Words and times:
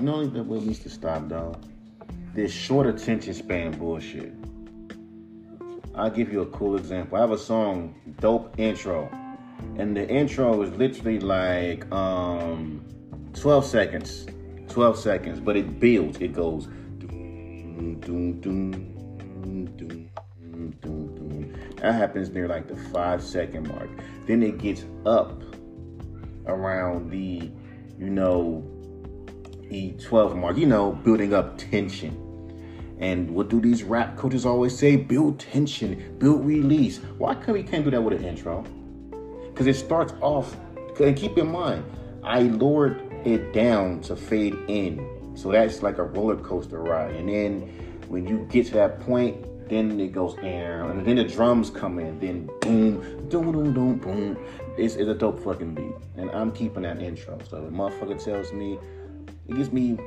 You 0.00 0.06
know 0.06 0.24
what 0.24 0.62
needs 0.62 0.78
to 0.78 0.88
stop, 0.88 1.28
though? 1.28 1.54
This 2.34 2.50
short 2.50 2.86
attention 2.86 3.34
span 3.34 3.72
bullshit. 3.72 4.32
I'll 5.94 6.08
give 6.08 6.32
you 6.32 6.40
a 6.40 6.46
cool 6.46 6.76
example. 6.76 7.18
I 7.18 7.20
have 7.20 7.32
a 7.32 7.38
song, 7.38 7.94
Dope 8.18 8.58
Intro. 8.58 9.10
And 9.76 9.94
the 9.94 10.08
intro 10.08 10.62
is 10.62 10.70
literally 10.70 11.20
like 11.20 11.90
um 11.92 12.82
12 13.34 13.66
seconds. 13.66 14.26
12 14.68 14.98
seconds, 14.98 15.38
but 15.38 15.54
it 15.54 15.78
builds. 15.78 16.18
It 16.18 16.32
goes. 16.32 16.66
That 21.76 21.94
happens 21.94 22.30
near 22.30 22.48
like 22.48 22.68
the 22.68 22.76
five 22.90 23.22
second 23.22 23.68
mark. 23.68 23.90
Then 24.26 24.42
it 24.42 24.56
gets 24.56 24.86
up 25.04 25.42
around 26.46 27.10
the, 27.10 27.50
you 27.98 28.08
know, 28.08 28.64
the 29.70 29.92
12 29.92 30.36
mark, 30.36 30.56
you 30.58 30.66
know, 30.66 30.92
building 30.92 31.32
up 31.32 31.56
tension. 31.56 32.26
And 32.98 33.30
what 33.30 33.48
do 33.48 33.60
these 33.60 33.82
rap 33.82 34.16
coaches 34.16 34.44
always 34.44 34.76
say? 34.76 34.96
Build 34.96 35.38
tension, 35.38 36.16
build 36.18 36.44
release. 36.44 36.98
Why 37.16 37.34
can't 37.34 37.52
we 37.52 37.62
can't 37.62 37.84
do 37.84 37.90
that 37.92 38.02
with 38.02 38.18
an 38.18 38.26
intro? 38.26 38.62
Because 39.46 39.66
it 39.66 39.74
starts 39.74 40.12
off, 40.20 40.56
and 41.00 41.16
keep 41.16 41.38
in 41.38 41.50
mind, 41.50 41.84
I 42.22 42.40
lowered 42.42 43.00
it 43.24 43.54
down 43.54 44.00
to 44.02 44.16
fade 44.16 44.56
in. 44.68 45.06
So 45.34 45.52
that's 45.52 45.82
like 45.82 45.98
a 45.98 46.02
roller 46.02 46.36
coaster 46.36 46.82
ride. 46.82 47.14
And 47.14 47.28
then 47.28 47.60
when 48.08 48.26
you 48.26 48.46
get 48.50 48.66
to 48.66 48.72
that 48.74 49.00
point, 49.00 49.46
then 49.70 49.98
it 50.00 50.12
goes 50.12 50.36
air, 50.42 50.84
and 50.90 51.06
then 51.06 51.14
the 51.14 51.24
drums 51.24 51.70
come 51.70 52.00
in, 52.00 52.18
then 52.18 52.50
boom, 52.60 53.28
boom, 53.28 53.52
boom, 53.52 53.72
boom, 53.72 53.98
boom. 53.98 54.36
It's, 54.76 54.96
it's 54.96 55.08
a 55.08 55.14
dope 55.14 55.38
fucking 55.44 55.74
beat, 55.76 55.94
and 56.16 56.28
I'm 56.32 56.50
keeping 56.50 56.82
that 56.82 57.00
intro. 57.00 57.38
So 57.48 57.64
the 57.64 57.70
motherfucker 57.70 58.22
tells 58.22 58.52
me, 58.52 58.80
it 59.50 59.56
gives 59.56 59.72
me, 59.72 59.98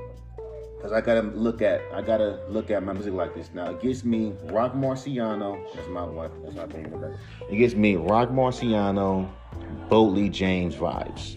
cause 0.81 0.93
I 0.93 1.01
gotta 1.01 1.21
look 1.21 1.61
at, 1.61 1.81
I 1.93 2.01
gotta 2.01 2.39
look 2.47 2.71
at 2.71 2.81
my 2.81 2.93
music 2.93 3.13
like 3.13 3.35
this. 3.35 3.49
Now 3.53 3.71
it 3.71 3.81
gives 3.81 4.05
me 4.05 4.33
Rock 4.45 4.73
Marciano. 4.73 5.61
That's 5.75 5.87
my 5.89 6.05
wife. 6.05 6.31
That's 6.43 6.55
my 6.55 6.65
thing. 6.67 6.93
It 7.49 7.55
gives 7.57 7.75
me 7.75 7.95
Rock 7.97 8.29
Marciano, 8.29 9.29
Boldy 9.89 10.31
James 10.31 10.75
vibes. 10.75 11.35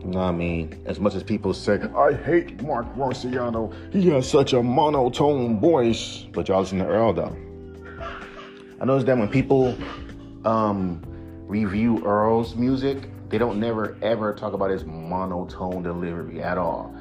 You 0.00 0.10
know 0.10 0.18
what 0.18 0.24
I 0.24 0.32
mean? 0.32 0.82
As 0.84 1.00
much 1.00 1.14
as 1.14 1.22
people 1.22 1.54
say, 1.54 1.80
I 1.96 2.12
hate 2.12 2.60
Mark 2.60 2.92
Marciano. 2.96 3.72
He 3.92 4.10
has 4.10 4.28
such 4.28 4.52
a 4.52 4.62
monotone 4.62 5.60
voice. 5.60 6.26
But 6.32 6.48
y'all 6.48 6.60
listen 6.60 6.80
to 6.80 6.86
Earl 6.86 7.12
though. 7.14 7.36
I 8.80 8.84
noticed 8.84 9.06
that 9.06 9.16
when 9.16 9.28
people 9.28 9.74
um, 10.44 11.00
review 11.46 12.04
Earl's 12.04 12.54
music, 12.56 13.08
they 13.34 13.38
don't 13.38 13.58
never 13.58 13.96
ever 14.00 14.32
talk 14.32 14.52
about 14.52 14.70
his 14.70 14.84
monotone 14.84 15.82
delivery 15.82 16.40
at 16.40 16.56
all. 16.56 16.94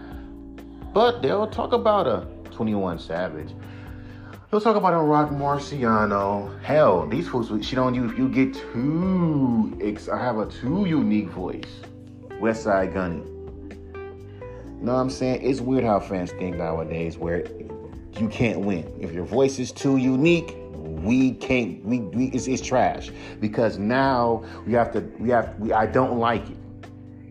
But 0.92 1.22
they'll 1.22 1.46
talk 1.46 1.74
about 1.74 2.08
a 2.08 2.26
21 2.50 2.98
Savage. 2.98 3.52
They'll 4.50 4.60
talk 4.60 4.76
about 4.76 4.96
a 4.96 4.98
Rock 4.98 5.30
Marciano. 5.30 6.60
Hell, 6.64 7.06
these 7.06 7.28
folks, 7.28 7.52
she 7.64 7.76
don't 7.76 7.94
you 7.94 8.10
if 8.10 8.18
you 8.18 8.28
get 8.30 8.56
too 8.56 9.78
I 10.12 10.18
have 10.18 10.40
a 10.40 10.48
too 10.48 10.88
unique 10.88 11.30
voice. 11.30 11.70
Westside 12.42 12.96
Gunny. 12.96 13.18
You 13.18 14.78
know 14.82 14.94
what 14.94 15.02
I'm 15.02 15.12
saying? 15.12 15.44
It's 15.44 15.62
weird 15.62 15.84
how 15.84 16.00
fans 16.00 16.32
think 16.32 16.58
nowadays 16.58 17.16
where 17.16 17.46
you 18.20 18.28
can't 18.32 18.62
win. 18.62 18.92
If 19.00 19.14
your 19.14 19.26
voice 19.26 19.60
is 19.60 19.72
too 19.72 19.98
unique, 19.98 20.56
we 21.04 21.32
can't 21.34 21.84
we, 21.84 22.00
we 22.00 22.26
it's, 22.28 22.48
it's 22.48 22.62
trash 22.62 23.12
because 23.40 23.78
now 23.78 24.44
we 24.66 24.74
have 24.74 24.92
to 24.94 25.02
we 25.20 25.30
have 25.30 25.58
we 25.60 25.74
I 25.74 25.86
don't 25.86 26.18
like 26.18 26.50
it. 26.50 26.58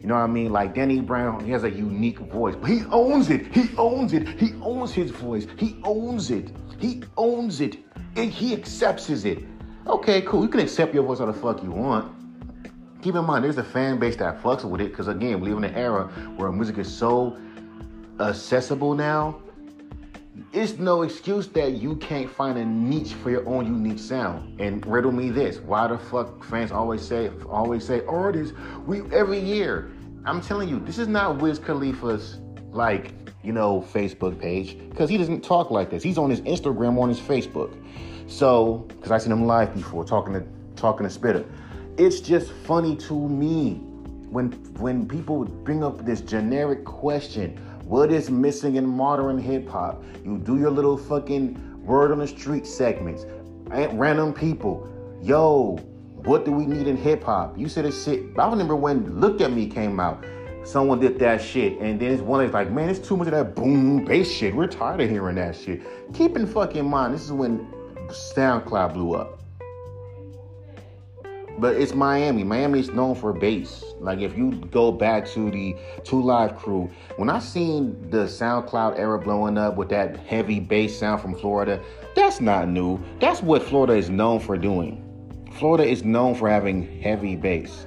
You 0.00 0.08
know 0.08 0.14
what 0.14 0.22
I 0.22 0.26
mean? 0.26 0.52
Like 0.52 0.74
Danny 0.74 1.00
Brown, 1.00 1.44
he 1.44 1.52
has 1.52 1.62
a 1.62 1.70
unique 1.70 2.18
voice, 2.18 2.56
but 2.56 2.68
he 2.68 2.82
owns 2.90 3.30
it. 3.30 3.54
He 3.54 3.70
owns 3.76 4.12
it. 4.12 4.28
He 4.28 4.52
owns 4.60 4.92
his 4.92 5.12
voice. 5.12 5.46
He 5.56 5.80
owns 5.84 6.32
it. 6.32 6.50
He 6.80 7.04
owns 7.16 7.60
it. 7.60 7.76
And 8.16 8.28
he 8.28 8.52
accepts 8.52 9.08
it. 9.08 9.44
Okay, 9.86 10.22
cool. 10.22 10.42
You 10.42 10.48
can 10.48 10.58
accept 10.60 10.92
your 10.92 11.04
voice 11.04 11.20
how 11.20 11.26
the 11.26 11.32
fuck 11.32 11.62
you 11.62 11.70
want. 11.70 12.12
Keep 13.00 13.14
in 13.14 13.24
mind, 13.24 13.44
there's 13.44 13.58
a 13.58 13.64
fan 13.64 13.98
base 13.98 14.16
that 14.16 14.42
fucks 14.42 14.64
with 14.64 14.80
it 14.80 14.90
because 14.90 15.06
again, 15.06 15.40
we 15.40 15.50
live 15.50 15.58
in 15.58 15.64
an 15.64 15.74
era 15.74 16.08
where 16.36 16.50
music 16.50 16.78
is 16.78 16.92
so 16.92 17.36
accessible 18.18 18.94
now. 18.94 19.40
It's 20.52 20.78
no 20.78 21.02
excuse 21.02 21.48
that 21.48 21.72
you 21.72 21.96
can't 21.96 22.30
find 22.30 22.58
a 22.58 22.64
niche 22.64 23.14
for 23.14 23.30
your 23.30 23.48
own 23.48 23.66
unique 23.66 23.98
sound. 23.98 24.60
And 24.60 24.84
riddle 24.86 25.12
me 25.12 25.30
this: 25.30 25.58
Why 25.58 25.86
the 25.88 25.98
fuck 25.98 26.44
fans 26.44 26.72
always 26.72 27.02
say, 27.02 27.30
always 27.48 27.86
say, 27.86 28.02
oh, 28.02 28.14
artists? 28.14 28.56
We 28.86 29.02
every 29.12 29.38
year. 29.38 29.90
I'm 30.24 30.40
telling 30.40 30.68
you, 30.68 30.78
this 30.78 30.98
is 30.98 31.08
not 31.08 31.38
Wiz 31.38 31.58
Khalifa's 31.58 32.38
like 32.70 33.12
you 33.42 33.52
know 33.52 33.82
Facebook 33.92 34.38
page 34.40 34.78
because 34.90 35.10
he 35.10 35.18
doesn't 35.18 35.42
talk 35.42 35.70
like 35.70 35.90
this. 35.90 36.02
He's 36.02 36.18
on 36.18 36.30
his 36.30 36.40
Instagram, 36.42 37.00
on 37.00 37.08
his 37.08 37.20
Facebook. 37.20 37.76
So, 38.28 38.84
because 38.88 39.10
I 39.10 39.18
seen 39.18 39.32
him 39.32 39.46
live 39.46 39.74
before 39.74 40.04
talking 40.04 40.32
to 40.34 40.44
talking 40.76 41.04
to 41.04 41.10
Spitter, 41.10 41.44
It's 41.96 42.20
just 42.20 42.52
funny 42.52 42.96
to 42.96 43.28
me 43.28 43.74
when 44.30 44.52
when 44.78 45.06
people 45.06 45.44
bring 45.44 45.84
up 45.84 46.04
this 46.04 46.20
generic 46.20 46.84
question, 46.84 47.58
what 47.84 48.12
is 48.12 48.30
missing 48.30 48.76
in 48.76 48.86
modern 48.86 49.38
hip 49.38 49.68
hop? 49.68 50.02
You 50.24 50.38
do 50.38 50.58
your 50.58 50.70
little 50.70 50.96
fucking 50.96 51.84
word 51.84 52.12
on 52.12 52.18
the 52.18 52.26
street 52.26 52.66
segments. 52.66 53.26
Eh, 53.72 53.88
random 53.92 54.32
people, 54.32 54.88
yo, 55.22 55.76
what 56.24 56.44
do 56.44 56.52
we 56.52 56.66
need 56.66 56.86
in 56.86 56.96
hip 56.96 57.24
hop? 57.24 57.58
You 57.58 57.68
said 57.68 57.84
it's 57.84 58.04
shit. 58.04 58.22
I 58.38 58.48
remember 58.48 58.76
when 58.76 59.20
Look 59.20 59.40
at 59.40 59.52
Me 59.52 59.66
came 59.66 59.98
out. 59.98 60.24
Someone 60.64 61.00
did 61.00 61.18
that 61.18 61.42
shit, 61.42 61.80
and 61.80 61.98
then 61.98 62.12
it's 62.12 62.22
one 62.22 62.40
that's 62.40 62.54
like, 62.54 62.70
man, 62.70 62.88
it's 62.88 63.00
too 63.00 63.16
much 63.16 63.26
of 63.26 63.32
that 63.32 63.56
boom 63.56 64.04
bass 64.04 64.30
shit. 64.30 64.54
We're 64.54 64.68
tired 64.68 65.00
of 65.00 65.10
hearing 65.10 65.34
that 65.34 65.56
shit. 65.56 65.82
Keep 66.14 66.36
in 66.36 66.46
fucking 66.46 66.88
mind, 66.88 67.14
this 67.14 67.24
is 67.24 67.32
when 67.32 67.66
SoundCloud 68.08 68.94
blew 68.94 69.14
up. 69.14 69.41
But 71.58 71.76
it's 71.76 71.94
Miami. 71.94 72.44
Miami 72.44 72.80
is 72.80 72.90
known 72.90 73.14
for 73.14 73.32
bass. 73.32 73.84
Like 74.00 74.20
if 74.20 74.36
you 74.36 74.52
go 74.70 74.90
back 74.90 75.26
to 75.28 75.50
the 75.50 75.76
Two 76.02 76.22
Live 76.22 76.56
crew, 76.56 76.90
when 77.16 77.28
I 77.28 77.38
seen 77.38 78.10
the 78.10 78.24
SoundCloud 78.24 78.98
era 78.98 79.18
blowing 79.18 79.58
up 79.58 79.76
with 79.76 79.88
that 79.90 80.16
heavy 80.18 80.60
bass 80.60 80.98
sound 80.98 81.20
from 81.20 81.34
Florida, 81.34 81.80
that's 82.14 82.40
not 82.40 82.68
new. 82.68 82.98
That's 83.20 83.42
what 83.42 83.62
Florida 83.62 83.94
is 83.94 84.10
known 84.10 84.40
for 84.40 84.56
doing. 84.56 85.04
Florida 85.58 85.84
is 85.84 86.04
known 86.04 86.34
for 86.34 86.48
having 86.48 87.00
heavy 87.00 87.36
bass. 87.36 87.86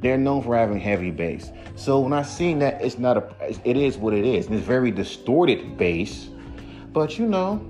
They're 0.00 0.18
known 0.18 0.42
for 0.42 0.56
having 0.56 0.78
heavy 0.78 1.10
bass. 1.10 1.50
So 1.74 1.98
when 2.00 2.12
I 2.12 2.22
seen 2.22 2.60
that, 2.60 2.80
it's 2.82 2.98
not 2.98 3.16
a. 3.16 3.58
It 3.64 3.76
is 3.76 3.96
what 3.96 4.14
it 4.14 4.24
is. 4.24 4.46
And 4.46 4.54
it's 4.54 4.66
very 4.66 4.90
distorted 4.90 5.76
bass, 5.76 6.28
but 6.92 7.18
you 7.18 7.26
know, 7.26 7.60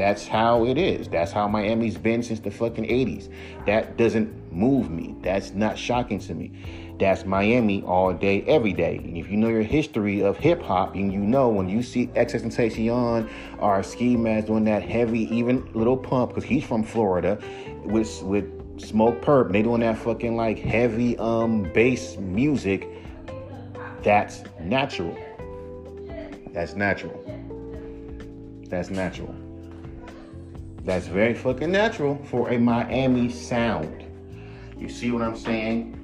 that's 0.00 0.26
how 0.26 0.64
it 0.64 0.78
is. 0.78 1.08
That's 1.08 1.30
how 1.30 1.46
Miami's 1.46 1.98
been 1.98 2.22
since 2.22 2.40
the 2.40 2.50
fucking 2.50 2.84
80s. 2.84 3.28
That 3.66 3.98
doesn't 3.98 4.50
move 4.50 4.90
me. 4.90 5.14
That's 5.20 5.50
not 5.50 5.76
shocking 5.76 6.18
to 6.20 6.34
me. 6.34 6.52
That's 6.98 7.26
Miami 7.26 7.82
all 7.82 8.14
day, 8.14 8.40
every 8.46 8.72
day. 8.72 8.96
And 8.96 9.18
if 9.18 9.30
you 9.30 9.36
know 9.36 9.48
your 9.48 9.60
history 9.60 10.22
of 10.22 10.38
hip 10.38 10.62
hop, 10.62 10.94
and 10.94 11.12
you 11.12 11.20
know 11.20 11.50
when 11.50 11.68
you 11.68 11.82
see 11.82 12.06
XXXTentacion 12.06 13.28
or 13.58 13.82
Ski 13.82 14.16
Mask 14.16 14.46
doing 14.46 14.64
that 14.64 14.82
heavy, 14.82 15.24
even 15.36 15.70
Lil 15.74 15.98
Pump, 15.98 16.30
because 16.30 16.44
he's 16.44 16.64
from 16.64 16.82
Florida, 16.82 17.38
with 17.84 18.22
with 18.22 18.78
Smokepurpp, 18.78 19.46
and 19.46 19.54
they 19.54 19.60
doing 19.60 19.82
that 19.82 19.98
fucking 19.98 20.34
like 20.34 20.58
heavy 20.58 21.18
um 21.18 21.64
bass 21.74 22.16
music. 22.16 22.88
That's 24.02 24.44
natural. 24.60 25.14
That's 26.54 26.74
natural. 26.74 27.22
That's 28.70 28.88
natural. 28.88 29.34
That's 30.84 31.06
very 31.06 31.34
fucking 31.34 31.70
natural 31.70 32.16
for 32.24 32.50
a 32.50 32.58
Miami 32.58 33.28
sound. 33.28 34.04
You 34.78 34.88
see 34.88 35.10
what 35.10 35.22
I'm 35.22 35.36
saying? 35.36 35.96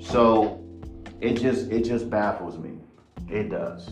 So 0.00 0.64
it 1.20 1.34
just 1.34 1.70
it 1.70 1.84
just 1.84 2.08
baffles 2.08 2.56
me. 2.56 2.78
It 3.28 3.50
does. 3.50 3.90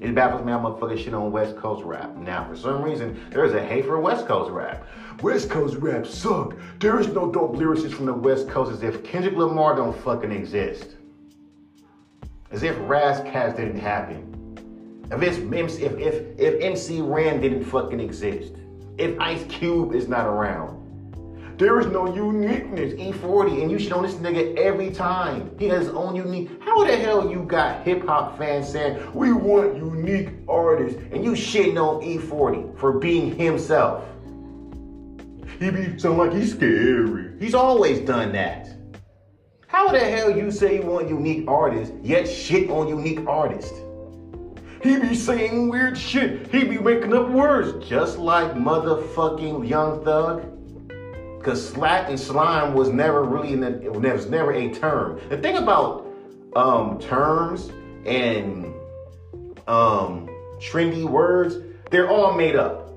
It 0.00 0.14
baffles 0.14 0.44
me 0.44 0.52
I'm 0.52 0.64
a 0.64 0.70
motherfuckers 0.70 1.04
shit 1.04 1.12
on 1.14 1.30
West 1.30 1.56
Coast 1.56 1.84
rap. 1.84 2.16
Now, 2.16 2.48
for 2.48 2.56
some 2.56 2.82
reason, 2.82 3.20
there's 3.30 3.52
a 3.52 3.64
hate 3.64 3.84
for 3.84 3.98
West 4.00 4.26
Coast 4.26 4.50
rap. 4.50 4.86
West 5.22 5.50
Coast 5.50 5.76
rap 5.76 6.06
suck. 6.06 6.56
There 6.80 6.98
is 6.98 7.08
no 7.08 7.30
dope 7.30 7.56
lyricists 7.56 7.92
from 7.92 8.06
the 8.06 8.14
West 8.14 8.48
Coast 8.48 8.72
as 8.72 8.82
if 8.82 9.04
Kendrick 9.04 9.36
Lamar 9.36 9.76
don't 9.76 9.96
fucking 9.96 10.32
exist. 10.32 10.96
As 12.50 12.62
if 12.62 12.76
Ras 12.80 13.20
Kass 13.20 13.56
didn't 13.56 13.78
happen. 13.78 14.30
If, 15.10 15.38
if, 15.52 15.80
if, 15.80 16.38
if 16.38 16.62
MC 16.62 17.00
Ren 17.02 17.40
didn't 17.40 17.64
fucking 17.64 18.00
exist 18.00 18.54
if 18.98 19.18
Ice 19.20 19.44
Cube 19.48 19.94
is 19.94 20.08
not 20.08 20.26
around. 20.26 20.84
There 21.56 21.78
is 21.78 21.86
no 21.86 22.12
uniqueness. 22.12 22.94
E40, 22.94 23.62
and 23.62 23.70
you 23.70 23.78
should 23.78 23.92
on 23.92 24.02
this 24.02 24.14
nigga 24.14 24.56
every 24.56 24.90
time. 24.90 25.56
He 25.56 25.68
has 25.68 25.86
his 25.86 25.94
own 25.94 26.16
unique. 26.16 26.50
How 26.60 26.84
the 26.84 26.96
hell 26.96 27.30
you 27.30 27.44
got 27.44 27.84
hip 27.84 28.04
hop 28.04 28.36
fans 28.36 28.68
saying 28.68 29.12
we 29.14 29.32
want 29.32 29.76
unique 29.76 30.30
artists, 30.48 31.00
and 31.12 31.24
you 31.24 31.32
shitting 31.32 31.76
on 31.76 32.02
E40 32.02 32.76
for 32.76 32.98
being 32.98 33.36
himself? 33.36 34.04
He 35.60 35.70
be 35.70 35.96
sound 35.98 36.18
like 36.18 36.32
he's 36.32 36.52
scary. 36.52 37.38
He's 37.38 37.54
always 37.54 38.00
done 38.00 38.32
that. 38.32 38.68
How 39.68 39.92
the 39.92 40.00
hell 40.00 40.36
you 40.36 40.50
say 40.50 40.76
you 40.76 40.82
want 40.82 41.08
unique 41.08 41.48
artists, 41.48 41.94
yet 42.02 42.28
shit 42.28 42.68
on 42.68 42.88
unique 42.88 43.20
artists? 43.28 43.78
He 44.84 44.98
be 44.98 45.14
saying 45.14 45.70
weird 45.70 45.96
shit. 45.96 46.52
He 46.52 46.62
be 46.62 46.76
making 46.76 47.14
up 47.14 47.30
words, 47.30 47.88
just 47.88 48.18
like 48.18 48.52
motherfucking 48.52 49.66
Young 49.66 50.04
Thug. 50.04 50.44
Cause 51.42 51.70
slack 51.70 52.10
and 52.10 52.20
slime 52.20 52.74
was 52.74 52.90
never 52.90 53.24
really 53.24 53.54
in 53.54 53.60
the, 53.60 53.82
it 53.82 53.90
was 53.90 54.26
never 54.26 54.52
a 54.52 54.70
term. 54.74 55.20
The 55.30 55.38
thing 55.38 55.56
about 55.56 56.06
um, 56.54 56.98
terms 56.98 57.70
and 58.04 58.74
um, 59.66 60.28
trendy 60.58 61.04
words, 61.04 61.56
they're 61.90 62.10
all 62.10 62.34
made 62.34 62.54
up. 62.54 62.92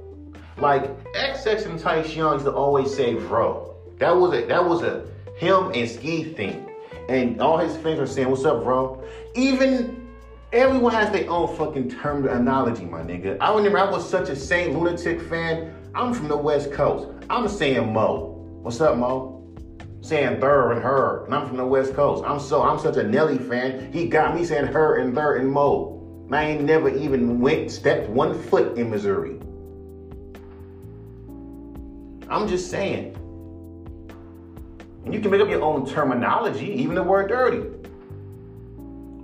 Like 0.57 0.83
XXXTentacion 1.13 2.33
used 2.33 2.45
to 2.45 2.51
always 2.51 2.93
say 2.93 3.13
bro. 3.13 3.75
That 3.99 4.11
was 4.11 4.33
a 4.33 4.45
that 4.47 4.65
was 4.65 4.83
a 4.83 5.07
him 5.37 5.71
and 5.73 5.89
Ski 5.89 6.33
thing. 6.33 6.69
And 7.07 7.39
all 7.39 7.57
his 7.57 7.77
fans 7.77 7.99
are 7.99 8.07
saying, 8.07 8.29
What's 8.29 8.43
up, 8.43 8.63
bro? 8.63 9.01
Even 9.35 10.06
everyone 10.51 10.93
has 10.93 11.11
their 11.11 11.29
own 11.29 11.55
fucking 11.57 11.89
terminology, 11.89 12.85
my 12.85 13.01
nigga. 13.01 13.37
I 13.39 13.53
remember 13.55 13.79
I 13.79 13.89
was 13.89 14.07
such 14.09 14.29
a 14.29 14.35
Saint 14.35 14.73
Lunatic 14.73 15.21
fan. 15.21 15.73
I'm 15.93 16.13
from 16.13 16.27
the 16.27 16.37
West 16.37 16.71
Coast. 16.71 17.09
I'm 17.29 17.47
saying 17.47 17.91
Mo. 17.91 18.59
What's 18.61 18.81
up, 18.81 18.97
Mo? 18.97 19.37
saying 20.01 20.39
thur 20.39 20.71
and 20.71 20.81
her, 20.81 21.25
and 21.25 21.35
I'm 21.35 21.47
from 21.47 21.57
the 21.57 21.65
West 21.65 21.93
Coast. 21.93 22.23
I'm 22.25 22.39
so 22.39 22.61
I'm 22.63 22.79
such 22.79 22.97
a 22.97 23.03
Nelly 23.03 23.37
fan. 23.37 23.91
He 23.91 24.07
got 24.07 24.35
me 24.35 24.45
saying 24.45 24.67
her 24.67 24.97
and 24.97 25.13
thur 25.13 25.37
and 25.37 25.51
mo. 25.51 26.27
I 26.31 26.43
ain't 26.43 26.63
never 26.63 26.89
even 26.89 27.39
went 27.39 27.71
stepped 27.71 28.09
one 28.09 28.41
foot 28.43 28.77
in 28.77 28.89
Missouri. 28.89 29.39
I'm 32.29 32.47
just 32.47 32.69
saying. 32.69 33.15
And 35.05 35.13
you 35.13 35.21
can 35.21 35.31
make 35.31 35.41
up 35.41 35.49
your 35.49 35.61
own 35.61 35.85
terminology, 35.85 36.67
even 36.67 36.95
the 36.95 37.03
word 37.03 37.29
dirty. 37.29 37.76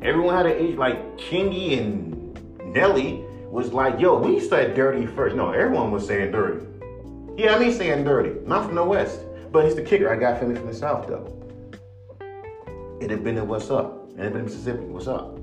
Everyone 0.03 0.35
had 0.35 0.45
an 0.45 0.57
age 0.57 0.75
like 0.75 1.17
Chingy 1.17 1.79
and 1.79 2.73
Nelly 2.73 3.23
was 3.49 3.71
like, 3.71 4.01
yo, 4.01 4.19
we 4.19 4.37
said 4.37 4.75
dirty 4.75 5.05
first. 5.05 5.33
No, 5.33 5.51
everyone 5.51 5.91
was 5.91 6.05
saying 6.05 6.33
dirty. 6.33 6.65
Yeah, 7.37 7.55
I 7.55 7.59
mean 7.59 7.71
saying 7.71 8.03
dirty. 8.03 8.45
Not 8.45 8.65
from 8.65 8.75
the 8.75 8.83
West. 8.83 9.21
But 9.53 9.63
he's 9.63 9.75
the 9.75 9.81
kicker. 9.81 10.11
I 10.11 10.17
got 10.17 10.41
family 10.41 10.55
from 10.55 10.67
the 10.67 10.73
South, 10.73 11.07
though. 11.07 11.29
It 12.99 13.11
had 13.11 13.23
been 13.23 13.37
in 13.37 13.47
what's 13.47 13.69
up. 13.69 14.09
It 14.17 14.23
had 14.23 14.33
been 14.33 14.41
in 14.41 14.45
Mississippi. 14.47 14.83
What's 14.83 15.07
up? 15.07 15.37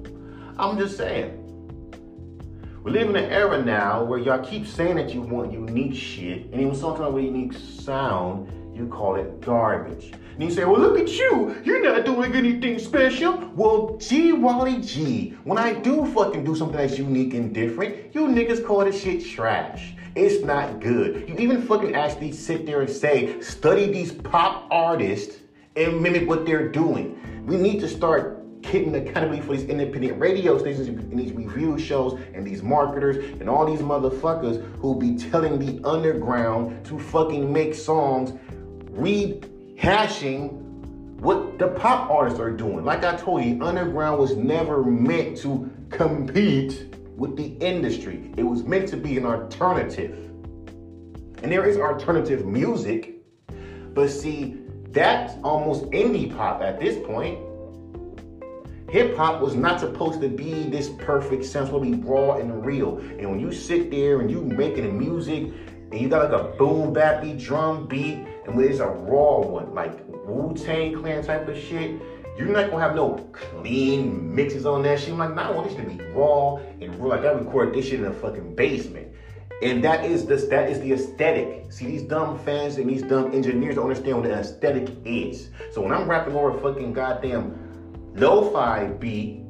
I'm 0.59 0.77
just 0.77 0.99
saying. 0.99 1.39
We 2.85 2.91
live 2.91 3.09
in 3.09 3.17
an 3.17 3.31
era 3.31 3.63
now 3.65 4.05
where 4.05 4.19
y'all 4.19 4.45
keep 4.45 4.67
saying 4.67 4.97
that 4.97 5.15
you 5.15 5.23
want 5.23 5.53
unique 5.53 5.95
shit, 5.95 6.47
and 6.53 6.61
even 6.61 6.75
sometimes 6.75 7.15
with 7.15 7.25
unique 7.25 7.55
sound, 7.55 8.77
you 8.77 8.89
call 8.89 9.17
it 9.17 9.41
garbage. 9.41 10.13
And 10.41 10.49
you 10.49 10.57
say, 10.57 10.65
well, 10.65 10.81
look 10.81 10.99
at 10.99 11.11
you. 11.11 11.55
You're 11.65 11.83
not 11.83 12.07
doing 12.07 12.35
anything 12.35 12.79
special. 12.79 13.37
Well, 13.55 13.99
gee, 13.99 14.33
Wally 14.33 14.81
G, 14.81 15.37
when 15.45 15.59
I 15.59 15.75
do 15.75 16.07
fucking 16.15 16.45
do 16.45 16.57
something 16.57 16.79
that's 16.79 16.97
unique 16.97 17.35
and 17.35 17.53
different, 17.53 18.15
you 18.15 18.23
niggas 18.23 18.65
call 18.65 18.87
this 18.87 19.03
shit 19.03 19.23
trash. 19.23 19.93
It's 20.15 20.43
not 20.43 20.81
good. 20.81 21.29
You 21.29 21.37
even 21.37 21.61
fucking 21.61 21.95
actually 21.95 22.33
sit 22.33 22.65
there 22.65 22.81
and 22.81 22.89
say, 22.89 23.39
study 23.43 23.93
these 23.93 24.13
pop 24.13 24.67
artists 24.71 25.41
and 25.77 26.01
mimic 26.01 26.27
what 26.27 26.47
they're 26.47 26.71
doing. 26.71 27.45
We 27.45 27.59
need 27.59 27.79
to 27.81 27.89
start 27.91 28.63
getting 28.63 28.95
accountability 28.95 29.43
for 29.43 29.55
these 29.55 29.67
independent 29.67 30.19
radio 30.19 30.57
stations 30.57 30.89
and 30.89 31.19
these 31.19 31.33
review 31.33 31.79
shows 31.79 32.19
and 32.33 32.47
these 32.47 32.63
marketers 32.63 33.19
and 33.41 33.51
all 33.51 33.67
these 33.67 33.81
motherfuckers 33.81 34.65
who 34.79 34.99
be 34.99 35.17
telling 35.17 35.59
the 35.59 35.87
underground 35.87 36.83
to 36.87 36.99
fucking 36.99 37.53
make 37.53 37.75
songs 37.75 38.33
rehashing 39.81 40.53
what 41.21 41.59
the 41.59 41.69
pop 41.69 42.11
artists 42.11 42.41
are 42.41 42.51
doing. 42.51 42.85
Like 42.85 43.05
I 43.05 43.17
told 43.17 43.45
you, 43.45 43.63
underground 43.63 44.19
was 44.19 44.37
never 44.37 44.83
meant 44.83 45.37
to 45.39 45.71
compete 45.91 46.95
with 47.17 47.37
the 47.37 47.49
industry. 47.65 48.33
It 48.37 48.43
was 48.45 48.63
meant 48.63 48.89
to 48.89 48.97
be 48.97 49.19
an 49.19 49.27
alternative. 49.27 50.17
And 51.43 51.51
there 51.53 51.67
is 51.67 51.77
alternative 51.77 52.47
music, 52.47 53.23
but 53.95 54.09
see, 54.09 54.59
that's 54.91 55.35
almost 55.45 55.85
indie 55.87 56.35
pop 56.35 56.63
at 56.63 56.81
this 56.81 56.97
point. 57.07 57.39
Hip 58.91 59.17
hop 59.17 59.41
was 59.41 59.55
not 59.55 59.79
supposed 59.79 60.21
to 60.21 60.29
be 60.29 60.69
this 60.69 60.89
perfect 60.99 61.45
sense, 61.45 61.71
to 61.71 61.79
be 61.79 61.95
raw 61.95 62.37
and 62.37 62.65
real. 62.65 62.99
And 62.99 63.31
when 63.31 63.39
you 63.39 63.53
sit 63.53 63.91
there 63.91 64.21
and 64.21 64.31
you 64.31 64.43
making 64.43 64.99
music 64.99 65.53
and 65.93 66.01
you 66.01 66.09
got 66.09 66.31
like 66.31 66.41
a 66.41 66.57
boom 66.57 66.95
bappy 66.95 67.41
drum 67.41 67.87
beat 67.87 68.27
it's 68.59 68.81
a 68.81 68.87
raw 68.87 69.41
one, 69.41 69.75
like 69.75 70.05
Wu 70.27 70.55
Tang 70.55 71.01
Clan 71.01 71.23
type 71.25 71.49
of 71.49 71.57
shit, 71.57 72.01
you're 72.37 72.49
not 72.49 72.71
gonna 72.71 72.83
have 72.83 72.97
no 72.97 73.17
clean 73.33 74.35
mixes 74.35 74.65
on 74.65 74.83
that 74.85 74.99
shit. 74.99 75.11
I'm 75.11 75.19
like, 75.19 75.35
nah, 75.35 75.53
want 75.53 75.69
this 75.69 75.77
to 75.77 75.83
be 75.83 76.03
raw 76.13 76.57
and 76.57 76.95
real. 76.97 77.09
Like 77.09 77.21
I 77.21 77.33
recorded 77.33 77.75
this 77.75 77.87
shit 77.87 78.01
in 78.01 78.07
a 78.07 78.13
fucking 78.13 78.55
basement. 78.55 79.09
And 79.63 79.85
that 79.85 80.07
is 80.07 80.25
this 80.25 80.47
that 80.47 80.71
is 80.71 80.81
the 80.81 80.93
aesthetic. 80.93 81.71
See, 81.71 81.85
these 81.85 82.03
dumb 82.03 82.39
fans 82.39 82.79
and 82.79 82.89
these 82.89 83.03
dumb 83.03 83.35
engineers 83.35 83.75
don't 83.75 83.91
understand 83.91 84.17
what 84.17 84.29
the 84.29 84.35
aesthetic 84.35 84.89
is. 85.05 85.51
So 85.71 85.83
when 85.83 85.93
I'm 85.93 86.09
rapping 86.09 86.35
over 86.35 86.57
a 86.57 86.61
fucking 86.61 86.95
goddamn 86.95 88.13
lo-fi 88.15 88.87
beat, 88.87 89.43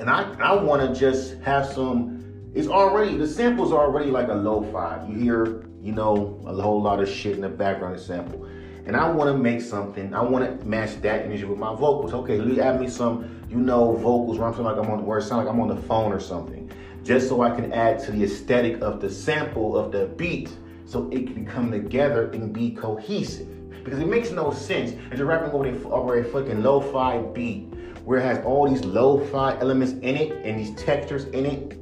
and 0.00 0.10
I 0.10 0.34
I 0.40 0.54
wanna 0.60 0.92
just 0.92 1.38
have 1.42 1.66
some, 1.66 2.50
it's 2.52 2.66
already 2.66 3.16
the 3.16 3.28
sample's 3.28 3.72
are 3.72 3.86
already 3.86 4.10
like 4.10 4.28
a 4.28 4.34
lo-fi. 4.34 5.06
You 5.08 5.14
hear, 5.14 5.67
you 5.82 5.92
know, 5.92 6.42
a 6.46 6.54
whole 6.54 6.82
lot 6.82 7.00
of 7.00 7.08
shit 7.08 7.34
in 7.34 7.40
the 7.40 7.48
background 7.48 7.98
sample 8.00 8.48
and 8.88 8.96
I 8.96 9.10
want 9.10 9.30
to 9.30 9.36
make 9.36 9.60
something. 9.60 10.14
I 10.14 10.22
want 10.22 10.60
to 10.60 10.66
match 10.66 11.00
that 11.02 11.26
energy 11.26 11.44
with 11.44 11.58
my 11.58 11.74
vocals. 11.74 12.14
Okay, 12.14 12.36
you 12.36 12.58
add 12.62 12.80
me 12.80 12.88
some, 12.88 13.44
you 13.50 13.58
know, 13.58 13.94
vocals 13.96 14.38
where 14.38 14.48
I'm 14.48 14.54
feeling 14.54 14.74
like 14.74 14.82
I'm 14.82 14.90
on 14.90 15.04
where 15.04 15.18
it 15.18 15.24
sounds 15.24 15.44
like 15.44 15.54
I'm 15.54 15.60
on 15.60 15.68
the 15.68 15.76
phone 15.82 16.10
or 16.10 16.18
something, 16.18 16.70
just 17.04 17.28
so 17.28 17.42
I 17.42 17.54
can 17.54 17.70
add 17.70 17.98
to 18.04 18.12
the 18.12 18.24
aesthetic 18.24 18.80
of 18.80 19.02
the 19.02 19.10
sample 19.10 19.76
of 19.76 19.92
the 19.92 20.06
beat, 20.06 20.48
so 20.86 21.06
it 21.12 21.26
can 21.26 21.44
come 21.44 21.70
together 21.70 22.30
and 22.30 22.50
be 22.50 22.70
cohesive. 22.70 23.46
Because 23.84 24.00
it 24.00 24.08
makes 24.08 24.30
no 24.30 24.50
sense 24.52 24.94
as 25.10 25.18
you're 25.18 25.28
rapping 25.28 25.50
over 25.50 25.68
a, 25.68 25.88
over 25.90 26.18
a 26.20 26.24
fucking 26.24 26.62
lo-fi 26.62 27.18
beat 27.18 27.70
where 28.04 28.20
it 28.20 28.22
has 28.22 28.42
all 28.42 28.66
these 28.66 28.86
lo-fi 28.86 29.58
elements 29.58 29.92
in 29.92 30.16
it 30.16 30.32
and 30.46 30.58
these 30.58 30.74
textures 30.76 31.24
in 31.26 31.44
it, 31.44 31.72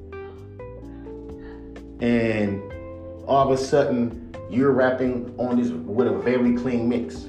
and 2.02 2.65
all 3.26 3.50
of 3.50 3.58
a 3.58 3.62
sudden 3.62 4.34
you're 4.50 4.72
rapping 4.72 5.34
on 5.38 5.60
this 5.60 5.70
with 5.70 6.06
a 6.06 6.18
very 6.18 6.54
clean 6.54 6.88
mix. 6.88 7.26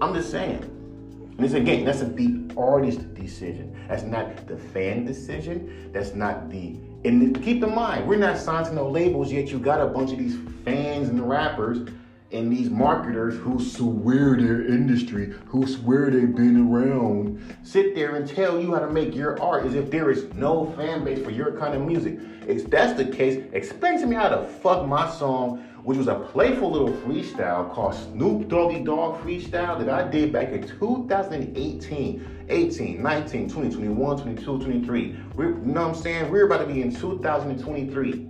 I'm 0.00 0.14
just 0.14 0.30
saying. 0.30 0.62
And 0.62 1.38
this 1.38 1.54
again, 1.54 1.84
that's 1.84 2.02
a 2.02 2.06
the 2.06 2.50
artist 2.56 3.14
decision. 3.14 3.76
That's 3.88 4.02
not 4.02 4.46
the 4.46 4.56
fan 4.56 5.04
decision. 5.04 5.90
That's 5.92 6.14
not 6.14 6.50
the 6.50 6.76
and 7.04 7.42
keep 7.42 7.64
in 7.64 7.74
mind, 7.74 8.06
we're 8.06 8.16
not 8.16 8.38
signed 8.38 8.66
to 8.66 8.74
no 8.74 8.88
labels 8.88 9.32
yet. 9.32 9.48
You 9.48 9.58
got 9.58 9.80
a 9.80 9.86
bunch 9.86 10.12
of 10.12 10.18
these 10.18 10.38
fans 10.64 11.08
and 11.08 11.28
rappers 11.28 11.88
and 12.32 12.50
these 12.50 12.70
marketers 12.70 13.38
who 13.38 13.62
swear 13.62 14.36
their 14.36 14.66
industry, 14.66 15.34
who 15.46 15.66
swear 15.66 16.10
they've 16.10 16.34
been 16.34 16.72
around, 16.72 17.56
sit 17.62 17.94
there 17.94 18.16
and 18.16 18.26
tell 18.26 18.58
you 18.58 18.74
how 18.74 18.80
to 18.80 18.90
make 18.90 19.14
your 19.14 19.40
art 19.40 19.66
as 19.66 19.74
if 19.74 19.90
there 19.90 20.10
is 20.10 20.32
no 20.34 20.72
fan 20.72 21.04
base 21.04 21.22
for 21.22 21.30
your 21.30 21.58
kind 21.58 21.74
of 21.74 21.82
music. 21.82 22.18
If 22.46 22.70
that's 22.70 22.96
the 22.96 23.04
case, 23.04 23.44
explain 23.52 24.00
to 24.00 24.06
me 24.06 24.16
how 24.16 24.30
to 24.30 24.44
fuck 24.44 24.86
my 24.86 25.10
song, 25.10 25.58
which 25.84 25.98
was 25.98 26.08
a 26.08 26.14
playful 26.14 26.70
little 26.70 26.92
freestyle 26.92 27.70
called 27.72 27.94
Snoop 27.94 28.48
Doggy 28.48 28.82
Dogg 28.82 29.20
Freestyle 29.20 29.78
that 29.78 29.90
I 29.90 30.08
did 30.08 30.32
back 30.32 30.48
in 30.48 30.66
2018, 30.66 32.46
18, 32.48 33.02
19, 33.02 33.50
20, 33.50 33.70
21, 33.70 34.18
22, 34.22 34.58
23. 34.58 35.16
We're, 35.34 35.48
you 35.48 35.54
know 35.56 35.88
what 35.88 35.96
I'm 35.96 36.02
saying? 36.02 36.30
We're 36.30 36.46
about 36.46 36.60
to 36.60 36.66
be 36.66 36.82
in 36.82 36.94
2023. 36.94 38.28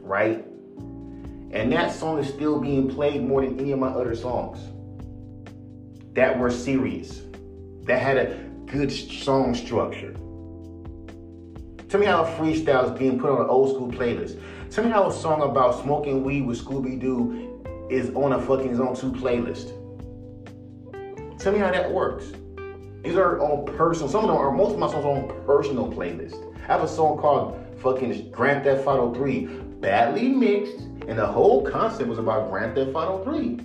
Right? 0.00 0.46
And 1.56 1.72
that 1.72 1.90
song 1.90 2.18
is 2.18 2.28
still 2.28 2.60
being 2.60 2.86
played 2.86 3.22
more 3.22 3.40
than 3.40 3.58
any 3.58 3.72
of 3.72 3.78
my 3.78 3.88
other 3.88 4.14
songs 4.14 4.58
that 6.12 6.38
were 6.38 6.50
serious, 6.50 7.22
that 7.84 7.98
had 7.98 8.18
a 8.18 8.34
good 8.66 8.92
song 8.92 9.54
structure. 9.54 10.12
Tell 11.88 11.98
me 11.98 12.04
how 12.04 12.24
a 12.24 12.26
freestyle 12.32 12.92
is 12.92 12.98
being 12.98 13.18
put 13.18 13.30
on 13.30 13.40
an 13.40 13.48
old 13.48 13.74
school 13.74 13.90
playlist. 13.90 14.38
Tell 14.70 14.84
me 14.84 14.90
how 14.90 15.08
a 15.08 15.12
song 15.12 15.40
about 15.40 15.82
smoking 15.82 16.24
weed 16.24 16.42
with 16.42 16.62
Scooby 16.62 17.00
Doo 17.00 17.64
is 17.88 18.10
on 18.10 18.34
a 18.34 18.42
fucking 18.42 18.76
Zone 18.76 18.94
2 18.94 19.12
playlist. 19.12 19.70
Tell 21.38 21.54
me 21.54 21.58
how 21.58 21.70
that 21.70 21.90
works. 21.90 22.34
These 23.02 23.16
are 23.16 23.40
on 23.40 23.64
personal, 23.64 24.10
some 24.10 24.24
of 24.24 24.28
them 24.28 24.36
are, 24.36 24.52
most 24.52 24.74
of 24.74 24.78
my 24.78 24.90
songs 24.90 25.06
are 25.06 25.10
on 25.10 25.46
personal 25.46 25.90
playlist. 25.90 26.54
I 26.64 26.66
have 26.66 26.82
a 26.82 26.88
song 26.88 27.16
called 27.16 27.56
fucking 27.78 28.30
Grand 28.30 28.64
Theft 28.64 28.86
Auto 28.86 29.14
3, 29.14 29.46
badly 29.80 30.28
mixed, 30.28 30.82
and 31.06 31.18
the 31.18 31.26
whole 31.26 31.62
concept 31.64 32.08
was 32.08 32.18
about 32.18 32.50
Grand 32.50 32.74
Theft 32.74 32.90
Auto 32.94 33.22
3. 33.24 33.60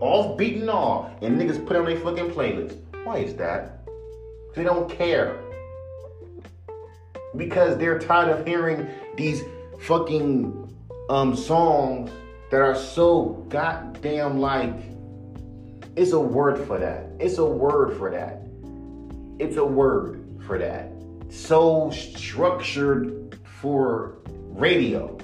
Off 0.00 0.36
beating 0.36 0.68
all. 0.68 1.16
and 1.22 1.40
niggas 1.40 1.64
put 1.64 1.76
on 1.76 1.84
their 1.84 1.98
fucking 1.98 2.30
playlist. 2.30 2.76
Why 3.04 3.18
is 3.18 3.34
that? 3.36 3.86
They 4.54 4.64
don't 4.64 4.90
care. 4.90 5.40
Because 7.36 7.78
they're 7.78 7.98
tired 7.98 8.28
of 8.28 8.46
hearing 8.46 8.86
these 9.16 9.42
fucking 9.80 10.58
um 11.08 11.34
songs 11.36 12.10
that 12.50 12.60
are 12.60 12.76
so 12.76 13.44
goddamn 13.48 14.38
like 14.38 14.74
It's 15.96 16.12
a 16.12 16.20
word 16.20 16.66
for 16.66 16.78
that. 16.78 17.06
It's 17.20 17.38
a 17.38 17.44
word 17.44 17.96
for 17.96 18.10
that. 18.10 18.42
It's 19.38 19.56
a 19.56 19.64
word 19.64 20.24
for 20.46 20.58
that. 20.58 20.90
So 21.30 21.90
structured 21.90 23.38
for 23.60 24.18
radio. 24.50 25.18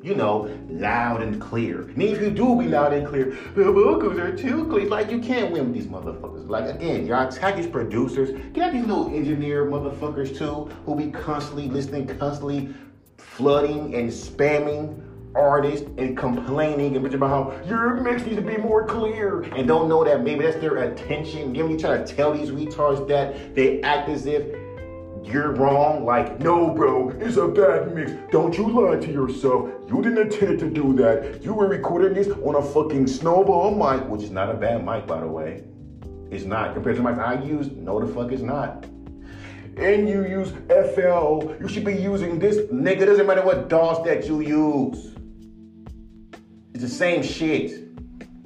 You 0.00 0.14
know, 0.14 0.48
loud 0.68 1.22
and 1.22 1.40
clear. 1.40 1.82
And 1.82 2.00
if 2.00 2.20
you 2.20 2.30
do 2.30 2.56
be 2.56 2.68
loud 2.68 2.92
and 2.92 3.06
clear, 3.06 3.36
the 3.56 3.64
vocals 3.64 4.16
are 4.18 4.36
too 4.36 4.66
clear. 4.68 4.88
Like 4.88 5.10
you 5.10 5.18
can't 5.18 5.50
win 5.50 5.66
with 5.66 5.74
these 5.74 5.86
motherfuckers. 5.88 6.48
Like 6.48 6.72
again, 6.72 7.04
y'all 7.04 7.26
attack 7.26 7.58
producers. 7.72 8.30
Get 8.52 8.72
these 8.72 8.86
little 8.86 9.12
engineer 9.12 9.64
motherfuckers 9.66 10.36
too, 10.36 10.70
who 10.86 10.94
be 10.94 11.10
constantly 11.10 11.68
listening, 11.68 12.06
constantly 12.06 12.72
flooding 13.16 13.94
and 13.96 14.08
spamming 14.08 15.02
artists 15.34 15.86
and 15.98 16.16
complaining 16.16 16.96
and 16.96 17.04
bitching 17.04 17.14
about 17.14 17.52
how 17.52 17.68
your 17.68 17.94
mix 18.00 18.22
needs 18.24 18.36
to 18.36 18.42
be 18.42 18.56
more 18.56 18.86
clear 18.86 19.42
and 19.42 19.68
don't 19.68 19.88
know 19.88 20.04
that 20.04 20.22
maybe 20.22 20.44
that's 20.44 20.56
their 20.56 20.76
attention. 20.78 21.52
Give 21.52 21.68
me 21.68 21.76
try 21.76 21.98
to 21.98 22.04
tell 22.04 22.32
these 22.32 22.50
retards 22.50 23.06
that 23.08 23.54
they 23.54 23.80
act 23.82 24.08
as 24.08 24.26
if 24.26 24.42
you're 25.28 25.52
wrong. 25.52 26.04
Like, 26.04 26.40
no, 26.40 26.70
bro, 26.70 27.10
it's 27.10 27.36
a 27.36 27.48
bad 27.48 27.94
mix. 27.94 28.12
Don't 28.30 28.56
you 28.56 28.68
lie 28.68 28.96
to 28.98 29.12
yourself. 29.12 29.70
You 29.88 30.02
didn't 30.02 30.32
intend 30.32 30.58
to 30.60 30.70
do 30.70 30.94
that. 30.94 31.42
You 31.42 31.54
were 31.54 31.68
recording 31.68 32.14
this 32.14 32.28
on 32.28 32.54
a 32.54 32.62
fucking 32.62 33.06
snowball 33.06 33.74
mic, 33.74 34.08
which 34.08 34.22
is 34.22 34.30
not 34.30 34.50
a 34.50 34.54
bad 34.54 34.84
mic, 34.84 35.06
by 35.06 35.20
the 35.20 35.26
way. 35.26 35.64
It's 36.30 36.44
not 36.44 36.74
compared 36.74 36.96
to 36.96 37.02
the 37.02 37.08
mics 37.08 37.18
I 37.18 37.42
use. 37.42 37.70
No, 37.70 38.04
the 38.04 38.12
fuck 38.12 38.32
it's 38.32 38.42
not. 38.42 38.84
And 39.76 40.08
you 40.08 40.26
use 40.26 40.50
FL. 40.68 41.54
You 41.60 41.68
should 41.68 41.84
be 41.84 41.94
using 41.94 42.38
this. 42.38 42.56
Nigga, 42.72 43.06
doesn't 43.06 43.26
matter 43.26 43.44
what 43.44 43.68
DAWs 43.68 44.04
that 44.04 44.26
you 44.26 44.40
use. 44.40 45.14
It's 46.74 46.82
the 46.82 46.88
same 46.88 47.22
shit. 47.22 47.87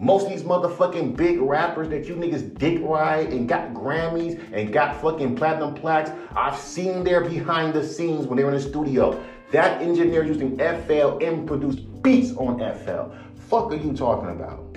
Most 0.02 0.26
of 0.26 0.32
these 0.32 0.42
motherfucking 0.42 1.16
big 1.16 1.40
rappers 1.40 1.88
that 1.90 2.08
you 2.08 2.16
niggas 2.16 2.58
dick 2.58 2.80
ride 2.82 3.32
and 3.32 3.48
got 3.48 3.72
Grammys 3.72 4.52
and 4.52 4.72
got 4.72 5.00
fucking 5.00 5.36
platinum 5.36 5.74
plaques, 5.74 6.10
I've 6.34 6.58
seen 6.58 7.04
their 7.04 7.20
behind 7.20 7.72
the 7.72 7.86
scenes 7.86 8.26
when 8.26 8.36
they 8.36 8.42
were 8.42 8.50
in 8.50 8.56
the 8.56 8.68
studio. 8.68 9.24
That 9.52 9.80
engineer 9.80 10.24
using 10.24 10.58
FL 10.58 11.18
and 11.24 11.46
produced 11.46 12.02
beats 12.02 12.32
on 12.32 12.58
FL. 12.58 13.14
Fuck 13.48 13.70
are 13.70 13.76
you 13.76 13.92
talking 13.92 14.30
about? 14.30 14.76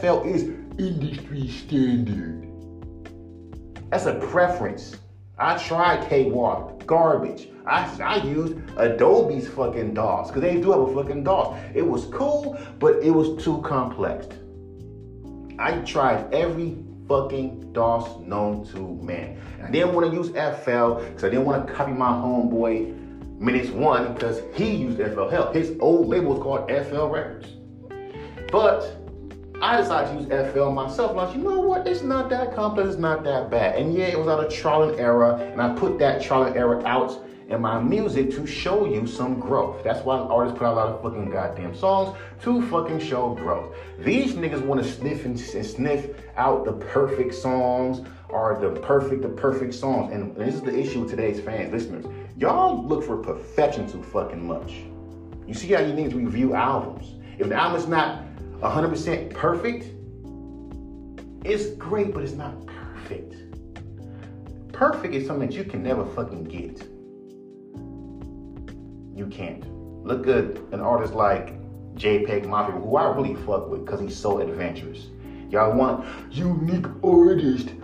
FL 0.00 0.26
is 0.26 0.50
industry 0.76 1.46
standard. 1.46 2.50
That's 3.90 4.06
a 4.06 4.14
preference. 4.14 4.96
I 5.38 5.56
tried 5.56 6.08
Cakewalk, 6.08 6.84
garbage. 6.84 7.46
I, 7.64 7.88
I 8.02 8.24
used 8.24 8.56
Adobe's 8.76 9.46
fucking 9.46 9.94
DAWs, 9.94 10.26
because 10.26 10.42
they 10.42 10.60
do 10.60 10.72
have 10.72 10.80
a 10.80 10.92
fucking 10.92 11.22
DAWs. 11.22 11.56
It 11.76 11.86
was 11.86 12.06
cool, 12.06 12.58
but 12.80 12.96
it 13.04 13.12
was 13.12 13.40
too 13.44 13.62
complex. 13.62 14.26
I 15.58 15.78
tried 15.78 16.32
every 16.32 16.76
fucking 17.08 17.72
DAWs 17.72 18.20
known 18.20 18.64
to 18.68 18.94
man. 19.02 19.40
I 19.62 19.70
didn't 19.70 19.92
want 19.92 20.10
to 20.10 20.16
use 20.16 20.28
FL 20.28 21.02
because 21.02 21.24
I 21.24 21.30
didn't 21.30 21.46
want 21.46 21.66
to 21.66 21.72
copy 21.72 21.92
my 21.92 22.10
homeboy 22.10 23.40
Minutes 23.40 23.70
One 23.70 24.14
because 24.14 24.40
he 24.54 24.74
used 24.74 24.98
FL. 24.98 25.28
Hell, 25.28 25.52
his 25.52 25.76
old 25.80 26.08
label 26.08 26.34
was 26.34 26.42
called 26.42 26.70
FL 26.70 27.06
Records. 27.06 27.48
But 28.52 28.96
I 29.60 29.80
decided 29.80 30.28
to 30.28 30.36
use 30.36 30.52
FL 30.52 30.70
myself. 30.70 31.14
Was, 31.14 31.34
you 31.34 31.42
know 31.42 31.60
what? 31.60 31.88
It's 31.88 32.02
not 32.02 32.30
that 32.30 32.54
complex. 32.54 32.90
It's 32.90 32.98
not 32.98 33.24
that 33.24 33.50
bad. 33.50 33.76
And 33.76 33.94
yeah, 33.94 34.06
it 34.06 34.18
was 34.18 34.28
out 34.28 34.44
of 34.44 34.52
trial 34.52 34.84
and 34.84 35.00
error. 35.00 35.34
And 35.34 35.60
I 35.60 35.74
put 35.74 35.98
that 35.98 36.22
trial 36.22 36.44
and 36.44 36.56
error 36.56 36.86
out 36.86 37.24
in 37.48 37.62
my 37.62 37.80
music 37.80 38.30
to 38.30 38.46
show 38.46 38.84
you 38.84 39.06
some 39.06 39.40
growth. 39.40 39.82
That's 39.82 40.04
why 40.04 40.18
artists 40.18 40.58
put 40.58 40.66
out 40.66 40.74
a 40.74 40.76
lot 40.76 40.88
of 40.88 41.02
fucking 41.02 41.30
goddamn 41.30 41.74
songs 41.74 42.16
to 42.42 42.62
fucking 42.68 43.00
show 43.00 43.34
growth. 43.34 43.74
These 43.98 44.34
niggas 44.34 44.64
want 44.64 44.82
to 44.82 44.90
sniff 44.90 45.24
and, 45.24 45.38
and, 45.38 45.66
sniff 45.66 46.10
out 46.36 46.66
the 46.66 46.72
perfect 46.72 47.34
songs 47.34 48.06
or 48.28 48.58
the 48.60 48.78
perfect, 48.80 49.22
the 49.22 49.30
perfect 49.30 49.72
songs. 49.72 50.12
And, 50.12 50.36
this 50.36 50.54
is 50.54 50.60
the 50.60 50.78
issue 50.78 51.00
with 51.00 51.10
today's 51.10 51.40
fans, 51.40 51.72
listeners. 51.72 52.04
Y'all 52.36 52.86
look 52.86 53.02
for 53.02 53.16
perfection 53.16 53.90
too 53.90 54.02
fucking 54.02 54.46
much. 54.46 54.82
You 55.46 55.54
see 55.54 55.68
how 55.68 55.80
you 55.80 55.94
need 55.94 56.10
to 56.10 56.16
review 56.18 56.54
albums. 56.54 57.14
If 57.38 57.48
the 57.48 57.54
album 57.54 57.80
is 57.80 57.88
not 57.88 58.24
100% 58.60 59.32
perfect, 59.32 59.86
it's 61.46 61.70
great, 61.76 62.12
but 62.12 62.22
it's 62.22 62.34
not 62.34 62.66
perfect. 62.66 63.36
Perfect 64.72 65.14
is 65.14 65.26
something 65.26 65.48
that 65.48 65.56
you 65.56 65.64
can 65.64 65.82
never 65.82 66.04
fucking 66.04 66.44
get 66.44 66.87
you 69.18 69.26
can't. 69.26 69.64
Look 70.04 70.28
at 70.28 70.56
an 70.72 70.80
artist 70.80 71.12
like 71.12 71.58
JPEG 71.96 72.46
Mafia, 72.46 72.76
who 72.76 72.96
I 72.96 73.14
really 73.14 73.34
fuck 73.34 73.68
with 73.68 73.84
because 73.84 74.00
he's 74.00 74.16
so 74.16 74.38
adventurous. 74.38 75.08
Y'all 75.50 75.76
want 75.76 76.06
unique 76.30 76.86
artist. 77.02 77.74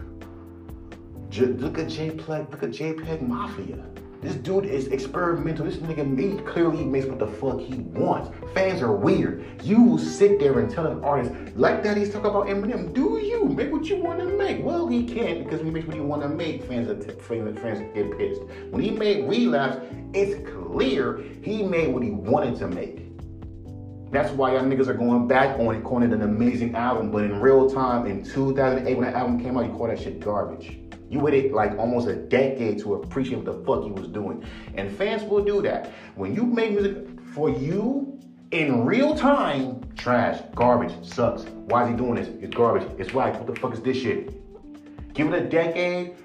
J- 1.30 1.46
look 1.46 1.78
at 1.78 1.86
JPEG, 1.86 2.50
look 2.50 2.62
at 2.62 2.70
JPEG 2.70 3.20
Mafia. 3.22 3.84
This 4.24 4.36
dude 4.36 4.64
is 4.64 4.86
experimental. 4.86 5.66
This 5.66 5.76
nigga 5.76 6.08
me 6.08 6.40
clearly 6.50 6.82
makes 6.82 7.04
what 7.04 7.18
the 7.18 7.26
fuck 7.26 7.60
he 7.60 7.74
wants. 7.74 8.30
Fans 8.54 8.80
are 8.80 8.96
weird. 8.96 9.44
You 9.62 9.82
will 9.82 9.98
sit 9.98 10.40
there 10.40 10.60
and 10.60 10.70
tell 10.70 10.86
an 10.86 11.04
artist 11.04 11.30
like 11.56 11.82
that 11.82 11.98
he's 11.98 12.08
talking 12.08 12.30
about 12.30 12.46
Eminem. 12.46 12.94
Do 12.94 13.18
you 13.18 13.44
make 13.44 13.70
what 13.70 13.84
you 13.84 13.96
want 13.96 14.20
to 14.20 14.24
make? 14.24 14.64
Well, 14.64 14.88
he 14.88 15.04
can't 15.04 15.44
because 15.44 15.58
when 15.58 15.66
he 15.66 15.72
makes 15.72 15.86
what 15.86 15.96
he 15.96 16.00
want 16.00 16.22
to 16.22 16.30
make, 16.30 16.64
fans 16.64 16.88
are 16.88 16.94
t- 16.94 17.20
fans, 17.20 17.58
fans 17.58 17.80
get 17.94 18.16
pissed. 18.16 18.40
When 18.70 18.82
he 18.82 18.92
made 18.92 19.28
Relapse, 19.28 19.76
it's 20.14 20.42
clear 20.48 21.22
he 21.42 21.62
made 21.62 21.92
what 21.92 22.02
he 22.02 22.10
wanted 22.10 22.56
to 22.60 22.68
make. 22.68 23.04
That's 24.10 24.30
why 24.30 24.54
y'all 24.54 24.62
niggas 24.62 24.86
are 24.86 24.94
going 24.94 25.28
back 25.28 25.58
on 25.58 25.74
it, 25.74 25.84
calling 25.84 26.10
it 26.10 26.14
an 26.14 26.22
amazing 26.22 26.74
album. 26.76 27.10
But 27.10 27.24
in 27.24 27.42
real 27.42 27.68
time, 27.68 28.06
in 28.06 28.24
2008, 28.24 28.96
when 28.96 29.04
that 29.04 29.16
album 29.16 29.38
came 29.38 29.58
out, 29.58 29.66
you 29.66 29.72
call 29.72 29.88
that 29.88 30.00
shit 30.00 30.20
garbage. 30.20 30.78
You 31.14 31.20
waited 31.20 31.52
like 31.52 31.78
almost 31.78 32.08
a 32.08 32.16
decade 32.16 32.80
to 32.80 32.94
appreciate 32.94 33.36
what 33.36 33.44
the 33.44 33.64
fuck 33.64 33.84
he 33.84 33.92
was 33.92 34.08
doing. 34.08 34.44
And 34.74 34.90
fans 34.90 35.22
will 35.22 35.44
do 35.44 35.62
that. 35.62 35.92
When 36.16 36.34
you 36.34 36.42
make 36.42 36.72
music 36.72 37.06
for 37.32 37.48
you 37.48 38.18
in 38.50 38.84
real 38.84 39.14
time, 39.14 39.80
trash, 39.96 40.42
garbage, 40.56 40.92
sucks. 41.06 41.44
Why 41.66 41.84
is 41.84 41.90
he 41.90 41.96
doing 41.96 42.16
this? 42.16 42.26
It's 42.40 42.52
garbage. 42.52 42.90
It's 42.98 43.14
whack. 43.14 43.38
What 43.38 43.46
the 43.46 43.54
fuck 43.60 43.74
is 43.74 43.80
this 43.80 43.96
shit? 43.96 44.34
Give 45.14 45.32
it 45.32 45.40
a 45.40 45.48
decade, 45.48 46.16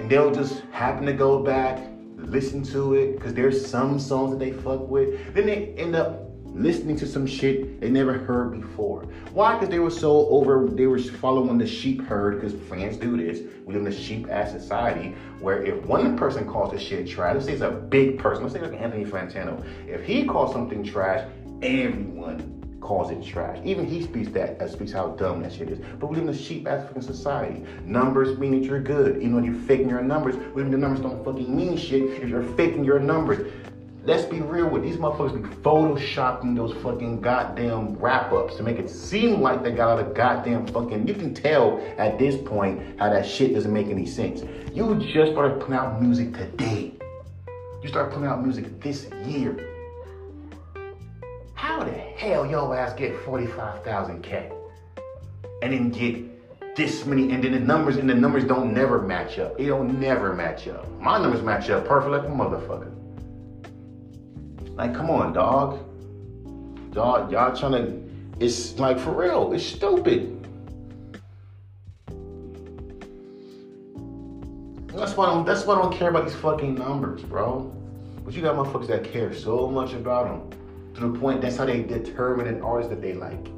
and 0.00 0.10
they'll 0.10 0.34
just 0.34 0.64
happen 0.72 1.06
to 1.06 1.12
go 1.12 1.40
back, 1.44 1.80
listen 2.16 2.64
to 2.64 2.94
it, 2.94 3.12
because 3.12 3.32
there's 3.32 3.64
some 3.64 4.00
songs 4.00 4.32
that 4.32 4.40
they 4.40 4.50
fuck 4.50 4.88
with. 4.88 5.32
Then 5.34 5.46
they 5.46 5.72
end 5.74 5.94
up 5.94 6.20
listening 6.54 6.96
to 6.96 7.06
some 7.06 7.26
shit 7.26 7.80
they 7.80 7.90
never 7.90 8.12
heard 8.12 8.60
before. 8.60 9.02
Why? 9.32 9.54
Because 9.54 9.68
they 9.68 9.80
were 9.80 9.90
so 9.90 10.28
over, 10.28 10.68
they 10.68 10.86
were 10.86 10.98
following 10.98 11.58
the 11.58 11.66
sheep 11.66 12.02
herd, 12.02 12.40
because 12.40 12.54
fans 12.68 12.96
do 12.96 13.16
this. 13.16 13.40
We 13.64 13.74
live 13.74 13.86
in 13.86 13.92
a 13.92 13.96
sheep 13.96 14.28
ass 14.30 14.52
society 14.52 15.14
where 15.40 15.62
if 15.62 15.84
one 15.84 16.16
person 16.16 16.48
calls 16.48 16.72
the 16.72 16.78
shit 16.78 17.08
trash, 17.08 17.34
let's 17.34 17.46
say 17.46 17.52
it's 17.52 17.62
a 17.62 17.70
big 17.70 18.18
person, 18.18 18.44
let's 18.44 18.54
say 18.54 18.60
like 18.60 18.80
Anthony 18.80 19.04
Fantano, 19.04 19.64
if 19.86 20.04
he 20.04 20.24
calls 20.24 20.52
something 20.52 20.84
trash, 20.84 21.28
everyone 21.62 22.78
calls 22.80 23.10
it 23.10 23.24
trash. 23.24 23.58
Even 23.64 23.86
he 23.86 24.02
speaks 24.02 24.28
that, 24.28 24.60
uh, 24.60 24.68
speaks 24.68 24.92
how 24.92 25.08
dumb 25.12 25.42
that 25.42 25.52
shit 25.52 25.70
is. 25.70 25.80
But 25.98 26.08
we 26.08 26.16
live 26.16 26.28
in 26.28 26.34
a 26.34 26.36
sheep 26.36 26.68
ass 26.68 26.86
fucking 26.86 27.02
society. 27.02 27.64
Numbers 27.84 28.38
mean 28.38 28.60
that 28.60 28.66
you're 28.66 28.82
good. 28.82 29.16
Even 29.16 29.34
when 29.34 29.44
you're 29.44 29.54
faking 29.54 29.88
your 29.88 30.02
numbers, 30.02 30.36
even 30.36 30.70
the 30.70 30.76
numbers 30.76 31.00
don't 31.00 31.24
fucking 31.24 31.54
mean 31.54 31.76
shit 31.76 32.02
if 32.22 32.28
you're 32.28 32.42
faking 32.42 32.84
your 32.84 32.98
numbers. 32.98 33.50
Let's 34.06 34.26
be 34.26 34.42
real 34.42 34.68
with 34.68 34.82
these 34.82 34.98
motherfuckers 34.98 35.42
be 35.42 35.48
photoshopping 35.62 36.54
those 36.54 36.74
fucking 36.82 37.22
goddamn 37.22 37.94
wrap 37.94 38.32
ups 38.32 38.56
to 38.56 38.62
make 38.62 38.78
it 38.78 38.90
seem 38.90 39.40
like 39.40 39.62
they 39.62 39.70
got 39.70 39.98
out 39.98 40.06
of 40.06 40.14
goddamn 40.14 40.66
fucking. 40.66 41.08
You 41.08 41.14
can 41.14 41.32
tell 41.32 41.82
at 41.96 42.18
this 42.18 42.36
point 42.36 42.98
how 42.98 43.08
that 43.08 43.24
shit 43.24 43.54
doesn't 43.54 43.72
make 43.72 43.86
any 43.86 44.04
sense. 44.04 44.42
You 44.74 44.94
just 44.96 45.32
started 45.32 45.58
putting 45.58 45.74
out 45.74 46.02
music 46.02 46.34
today. 46.34 46.92
You 47.82 47.88
started 47.88 48.12
putting 48.12 48.28
out 48.28 48.42
music 48.42 48.78
this 48.82 49.06
year. 49.24 49.70
How 51.54 51.82
the 51.82 51.92
hell 51.92 52.44
your 52.44 52.76
ass 52.76 52.92
get 52.92 53.16
45,000K 53.24 54.52
and 55.62 55.72
then 55.72 55.88
get 55.88 56.76
this 56.76 57.06
many, 57.06 57.30
and 57.32 57.42
then 57.42 57.52
the 57.52 57.60
numbers, 57.60 57.96
and 57.96 58.10
the 58.10 58.14
numbers 58.14 58.44
don't 58.44 58.74
never 58.74 59.00
match 59.00 59.38
up. 59.38 59.58
It 59.58 59.68
don't 59.68 59.98
never 59.98 60.34
match 60.34 60.68
up. 60.68 60.86
My 61.00 61.18
numbers 61.18 61.40
match 61.40 61.70
up 61.70 61.86
perfect 61.86 62.10
like 62.10 62.24
a 62.24 62.26
motherfucker. 62.26 62.93
Like, 64.74 64.94
come 64.94 65.10
on, 65.10 65.32
dog. 65.32 65.78
Dog, 66.92 67.30
y'all 67.32 67.56
trying 67.56 67.72
to, 67.72 68.44
it's 68.44 68.78
like 68.78 68.98
for 68.98 69.12
real, 69.12 69.52
it's 69.52 69.64
stupid. 69.64 70.30
That's 74.88 75.16
why 75.16 75.26
I 75.26 75.34
don't, 75.34 75.44
that's 75.44 75.64
why 75.64 75.74
I 75.74 75.82
don't 75.82 75.92
care 75.92 76.10
about 76.10 76.24
these 76.24 76.36
fucking 76.36 76.74
numbers, 76.76 77.22
bro. 77.22 77.72
But 78.24 78.34
you 78.34 78.42
got 78.42 78.56
motherfuckers 78.56 78.86
that 78.88 79.04
care 79.04 79.34
so 79.34 79.68
much 79.68 79.92
about 79.92 80.50
them 80.50 80.94
to 80.94 81.00
the 81.08 81.18
point 81.18 81.40
that's 81.40 81.56
how 81.56 81.66
they 81.66 81.82
determine 81.82 82.46
an 82.46 82.62
artist 82.62 82.90
that 82.90 83.02
they 83.02 83.12
like. 83.12 83.48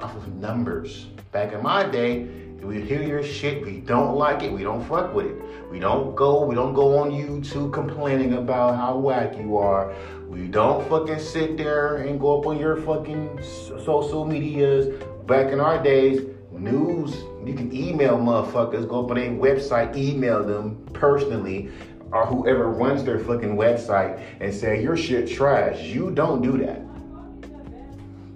off 0.00 0.14
of 0.14 0.34
numbers. 0.36 1.06
Back 1.32 1.52
in 1.52 1.62
my 1.62 1.84
day, 1.84 2.28
we 2.62 2.80
hear 2.80 3.02
your 3.02 3.22
shit, 3.22 3.64
we 3.64 3.80
don't 3.80 4.16
like 4.16 4.42
it, 4.42 4.52
we 4.52 4.62
don't 4.62 4.84
fuck 4.86 5.14
with 5.14 5.26
it. 5.26 5.70
We 5.70 5.78
don't 5.78 6.14
go, 6.16 6.44
we 6.44 6.54
don't 6.54 6.74
go 6.74 6.98
on 6.98 7.10
YouTube 7.10 7.72
complaining 7.72 8.34
about 8.34 8.76
how 8.76 8.96
whack 8.96 9.36
you 9.36 9.56
are. 9.58 9.94
We 10.26 10.48
don't 10.48 10.86
fucking 10.88 11.20
sit 11.20 11.56
there 11.56 11.96
and 11.96 12.18
go 12.18 12.40
up 12.40 12.46
on 12.46 12.58
your 12.58 12.76
fucking 12.82 13.40
social 13.42 14.24
medias. 14.24 15.02
Back 15.26 15.52
in 15.52 15.60
our 15.60 15.82
days, 15.82 16.22
news, 16.52 17.14
you 17.44 17.54
can 17.54 17.74
email 17.74 18.16
motherfuckers, 18.16 18.88
go 18.88 19.04
up 19.04 19.10
on 19.10 19.16
their 19.16 19.30
website, 19.30 19.96
email 19.96 20.44
them 20.44 20.84
personally, 20.92 21.70
or 22.12 22.26
whoever 22.26 22.68
runs 22.68 23.04
their 23.04 23.18
fucking 23.18 23.56
website 23.56 24.20
and 24.40 24.52
say 24.52 24.82
your 24.82 24.96
shit 24.96 25.28
trash. 25.28 25.80
You 25.82 26.10
don't 26.10 26.42
do 26.42 26.58
that. 26.58 26.80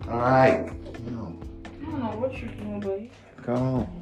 All 0.08 0.18
right. 0.18 0.68
I 0.68 1.10
don't 1.10 1.98
know 1.98 2.16
what 2.18 2.38
you're 2.38 2.50
doing, 2.50 2.80
buddy. 2.80 3.10
Come 3.42 3.56
on. 3.56 4.01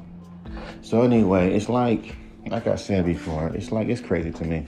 So 0.81 1.01
anyway, 1.01 1.53
it's 1.53 1.69
like, 1.69 2.15
like 2.47 2.67
I 2.67 2.75
said 2.75 3.05
before, 3.05 3.47
it's 3.49 3.71
like 3.71 3.87
it's 3.87 4.01
crazy 4.01 4.31
to 4.31 4.43
me 4.43 4.67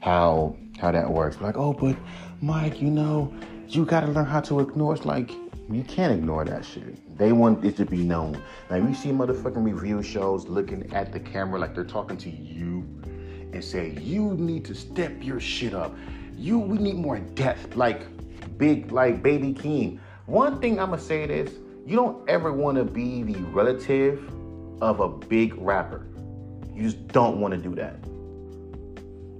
how 0.00 0.56
how 0.78 0.92
that 0.92 1.10
works. 1.10 1.40
Like, 1.40 1.56
oh, 1.56 1.72
but 1.72 1.96
Mike, 2.40 2.80
you 2.80 2.90
know, 2.90 3.32
you 3.68 3.84
gotta 3.84 4.08
learn 4.08 4.26
how 4.26 4.40
to 4.42 4.60
ignore. 4.60 4.94
It's 4.94 5.04
like 5.04 5.30
you 5.70 5.82
can't 5.84 6.12
ignore 6.12 6.44
that 6.44 6.64
shit. 6.64 7.16
They 7.16 7.32
want 7.32 7.64
it 7.64 7.76
to 7.78 7.86
be 7.86 7.98
known. 7.98 8.40
Like 8.70 8.82
we 8.82 8.92
see 8.92 9.10
motherfucking 9.10 9.64
review 9.64 10.02
shows 10.02 10.46
looking 10.46 10.92
at 10.92 11.12
the 11.12 11.20
camera 11.20 11.58
like 11.58 11.74
they're 11.74 11.84
talking 11.84 12.16
to 12.18 12.30
you 12.30 12.86
and 13.52 13.64
say, 13.64 13.90
you 14.00 14.34
need 14.34 14.64
to 14.66 14.74
step 14.74 15.12
your 15.22 15.40
shit 15.40 15.74
up. 15.74 15.96
You 16.36 16.58
we 16.58 16.78
need 16.78 16.96
more 16.96 17.18
depth. 17.18 17.76
Like 17.76 18.06
big 18.58 18.92
like 18.92 19.22
baby 19.22 19.54
Keem. 19.54 19.98
One 20.26 20.60
thing 20.60 20.78
I'ma 20.78 20.96
say 20.96 21.24
is 21.24 21.58
you 21.86 21.96
don't 21.96 22.28
ever 22.28 22.52
want 22.52 22.76
to 22.78 22.84
be 22.84 23.22
the 23.22 23.38
relative 23.40 24.30
of 24.80 25.00
a 25.00 25.08
big 25.08 25.54
rapper. 25.56 26.06
You 26.74 26.82
just 26.82 27.08
don't 27.08 27.40
want 27.40 27.54
to 27.54 27.58
do 27.58 27.74
that. 27.76 27.96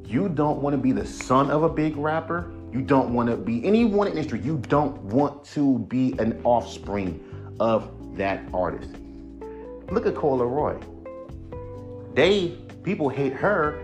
You 0.07 0.29
don't 0.29 0.61
want 0.61 0.75
to 0.75 0.79
be 0.79 0.93
the 0.93 1.07
son 1.07 1.51
of 1.51 1.63
a 1.63 1.69
big 1.69 1.97
rapper. 1.97 2.53
You 2.73 2.83
don't 2.83 3.15
want 3.15 3.29
to 3.31 3.37
be 3.37 3.65
anyone 3.65 4.07
in 4.07 4.13
industry. 4.13 4.41
You 4.41 4.59
don't 4.69 4.97
want 5.03 5.45
to 5.47 5.79
be 5.81 6.15
an 6.19 6.41
offspring 6.45 7.23
of 7.59 7.91
that 8.17 8.41
artist. 8.53 8.91
Look 9.91 10.07
at 10.07 10.15
Coi 10.15 10.39
Leray. 10.39 10.83
They 12.15 12.57
people 12.85 13.09
hate 13.09 13.33
her. 13.33 13.81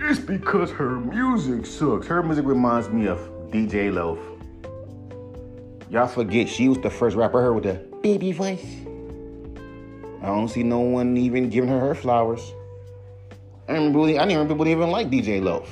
It's 0.00 0.18
because 0.18 0.70
her 0.70 0.98
music 1.00 1.66
sucks. 1.66 2.06
Her 2.06 2.22
music 2.22 2.46
reminds 2.46 2.88
me 2.88 3.06
of 3.06 3.18
DJ 3.50 3.92
Loaf. 3.92 4.18
Y'all 5.90 6.06
forget 6.08 6.48
she 6.48 6.68
was 6.68 6.78
the 6.78 6.90
first 6.90 7.16
rapper 7.16 7.38
I 7.38 7.42
heard 7.42 7.54
with 7.54 7.64
the 7.64 7.98
baby 8.02 8.32
voice. 8.32 8.64
I 10.26 10.30
don't 10.30 10.48
see 10.48 10.64
no 10.64 10.80
one 10.80 11.16
even 11.16 11.50
giving 11.50 11.70
her 11.70 11.78
her 11.78 11.94
flowers. 11.94 12.52
I 13.68 13.74
really, 13.74 14.18
I 14.18 14.26
didn't 14.26 14.32
even 14.32 14.48
people 14.48 14.66
even 14.66 14.90
like 14.90 15.08
DJ 15.08 15.40
Loaf. 15.40 15.70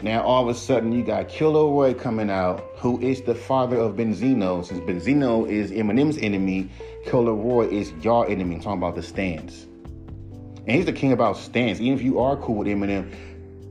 Now 0.00 0.22
all 0.22 0.48
of 0.48 0.48
a 0.48 0.58
sudden 0.58 0.90
you 0.90 1.04
got 1.04 1.28
Coi 1.28 1.52
Leray 1.52 2.00
coming 2.00 2.30
out, 2.30 2.64
who 2.76 2.98
is 3.02 3.20
the 3.20 3.34
father 3.34 3.76
of 3.76 3.96
Benzino. 3.96 4.64
Since 4.64 4.80
Benzino 4.80 5.46
is 5.46 5.70
Eminem's 5.70 6.16
enemy, 6.16 6.70
Coi 7.06 7.20
Leray 7.26 7.70
is 7.70 7.92
your 8.02 8.26
enemy. 8.26 8.54
I'm 8.54 8.62
talking 8.62 8.78
about 8.78 8.94
the 8.94 9.02
stands. 9.02 9.64
And 10.66 10.70
he's 10.70 10.86
the 10.86 10.92
king 10.94 11.12
about 11.12 11.36
stands. 11.36 11.78
Even 11.78 11.98
if 11.98 12.02
you 12.02 12.20
are 12.20 12.38
cool 12.38 12.56
with 12.56 12.68
Eminem, 12.68 13.14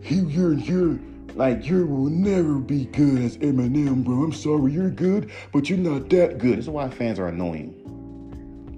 you're, 0.03 0.53
you're, 0.53 0.99
like 1.33 1.65
you 1.65 1.87
will 1.87 2.11
never 2.11 2.59
be 2.59 2.85
good 2.85 3.23
as 3.23 3.35
Eminem, 3.39 4.03
bro. 4.03 4.25
I'm 4.25 4.31
sorry, 4.31 4.73
you're 4.73 4.91
good, 4.91 5.31
but 5.51 5.71
you're 5.71 5.79
not 5.79 6.07
that 6.11 6.37
good. 6.37 6.59
This 6.59 6.65
is 6.65 6.69
why 6.69 6.87
fans 6.91 7.17
are 7.17 7.29
annoying 7.29 7.89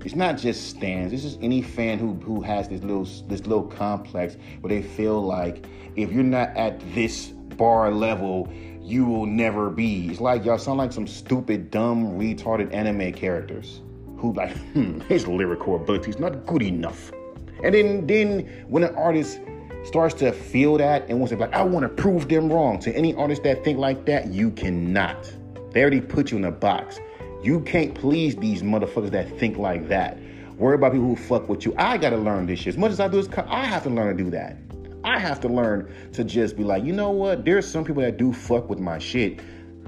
it's 0.06 0.16
not 0.16 0.38
just 0.38 0.70
stands. 0.70 1.14
It's 1.14 1.24
just 1.24 1.40
any 1.42 1.62
fan 1.62 2.00
who 2.00 2.14
who 2.16 2.42
has 2.42 2.68
this 2.68 2.82
little 2.82 3.06
this 3.28 3.42
little 3.46 3.64
complex 3.64 4.38
where 4.62 4.70
they 4.70 4.82
feel 4.82 5.22
like 5.22 5.66
if 5.96 6.12
you're 6.12 6.24
not 6.24 6.56
at 6.56 6.80
this 6.94 7.28
bar 7.58 7.92
level, 7.92 8.52
you 8.82 9.06
will 9.06 9.26
never 9.26 9.70
be. 9.70 10.10
It's 10.10 10.20
like 10.20 10.44
y'all 10.46 10.58
sound 10.58 10.80
like 10.80 10.92
some 10.92 11.08
stupid, 11.08 11.72
dumb, 11.72 12.20
retarded 12.20 12.74
anime 12.74 13.14
characters 13.14 13.82
who 14.18 14.34
like 14.34 14.56
hmm, 14.74 15.00
his 15.02 15.28
lyrical 15.28 15.76
ability 15.76 16.10
is 16.10 16.20
not 16.20 16.46
good 16.46 16.62
enough. 16.62 17.12
And 17.64 17.76
then 17.76 18.08
then 18.08 18.66
when 18.68 18.84
an 18.84 18.96
artist 18.96 19.40
starts 19.84 20.14
to 20.16 20.32
feel 20.32 20.78
that 20.78 21.08
and 21.10 21.20
wants 21.20 21.32
to 21.32 21.36
be 21.36 21.42
like, 21.42 21.54
I 21.54 21.64
want 21.64 21.84
to 21.84 21.90
prove 21.90 22.28
them 22.30 22.52
wrong. 22.52 22.80
To 22.80 22.96
any 22.96 23.16
artist 23.16 23.44
that 23.44 23.64
think 23.64 23.80
like 23.80 24.06
that, 24.06 24.28
you 24.28 24.52
cannot. 24.52 25.32
They 25.72 25.82
already 25.82 26.02
put 26.02 26.32
you 26.32 26.38
in 26.38 26.46
a 26.46 26.52
box. 26.52 27.00
You 27.44 27.62
can't 27.62 27.96
please 27.96 28.36
these 28.36 28.62
motherfuckers 28.62 29.12
that 29.12 29.40
think 29.40 29.58
like 29.58 29.88
that. 29.88 30.20
Worry 30.58 30.76
about 30.76 30.92
people 30.92 31.08
who 31.08 31.16
fuck 31.16 31.50
with 31.50 31.66
you. 31.66 31.74
I 31.78 31.98
gotta 31.98 32.18
learn 32.18 32.46
this 32.46 32.60
shit. 32.60 32.76
As 32.76 32.78
much 32.78 32.92
as 32.92 33.00
I 33.00 33.08
do 33.08 33.22
this, 33.22 33.36
I 33.48 33.66
have 33.66 33.82
to 33.84 33.90
learn 33.90 34.16
to 34.16 34.24
do 34.24 34.30
that. 34.30 34.58
I 35.04 35.18
have 35.18 35.40
to 35.42 35.48
learn 35.48 35.92
to 36.14 36.24
just 36.24 36.56
be 36.56 36.64
like, 36.64 36.84
you 36.84 36.94
know 36.94 37.10
what? 37.10 37.44
There's 37.44 37.68
some 37.68 37.84
people 37.84 38.04
that 38.04 38.18
do 38.18 38.32
fuck 38.32 38.70
with 38.70 38.80
my 38.80 39.00
shit. 39.00 39.40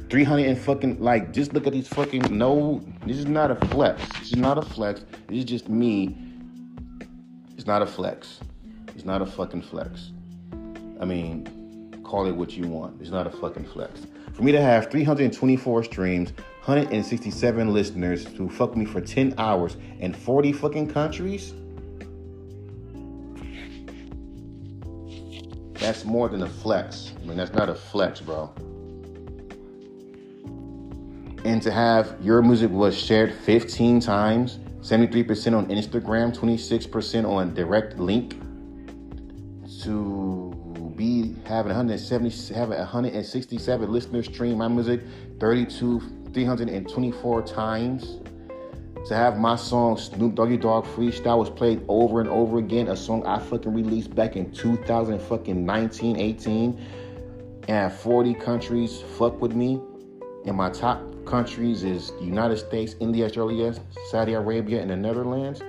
300 0.09 0.45
and 0.45 0.57
fucking 0.57 0.99
like 0.99 1.31
just 1.31 1.53
look 1.53 1.65
at 1.65 1.73
these 1.73 1.87
fucking 1.87 2.21
no 2.37 2.83
this 3.05 3.17
is 3.17 3.25
not 3.25 3.49
a 3.49 3.55
flex 3.67 3.99
this 4.19 4.33
is 4.33 4.35
not 4.35 4.59
a 4.59 4.61
flex 4.61 5.05
this 5.27 5.39
is 5.39 5.45
just 5.45 5.69
me 5.69 6.15
it's 7.57 7.65
not 7.65 7.81
a 7.81 7.85
flex 7.85 8.39
it's 8.95 9.05
not 9.05 9.23
a 9.23 9.25
fucking 9.25 9.61
flex 9.61 10.11
i 10.99 11.05
mean 11.05 11.99
call 12.03 12.27
it 12.27 12.31
what 12.31 12.51
you 12.55 12.67
want 12.67 12.99
it's 13.01 13.09
not 13.09 13.25
a 13.25 13.29
fucking 13.31 13.65
flex 13.65 14.05
for 14.33 14.43
me 14.43 14.51
to 14.51 14.61
have 14.61 14.91
324 14.91 15.83
streams 15.85 16.31
167 16.65 17.73
listeners 17.73 18.25
who 18.37 18.47
fuck 18.47 18.77
me 18.77 18.85
for 18.85 19.01
10 19.01 19.35
hours 19.37 19.75
in 19.99 20.13
40 20.13 20.53
fucking 20.53 20.89
countries. 20.89 21.53
That's 25.73 26.05
more 26.05 26.29
than 26.29 26.41
a 26.41 26.47
flex. 26.47 27.11
I 27.21 27.25
mean, 27.25 27.35
that's 27.35 27.51
not 27.51 27.67
a 27.67 27.75
flex, 27.75 28.21
bro. 28.21 28.49
And 31.43 31.61
to 31.61 31.69
have 31.69 32.15
your 32.21 32.41
music 32.41 32.71
was 32.71 32.97
shared 32.97 33.33
15 33.33 33.99
times, 33.99 34.59
73% 34.79 35.57
on 35.57 35.65
Instagram, 35.65 36.33
26% 36.33 37.27
on 37.27 37.53
direct 37.53 37.99
link, 37.99 38.39
to 39.81 40.93
be 40.95 41.35
having 41.43 41.75
170, 41.75 42.53
having 42.53 42.77
167 42.77 43.91
listeners 43.91 44.27
stream 44.27 44.59
my 44.59 44.69
music, 44.69 45.01
32 45.41 46.22
324 46.33 47.41
times. 47.43 48.17
To 49.07 49.15
have 49.15 49.37
my 49.37 49.55
song 49.55 49.97
Snoop 49.97 50.35
Doggy 50.35 50.57
Dogg 50.57 50.85
Freestyle 50.85 51.37
was 51.37 51.49
played 51.49 51.83
over 51.87 52.21
and 52.21 52.29
over 52.29 52.57
again, 52.57 52.87
a 52.87 52.95
song 52.95 53.25
I 53.25 53.39
fucking 53.39 53.73
released 53.73 54.15
back 54.15 54.35
in 54.35 54.51
2019, 54.51 56.17
18. 56.17 56.85
And 57.67 57.91
40 57.91 58.33
countries 58.35 59.01
fuck 59.17 59.41
with 59.41 59.53
me. 59.53 59.81
And 60.45 60.55
my 60.55 60.69
top 60.69 61.01
countries 61.25 61.83
is 61.83 62.11
United 62.21 62.57
States, 62.57 62.95
India, 62.99 63.25
Australia, 63.25 63.73
Saudi 64.09 64.33
Arabia, 64.33 64.81
and 64.81 64.89
the 64.89 64.95
Netherlands. 64.95 65.61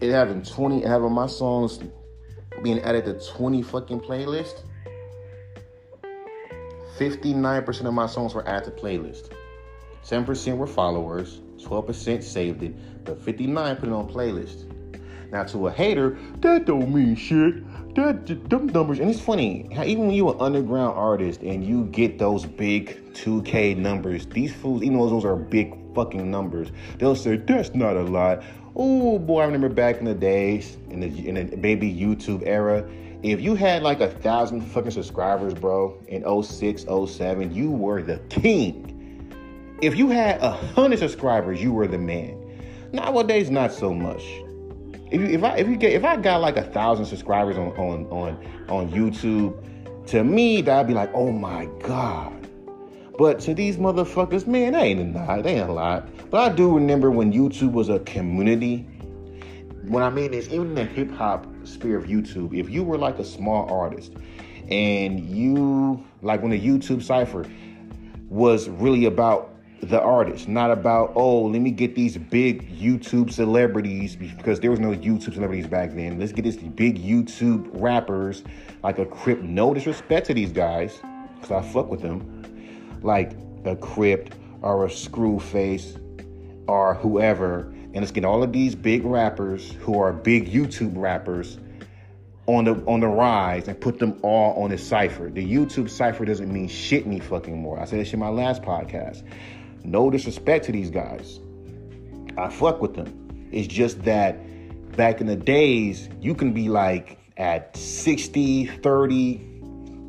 It 0.00 0.10
having 0.12 0.42
20, 0.42 0.82
having 0.82 1.12
my 1.12 1.26
songs 1.26 1.80
being 2.62 2.80
added 2.80 3.04
to 3.06 3.14
20 3.14 3.62
fucking 3.62 4.00
playlists 4.00 4.62
59% 6.98 7.84
of 7.84 7.94
my 7.94 8.06
songs 8.06 8.34
were 8.34 8.46
added 8.48 8.76
to 8.76 8.82
playlist. 8.82 9.30
7% 10.02 10.56
were 10.56 10.66
followers, 10.66 11.40
12% 11.58 12.22
saved 12.22 12.62
it, 12.62 13.04
but 13.04 13.20
59 13.20 13.76
put 13.76 13.88
it 13.88 13.92
on 13.92 14.08
playlist. 14.08 14.64
Now 15.30 15.44
to 15.44 15.66
a 15.66 15.72
hater, 15.72 16.16
that 16.40 16.66
don't 16.66 16.94
mean 16.94 17.16
shit. 17.16 17.62
That 17.96 18.26
them 18.48 18.66
numbers, 18.68 19.00
and 19.00 19.10
it's 19.10 19.20
funny 19.20 19.68
even 19.84 20.06
when 20.06 20.14
you're 20.14 20.34
an 20.34 20.40
underground 20.40 20.96
artist 20.96 21.40
and 21.40 21.64
you 21.64 21.86
get 21.86 22.18
those 22.18 22.44
big 22.44 23.14
2K 23.14 23.76
numbers, 23.76 24.26
these 24.26 24.54
fools, 24.54 24.82
even 24.82 24.98
though 24.98 25.08
those 25.08 25.24
are 25.24 25.34
big 25.34 25.74
fucking 25.94 26.30
numbers, 26.30 26.70
they'll 26.98 27.16
say 27.16 27.36
that's 27.36 27.74
not 27.74 27.96
a 27.96 28.02
lot. 28.02 28.42
Oh 28.76 29.18
boy, 29.18 29.40
I 29.40 29.46
remember 29.46 29.70
back 29.70 29.96
in 29.96 30.04
the 30.04 30.14
days 30.14 30.76
in 30.90 31.00
the 31.00 31.28
in 31.28 31.34
the 31.34 31.56
baby 31.56 31.92
YouTube 31.92 32.42
era 32.46 32.86
if 33.22 33.40
you 33.40 33.54
had 33.54 33.82
like 33.82 34.00
a 34.00 34.08
thousand 34.08 34.60
fucking 34.60 34.90
subscribers, 34.90 35.54
bro, 35.54 35.98
in 36.08 36.24
06, 36.42 36.84
07, 36.84 37.54
you 37.54 37.70
were 37.70 38.02
the 38.02 38.18
king. 38.28 39.78
If 39.82 39.96
you 39.96 40.08
had 40.08 40.40
a 40.40 40.50
hundred 40.50 40.98
subscribers, 40.98 41.62
you 41.62 41.72
were 41.72 41.86
the 41.86 41.98
man. 41.98 42.42
Nowadays, 42.92 43.50
not 43.50 43.72
so 43.72 43.92
much. 43.92 44.22
If 45.10 45.20
you, 45.20 45.26
if 45.26 45.44
I 45.44 45.56
if 45.56 45.68
you 45.68 45.76
get 45.76 45.92
if 45.92 46.04
I 46.04 46.16
got 46.16 46.40
like 46.40 46.56
a 46.56 46.64
thousand 46.64 47.06
subscribers 47.06 47.56
on 47.56 47.68
on 47.76 48.06
on 48.06 48.66
on 48.68 48.90
YouTube, 48.90 50.06
to 50.08 50.24
me 50.24 50.62
that'd 50.62 50.86
be 50.86 50.94
like, 50.94 51.10
oh 51.14 51.30
my 51.30 51.66
god. 51.82 52.32
But 53.18 53.40
to 53.40 53.54
these 53.54 53.76
motherfuckers, 53.76 54.46
man, 54.46 54.72
that 54.72 54.82
ain't 54.82 55.16
a 55.16 55.18
lot. 55.18 55.42
They 55.42 55.58
ain't 55.58 55.70
a 55.70 55.72
lot. 55.72 56.08
But 56.30 56.52
I 56.52 56.54
do 56.54 56.74
remember 56.74 57.10
when 57.10 57.32
YouTube 57.32 57.72
was 57.72 57.88
a 57.88 57.98
community 58.00 58.86
what 59.88 60.02
I 60.02 60.10
mean 60.10 60.34
is, 60.34 60.48
even 60.48 60.74
the 60.74 60.84
hip 60.84 61.10
hop 61.12 61.46
sphere 61.66 61.98
of 61.98 62.04
YouTube, 62.04 62.58
if 62.58 62.70
you 62.70 62.82
were 62.82 62.98
like 62.98 63.18
a 63.18 63.24
small 63.24 63.70
artist 63.72 64.12
and 64.70 65.20
you, 65.28 66.04
like 66.22 66.42
when 66.42 66.50
the 66.50 66.60
YouTube 66.60 67.02
Cypher 67.02 67.46
was 68.28 68.68
really 68.68 69.04
about 69.04 69.52
the 69.82 70.00
artist, 70.00 70.48
not 70.48 70.70
about, 70.70 71.12
oh, 71.14 71.42
let 71.42 71.60
me 71.60 71.70
get 71.70 71.94
these 71.94 72.16
big 72.16 72.68
YouTube 72.76 73.30
celebrities 73.30 74.16
because 74.16 74.58
there 74.58 74.70
was 74.70 74.80
no 74.80 74.90
YouTube 74.90 75.34
celebrities 75.34 75.66
back 75.66 75.94
then. 75.94 76.18
Let's 76.18 76.32
get 76.32 76.42
these 76.42 76.56
big 76.56 77.02
YouTube 77.02 77.68
rappers 77.72 78.42
like 78.82 78.98
a 78.98 79.06
Crypt. 79.06 79.42
No 79.42 79.74
disrespect 79.74 80.26
to 80.28 80.34
these 80.34 80.50
guys, 80.50 80.98
because 81.34 81.50
I 81.50 81.62
fuck 81.72 81.90
with 81.90 82.02
them. 82.02 83.00
Like 83.02 83.32
a 83.64 83.76
Crypt 83.76 84.34
or 84.62 84.86
a 84.86 84.88
Screwface 84.88 86.00
or 86.66 86.94
whoever. 86.94 87.72
And 87.96 88.02
let's 88.02 88.12
get 88.12 88.26
all 88.26 88.42
of 88.42 88.52
these 88.52 88.74
big 88.74 89.06
rappers 89.06 89.72
who 89.80 89.98
are 89.98 90.12
big 90.12 90.52
YouTube 90.52 90.92
rappers 90.98 91.56
on 92.44 92.66
the 92.66 92.74
on 92.84 93.00
the 93.00 93.06
rise 93.06 93.68
and 93.68 93.80
put 93.80 93.98
them 93.98 94.18
all 94.20 94.62
on 94.62 94.70
a 94.72 94.76
cipher. 94.76 95.30
The 95.30 95.42
YouTube 95.42 95.88
cipher 95.88 96.26
doesn't 96.26 96.52
mean 96.52 96.68
shit 96.68 97.06
any 97.06 97.20
fucking 97.20 97.56
more. 97.56 97.80
I 97.80 97.86
said 97.86 98.00
this 98.00 98.12
in 98.12 98.18
my 98.18 98.28
last 98.28 98.60
podcast. 98.60 99.26
No 99.82 100.10
disrespect 100.10 100.66
to 100.66 100.72
these 100.72 100.90
guys. 100.90 101.40
I 102.36 102.50
fuck 102.50 102.82
with 102.82 102.92
them. 102.92 103.48
It's 103.50 103.66
just 103.66 104.02
that 104.02 104.36
back 104.94 105.22
in 105.22 105.26
the 105.26 105.34
days, 105.34 106.10
you 106.20 106.34
can 106.34 106.52
be 106.52 106.68
like 106.68 107.16
at 107.38 107.74
60, 107.74 108.66
30. 108.66 109.40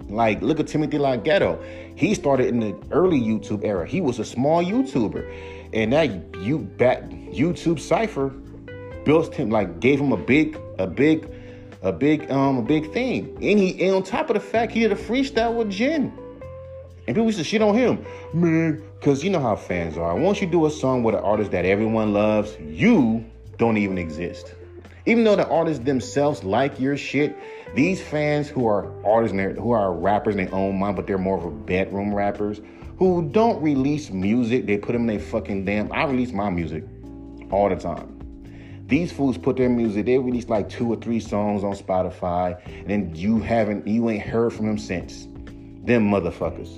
Like, 0.10 0.42
look 0.42 0.60
at 0.60 0.68
Timothy 0.68 0.98
Laghetto. 0.98 1.64
He 1.98 2.14
started 2.16 2.48
in 2.48 2.60
the 2.60 2.78
early 2.92 3.20
YouTube 3.20 3.64
era. 3.64 3.88
He 3.88 4.02
was 4.02 4.20
a 4.20 4.26
small 4.26 4.62
YouTuber. 4.62 5.57
And 5.78 5.94
that 5.94 6.10
you 6.40 6.58
back 6.58 7.04
YouTube 7.04 7.80
cipher 7.80 8.30
built 9.06 9.36
him 9.36 9.52
like 9.52 9.80
gave 9.80 10.00
him 10.00 10.12
a 10.12 10.18
big, 10.18 10.60
a 10.80 10.88
big, 10.88 11.32
a 11.84 11.94
big, 11.94 12.32
um, 12.32 12.58
a 12.58 12.62
big 12.64 12.92
thing. 12.92 13.28
And 13.36 13.60
he 13.60 13.86
and 13.86 13.98
on 13.98 14.02
top 14.02 14.32
of 14.32 14.34
the 14.34 14.40
fact 14.40 14.72
he 14.72 14.80
did 14.80 14.92
a 14.92 14.96
freestyle 14.96 15.54
with 15.54 15.70
Jen. 15.70 16.12
And 17.06 17.16
people 17.16 17.26
used 17.26 17.38
to 17.38 17.44
shit 17.44 17.62
on 17.62 17.76
him, 17.76 18.04
man, 18.34 18.82
because 19.00 19.24
you 19.24 19.30
know 19.30 19.40
how 19.40 19.56
fans 19.56 20.00
are. 20.00 20.16
Once 20.16 20.42
you 20.42 20.48
do 20.48 20.66
a 20.66 20.72
song 20.72 21.04
with 21.04 21.14
an 21.14 21.22
artist 21.22 21.52
that 21.52 21.64
everyone 21.64 22.12
loves, 22.12 22.58
you 22.60 23.24
don't 23.60 23.78
even 23.78 24.00
exist. 24.00 24.56
Even 25.06 25.26
though 25.26 25.36
the 25.36 25.48
artists 25.48 25.84
themselves 25.84 26.44
like 26.44 26.80
your 26.80 26.98
shit, 26.98 27.38
these 27.76 28.02
fans 28.02 28.50
who 28.50 28.66
are 28.66 28.92
artists 29.06 29.38
and 29.38 29.56
who 29.60 29.74
are 29.74 29.94
rappers 29.94 30.36
in 30.36 30.46
their 30.46 30.56
own 30.56 30.80
mind, 30.80 30.96
but 30.96 31.06
they're 31.06 31.20
more 31.20 31.38
of 31.38 31.46
a 31.46 31.52
bedroom 31.52 32.16
rappers, 32.16 32.62
who 32.98 33.30
don't 33.32 33.62
release 33.62 34.10
music, 34.10 34.66
they 34.66 34.78
put 34.78 34.94
them 34.94 35.02
in 35.02 35.18
their 35.18 35.20
fucking 35.20 35.66
damn. 35.66 35.92
I 35.92 36.06
release 36.06 36.32
my 36.32 36.50
music 36.50 36.84
all 37.52 37.70
the 37.70 37.76
time. 37.76 38.14
These 38.88 39.12
fools 39.12 39.38
put 39.38 39.58
their 39.58 39.70
music, 39.70 40.06
they 40.06 40.18
release 40.18 40.48
like 40.48 40.70
two 40.70 40.92
or 40.92 40.96
three 40.96 41.20
songs 41.20 41.64
on 41.64 41.74
Spotify, 41.74 42.58
and 42.66 42.88
then 42.88 43.14
you 43.14 43.40
haven't, 43.40 43.86
you 43.86 44.10
ain't 44.10 44.24
heard 44.24 44.54
from 44.54 44.66
them 44.66 44.78
since. 44.78 45.26
Them 45.84 46.10
motherfuckers. 46.10 46.78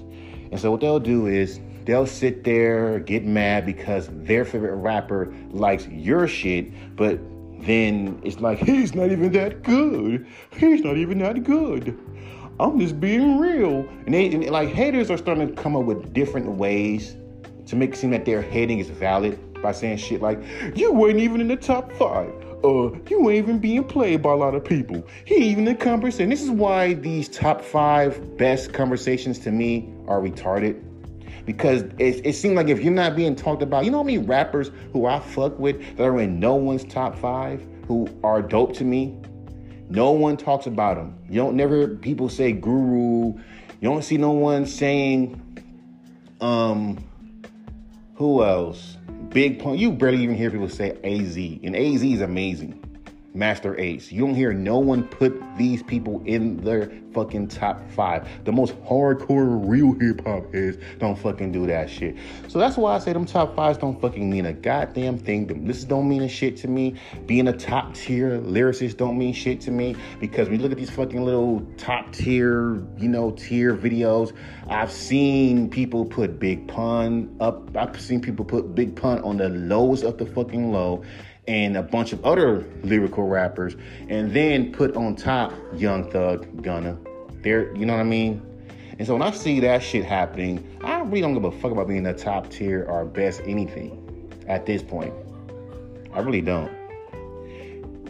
And 0.52 0.60
so 0.60 0.72
what 0.72 0.82
they'll 0.82 1.00
do 1.00 1.28
is 1.28 1.60
they'll 1.86 2.08
sit 2.08 2.44
there, 2.44 3.00
get 3.00 3.26
mad 3.26 3.66
because 3.66 4.10
their 4.12 4.44
favorite 4.44 4.76
rapper 4.76 5.34
likes 5.52 5.88
your 5.88 6.28
shit, 6.28 6.96
but 6.96 7.20
then 7.62 8.20
it's 8.24 8.40
like, 8.40 8.58
he's 8.60 8.96
not 8.96 9.12
even 9.12 9.32
that 9.34 9.64
good. 9.64 10.26
He's 10.58 10.82
not 10.82 10.98
even 10.98 11.20
that 11.20 11.44
good. 11.44 11.98
I'm 12.60 12.80
just 12.80 13.00
being 13.00 13.40
real. 13.40 13.88
And 14.06 14.14
they 14.14 14.32
and 14.32 14.50
like 14.50 14.70
haters 14.70 15.10
are 15.10 15.18
starting 15.18 15.48
to 15.48 15.62
come 15.62 15.76
up 15.76 15.86
with 15.86 16.14
different 16.14 16.48
ways 16.52 17.16
to 17.68 17.76
make 17.76 17.94
it 17.94 17.98
seem 17.98 18.12
that 18.12 18.26
their 18.26 18.42
hating 18.42 18.80
is 18.80 18.90
valid 18.90 19.40
by 19.62 19.72
saying 19.72 19.98
shit 19.98 20.22
like, 20.22 20.42
you 20.76 20.92
weren't 20.92 21.20
even 21.20 21.42
in 21.42 21.48
the 21.48 21.56
top 21.56 21.92
five. 21.94 22.34
Uh, 22.64 22.92
you 23.10 23.30
ain't 23.30 23.38
even 23.38 23.60
being 23.60 23.84
played 23.86 24.22
by 24.22 24.32
a 24.32 24.36
lot 24.36 24.54
of 24.54 24.66
people. 24.66 25.06
He 25.24 25.36
even 25.36 25.68
in 25.68 25.78
conversation. 25.78 26.30
This 26.30 26.42
is 26.42 26.50
why 26.50 26.94
these 26.96 27.30
top 27.30 27.62
five 27.62 28.38
best 28.38 28.74
conversations 28.74 29.40
to 29.40 29.52
me 29.52 29.90
are 30.08 30.20
retarded. 30.20 30.84
Because 31.46 31.84
it, 32.00 32.26
it 32.26 32.34
seems 32.34 32.56
like 32.56 32.68
if 32.68 32.82
you're 32.82 32.94
not 32.94 33.16
being 33.16 33.36
talked 33.36 33.62
about, 33.62 33.86
you 33.86 33.92
know 33.92 34.00
how 34.00 34.04
many 34.04 34.18
rappers 34.18 34.72
who 34.92 35.06
I 35.06 35.20
fuck 35.20 35.58
with 35.58 35.98
that 35.98 36.04
are 36.04 36.20
in 36.20 36.40
no 36.40 36.56
one's 36.56 36.84
top 36.84 37.18
five 37.18 37.66
who 37.88 38.10
are 38.24 38.42
dope 38.42 38.74
to 38.76 38.84
me? 38.84 39.18
No 39.90 40.12
one 40.12 40.38
talks 40.38 40.68
about 40.68 40.96
them. 40.96 41.18
You 41.30 41.42
don't 41.42 41.56
never 41.56 41.88
people 41.88 42.30
say 42.30 42.52
guru. 42.52 43.34
You 43.82 43.90
don't 43.90 44.04
see 44.04 44.18
no 44.18 44.32
one 44.32 44.66
saying 44.66 45.42
um 46.42 47.04
who 48.16 48.44
else? 48.44 48.98
Big 49.30 49.60
Pun. 49.60 49.78
You 49.78 49.92
barely 49.92 50.22
even 50.22 50.36
hear 50.36 50.52
people 50.52 50.70
say 50.70 50.92
AZ. 51.04 51.38
And 51.38 51.76
AZ 51.76 52.04
is 52.04 52.22
amazing. 52.22 52.84
Masta 53.34 53.80
Ace. 53.82 54.12
You 54.12 54.26
don't 54.26 54.36
hear 54.36 54.54
no 54.54 54.78
one 54.80 55.04
put 55.04 55.42
these 55.58 55.82
people 55.84 56.22
in 56.26 56.58
their 56.58 56.92
fucking 57.14 57.48
top 57.48 57.82
five. 57.92 58.28
The 58.46 58.52
most 58.52 58.76
hardcore 58.84 59.68
real 59.68 59.94
hip 60.00 60.26
hop 60.26 60.54
heads 60.54 60.78
don't 61.00 61.18
fucking 61.18 61.52
do 61.52 61.68
that 61.68 61.90
shit. 61.90 62.16
So 62.48 62.60
that's 62.60 62.78
why 62.78 62.96
I 62.96 63.00
say 63.00 63.14
them 63.14 63.26
top 63.26 63.56
fives 63.56 63.78
don't 63.78 64.00
fucking 64.00 64.30
mean 64.30 64.46
a 64.46 64.54
goddamn 64.54 65.18
thing. 65.18 65.48
Them 65.48 65.66
This 65.66 65.84
don't 65.84 66.08
mean 66.08 66.24
a 66.24 66.28
shit 66.28 66.58
to 66.58 66.68
me. 66.68 66.96
Being 67.26 67.48
a 67.48 67.54
top 67.54 67.94
tier 67.94 68.40
lyricist 68.40 68.98
don't 68.98 69.18
mean 69.18 69.34
shit 69.34 69.62
to 69.62 69.72
me 69.72 69.96
because 70.20 70.50
when 70.50 70.58
you 70.58 70.64
look 70.64 70.72
at 70.72 70.78
these 70.78 70.90
fucking 70.90 71.24
little 71.24 71.62
top 71.78 72.12
tier, 72.12 72.76
you 72.98 73.10
know, 73.10 73.32
tier 73.32 73.76
videos, 73.76 74.34
I've 74.68 74.92
seen 74.92 75.70
people 75.70 76.06
put 76.06 76.40
Big 76.40 76.68
Pun 76.68 77.36
up. 77.40 77.76
I've 77.76 78.00
seen 78.00 78.22
people 78.22 78.46
put 78.46 78.76
Big 78.76 78.96
Pun 78.96 79.22
on 79.22 79.38
the 79.38 79.50
lowest 79.50 80.04
of 80.04 80.18
the 80.18 80.26
fucking 80.26 80.72
low 80.72 81.04
and 81.50 81.76
a 81.76 81.82
bunch 81.82 82.14
of 82.14 82.24
other 82.24 82.64
lyrical 82.84 83.28
rappers, 83.28 83.76
and 84.08 84.32
then 84.32 84.72
put 84.72 84.96
on 84.96 85.16
top 85.16 85.52
Young 85.74 86.10
Thug, 86.12 86.62
Gunna. 86.62 86.96
There, 87.42 87.76
you 87.76 87.86
know 87.86 87.94
what 87.94 88.02
I 88.02 88.04
mean? 88.04 88.46
And 88.98 89.08
so 89.08 89.14
when 89.14 89.22
I 89.22 89.32
see 89.32 89.62
that 89.62 89.82
shit 89.82 90.04
happening, 90.04 90.78
I 90.84 91.00
really 91.02 91.22
don't 91.22 91.34
give 91.34 91.46
a 91.46 91.52
fuck 91.52 91.72
about 91.72 91.88
being 91.88 92.04
the 92.04 92.14
top 92.14 92.50
tier 92.50 92.86
or 92.90 93.06
best 93.06 93.42
anything 93.46 94.06
at 94.48 94.66
this 94.66 94.84
point. 94.84 95.14
I 96.14 96.20
really 96.20 96.42
don't. 96.42 96.70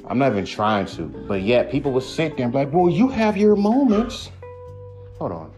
I'm 0.07 0.17
not 0.17 0.31
even 0.31 0.45
trying 0.45 0.87
to, 0.87 1.03
but 1.03 1.43
yet 1.43 1.69
people 1.69 1.91
will 1.91 2.01
sit 2.01 2.35
there 2.35 2.45
and 2.45 2.51
be 2.51 2.57
like, 2.57 2.73
well, 2.73 2.89
you 2.89 3.07
have 3.09 3.37
your 3.37 3.55
moments. 3.55 4.31
Hold 5.19 5.31
on. 5.31 5.53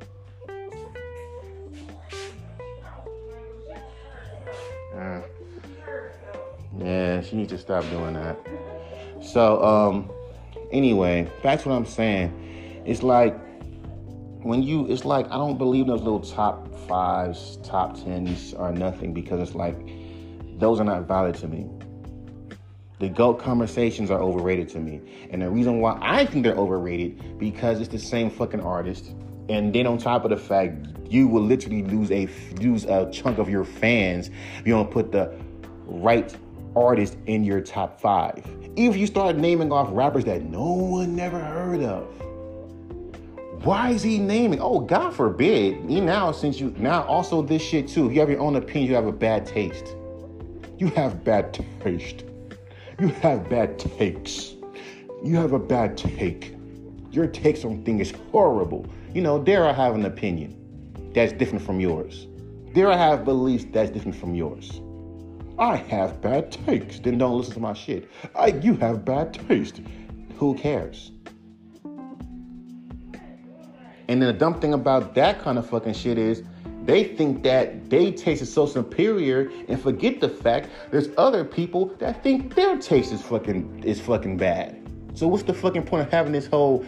Uh, 4.93 5.21
yeah, 6.77 7.21
she 7.21 7.37
needs 7.37 7.53
to 7.53 7.57
stop 7.57 7.89
doing 7.89 8.15
that. 8.15 8.37
So, 9.23 9.63
um, 9.63 10.11
anyway, 10.71 11.31
that's 11.41 11.65
what 11.65 11.73
I'm 11.73 11.85
saying. 11.85 12.83
It's 12.85 13.03
like 13.03 13.37
when 14.43 14.63
you, 14.63 14.87
it's 14.87 15.05
like 15.05 15.27
I 15.27 15.37
don't 15.37 15.57
believe 15.57 15.87
those 15.87 16.01
little 16.01 16.19
top 16.19 16.73
fives, 16.87 17.57
top 17.63 17.95
tens 17.95 18.53
are 18.53 18.71
nothing 18.71 19.13
because 19.13 19.39
it's 19.39 19.55
like 19.55 19.77
those 20.57 20.79
are 20.79 20.83
not 20.83 21.07
valid 21.07 21.35
to 21.35 21.47
me. 21.47 21.69
The 22.99 23.09
GOAT 23.09 23.39
conversations 23.39 24.11
are 24.11 24.19
overrated 24.19 24.69
to 24.69 24.79
me. 24.79 25.01
And 25.31 25.41
the 25.41 25.49
reason 25.49 25.79
why 25.79 25.97
I 26.01 26.25
think 26.25 26.43
they're 26.43 26.55
overrated 26.55 27.39
because 27.39 27.79
it's 27.79 27.89
the 27.89 27.99
same 27.99 28.29
fucking 28.29 28.61
artist. 28.61 29.13
And 29.49 29.73
then 29.73 29.87
on 29.87 29.97
top 29.97 30.23
of 30.23 30.29
the 30.29 30.37
fact, 30.37 30.87
you 31.09 31.27
will 31.27 31.41
literally 31.41 31.83
lose 31.83 32.11
a 32.11 32.27
lose 32.61 32.85
a 32.85 33.09
chunk 33.11 33.37
of 33.37 33.49
your 33.49 33.63
fans 33.63 34.29
if 34.59 34.67
you 34.67 34.73
don't 34.73 34.89
put 34.89 35.11
the 35.11 35.35
right 35.85 36.35
artist 36.75 37.17
in 37.25 37.43
your 37.43 37.59
top 37.59 37.99
five. 37.99 38.45
If 38.75 38.95
you 38.95 39.07
start 39.07 39.35
naming 39.35 39.71
off 39.71 39.89
rappers 39.91 40.25
that 40.25 40.43
no 40.43 40.63
one 40.63 41.15
never 41.15 41.39
heard 41.39 41.81
of. 41.81 42.07
Why 43.63 43.91
is 43.91 44.01
he 44.01 44.17
naming? 44.17 44.59
Oh, 44.59 44.79
God 44.79 45.13
forbid. 45.13 45.87
You 45.87 46.01
now, 46.01 46.31
since 46.31 46.59
you 46.59 46.73
now 46.77 47.03
also 47.03 47.43
this 47.43 47.61
shit 47.61 47.87
too. 47.87 48.07
If 48.07 48.13
you 48.13 48.19
have 48.19 48.29
your 48.29 48.39
own 48.39 48.55
opinion, 48.55 48.89
you 48.89 48.95
have 48.95 49.05
a 49.05 49.11
bad 49.11 49.45
taste. 49.45 49.95
You 50.79 50.87
have 50.87 51.23
bad 51.23 51.53
taste. 51.79 52.23
You 52.99 53.09
have 53.09 53.47
bad 53.49 53.77
takes. 53.77 54.55
You 55.23 55.35
have 55.35 55.53
a 55.53 55.59
bad 55.59 55.95
take. 55.95 56.55
Your 57.11 57.27
takes 57.27 57.63
on 57.63 57.83
things 57.83 58.09
is 58.09 58.17
horrible. 58.31 58.87
You 59.13 59.21
know, 59.21 59.37
dare 59.37 59.67
I 59.67 59.73
have 59.73 59.93
an 59.93 60.05
opinion 60.05 60.57
that's 61.13 61.31
different 61.31 61.63
from 61.63 61.79
yours. 61.79 62.25
Dare 62.73 62.91
I 62.91 62.97
have 62.97 63.25
beliefs 63.25 63.65
that's 63.71 63.91
different 63.91 64.15
from 64.15 64.33
yours. 64.33 64.81
I 65.59 65.75
have 65.75 66.19
bad 66.19 66.51
takes. 66.51 66.99
Then 66.99 67.19
don't 67.19 67.37
listen 67.37 67.53
to 67.53 67.59
my 67.59 67.73
shit. 67.73 68.09
I, 68.35 68.47
you 68.47 68.73
have 68.77 69.05
bad 69.05 69.35
taste. 69.35 69.81
Who 70.37 70.55
cares? 70.55 71.11
And 74.11 74.21
then 74.21 74.27
the 74.27 74.37
dumb 74.37 74.59
thing 74.59 74.73
about 74.73 75.15
that 75.15 75.39
kind 75.41 75.57
of 75.57 75.69
fucking 75.69 75.93
shit 75.93 76.17
is 76.17 76.43
they 76.83 77.05
think 77.05 77.43
that 77.43 77.89
they 77.89 78.11
taste 78.11 78.41
is 78.41 78.51
so 78.51 78.65
superior 78.65 79.49
and 79.69 79.81
forget 79.81 80.19
the 80.19 80.27
fact 80.27 80.67
there's 80.91 81.07
other 81.17 81.45
people 81.45 81.95
that 81.99 82.21
think 82.21 82.53
their 82.53 82.77
taste 82.77 83.13
is 83.13 83.21
fucking 83.21 83.85
is 83.85 84.01
fucking 84.01 84.35
bad. 84.35 84.85
So 85.13 85.29
what's 85.29 85.43
the 85.43 85.53
fucking 85.53 85.83
point 85.83 86.03
of 86.05 86.11
having 86.11 86.33
this 86.33 86.45
whole 86.45 86.85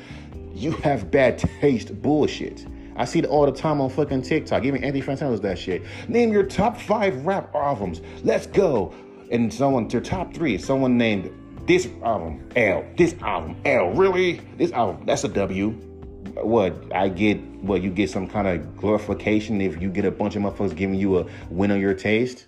you 0.54 0.72
have 0.72 1.12
bad 1.12 1.38
taste 1.38 2.02
bullshit? 2.02 2.66
I 2.98 3.06
see 3.06 3.20
it 3.20 3.26
all 3.26 3.46
the 3.46 3.54
time 3.54 3.80
on 3.80 3.90
fucking 3.90 4.24
TikTok. 4.24 4.66
Even 4.66 4.84
Anthony 4.84 5.02
Fantano 5.02 5.32
does 5.32 5.40
that 5.42 5.58
shit. 5.58 5.82
Name 6.10 6.34
your 6.34 6.44
top 6.44 6.78
five 6.78 7.26
rap 7.26 7.56
albums. 7.56 8.02
Let's 8.26 8.48
go. 8.48 8.94
And 9.32 9.52
someone, 9.52 9.88
their 9.88 10.02
top 10.02 10.34
three, 10.34 10.58
someone 10.58 10.98
named 10.98 11.32
this 11.68 11.88
album 12.04 12.50
L. 12.58 12.86
This 12.98 13.16
album 13.22 13.56
L. 13.64 13.92
Really? 13.92 14.42
This 14.58 14.74
album, 14.74 15.06
that's 15.06 15.24
a 15.24 15.30
W. 15.30 15.93
what 16.36 16.76
I 16.94 17.10
get 17.10 17.40
what 17.64 17.82
you 17.82 17.90
get 17.90 18.10
some 18.10 18.28
kind 18.28 18.48
of 18.48 18.78
glorification 18.78 19.62
if 19.62 19.82
you 19.82 19.90
get 19.90 20.06
a 20.06 20.12
bunch 20.12 20.36
of 20.36 20.42
motherfuckers 20.42 20.76
giving 20.76 20.96
you 20.96 21.20
a 21.20 21.26
win 21.50 21.72
on 21.72 21.80
your 21.80 21.94
taste. 21.94 22.48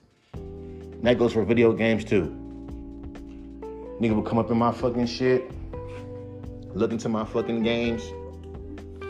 That 1.04 1.18
goes 1.18 1.34
for 1.34 1.44
video 1.44 1.72
games 1.74 2.04
too. 2.04 2.36
Nigga 4.02 4.16
will 4.16 4.24
come 4.24 4.38
up 4.38 4.52
in 4.52 4.58
my 4.58 4.72
fucking 4.72 5.06
shit, 5.06 5.50
look 6.74 6.92
into 6.92 7.08
my 7.08 7.24
fucking 7.24 7.64
games, 7.64 8.04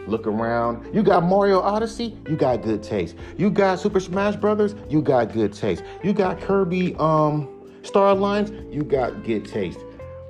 look 0.08 0.28
around. 0.28 0.94
You 0.94 1.02
got 1.02 1.24
Mario 1.24 1.60
Odyssey, 1.60 2.18
you 2.30 2.36
got 2.36 2.62
good 2.62 2.84
taste. 2.84 3.16
You 3.38 3.50
got 3.50 3.80
Super 3.80 4.00
Smash 4.00 4.36
Brothers, 4.36 4.76
you 4.90 5.02
got 5.02 5.34
good 5.34 5.54
taste. 5.54 5.84
You 6.04 6.14
got 6.14 6.40
Kirby 6.42 6.96
um 6.96 7.50
Star 7.82 8.10
Allies, 8.10 8.52
you 8.70 8.84
got 8.84 9.24
good 9.24 9.46
taste. 9.46 9.80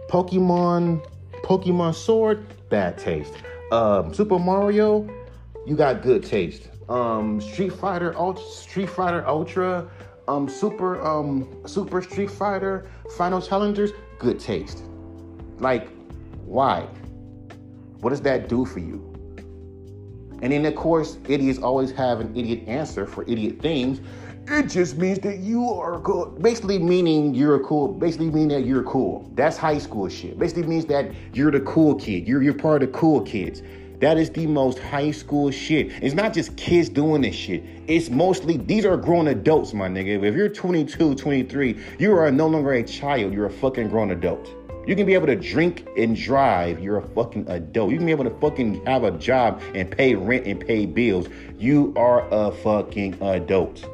Pokemon 0.09 1.05
Pokemon 1.43 1.93
Sword, 1.93 2.45
bad 2.69 2.97
taste. 2.97 3.33
Um, 3.71 4.13
Super 4.13 4.37
Mario, 4.37 5.09
you 5.65 5.75
got 5.75 6.01
good 6.01 6.23
taste. 6.23 6.69
Um, 6.87 7.41
Street 7.41 7.73
Fighter 7.73 8.15
Ultra, 8.15 8.45
Street 8.45 8.89
Fighter 8.89 9.25
Ultra, 9.27 9.89
um, 10.27 10.47
Super 10.47 11.03
um, 11.05 11.61
Super 11.65 12.01
Street 12.01 12.29
Fighter 12.29 12.87
Final 13.17 13.41
Challengers, 13.41 13.91
good 14.19 14.39
taste. 14.39 14.83
Like, 15.57 15.89
why? 16.45 16.81
What 18.01 18.11
does 18.11 18.21
that 18.21 18.49
do 18.49 18.65
for 18.65 18.79
you? 18.79 19.11
And 20.41 20.51
then, 20.51 20.65
of 20.65 20.75
course, 20.75 21.17
idiots 21.27 21.59
always 21.59 21.91
have 21.91 22.19
an 22.19 22.35
idiot 22.35 22.67
answer 22.67 23.07
for 23.07 23.23
idiot 23.23 23.59
things. 23.61 23.99
It 24.47 24.69
just 24.69 24.97
means 24.97 25.17
that 25.19 25.39
you 25.39 25.67
are 25.71 25.99
cool. 26.01 26.27
Basically, 26.27 26.77
meaning 26.77 27.33
you're 27.33 27.55
a 27.55 27.59
cool. 27.61 27.87
Basically, 27.87 28.29
meaning 28.29 28.49
that 28.49 28.65
you're 28.67 28.83
cool. 28.83 29.31
That's 29.33 29.57
high 29.57 29.79
school 29.79 30.07
shit. 30.07 30.37
Basically, 30.37 30.63
means 30.63 30.85
that 30.85 31.11
you're 31.33 31.49
the 31.49 31.61
cool 31.61 31.95
kid. 31.95 32.27
You're 32.27 32.43
you're 32.43 32.53
part 32.53 32.83
of 32.83 32.91
the 32.91 32.97
cool 32.97 33.21
kids. 33.21 33.63
That 34.01 34.19
is 34.19 34.29
the 34.29 34.45
most 34.45 34.77
high 34.77 35.09
school 35.09 35.49
shit. 35.49 35.91
It's 36.03 36.13
not 36.13 36.31
just 36.31 36.55
kids 36.57 36.89
doing 36.89 37.23
this 37.23 37.33
shit. 37.33 37.63
It's 37.87 38.11
mostly 38.11 38.57
these 38.57 38.85
are 38.85 38.97
grown 38.97 39.29
adults, 39.29 39.73
my 39.73 39.87
nigga. 39.87 40.23
If 40.23 40.35
you're 40.35 40.49
22, 40.49 41.15
23, 41.15 41.79
you 41.97 42.15
are 42.15 42.31
no 42.31 42.45
longer 42.45 42.73
a 42.73 42.83
child. 42.83 43.33
You're 43.33 43.47
a 43.47 43.51
fucking 43.51 43.89
grown 43.89 44.11
adult. 44.11 44.47
You 44.85 44.95
can 44.95 45.07
be 45.07 45.15
able 45.15 45.25
to 45.25 45.35
drink 45.35 45.87
and 45.97 46.15
drive. 46.15 46.79
You're 46.79 46.97
a 46.97 47.07
fucking 47.15 47.49
adult. 47.49 47.89
You 47.89 47.97
can 47.97 48.05
be 48.05 48.11
able 48.11 48.25
to 48.25 48.39
fucking 48.39 48.85
have 48.85 49.05
a 49.05 49.11
job 49.11 49.59
and 49.73 49.89
pay 49.89 50.13
rent 50.13 50.45
and 50.45 50.59
pay 50.59 50.85
bills. 50.85 51.29
You 51.57 51.95
are 51.97 52.27
a 52.31 52.51
fucking 52.51 53.17
adult. 53.23 53.89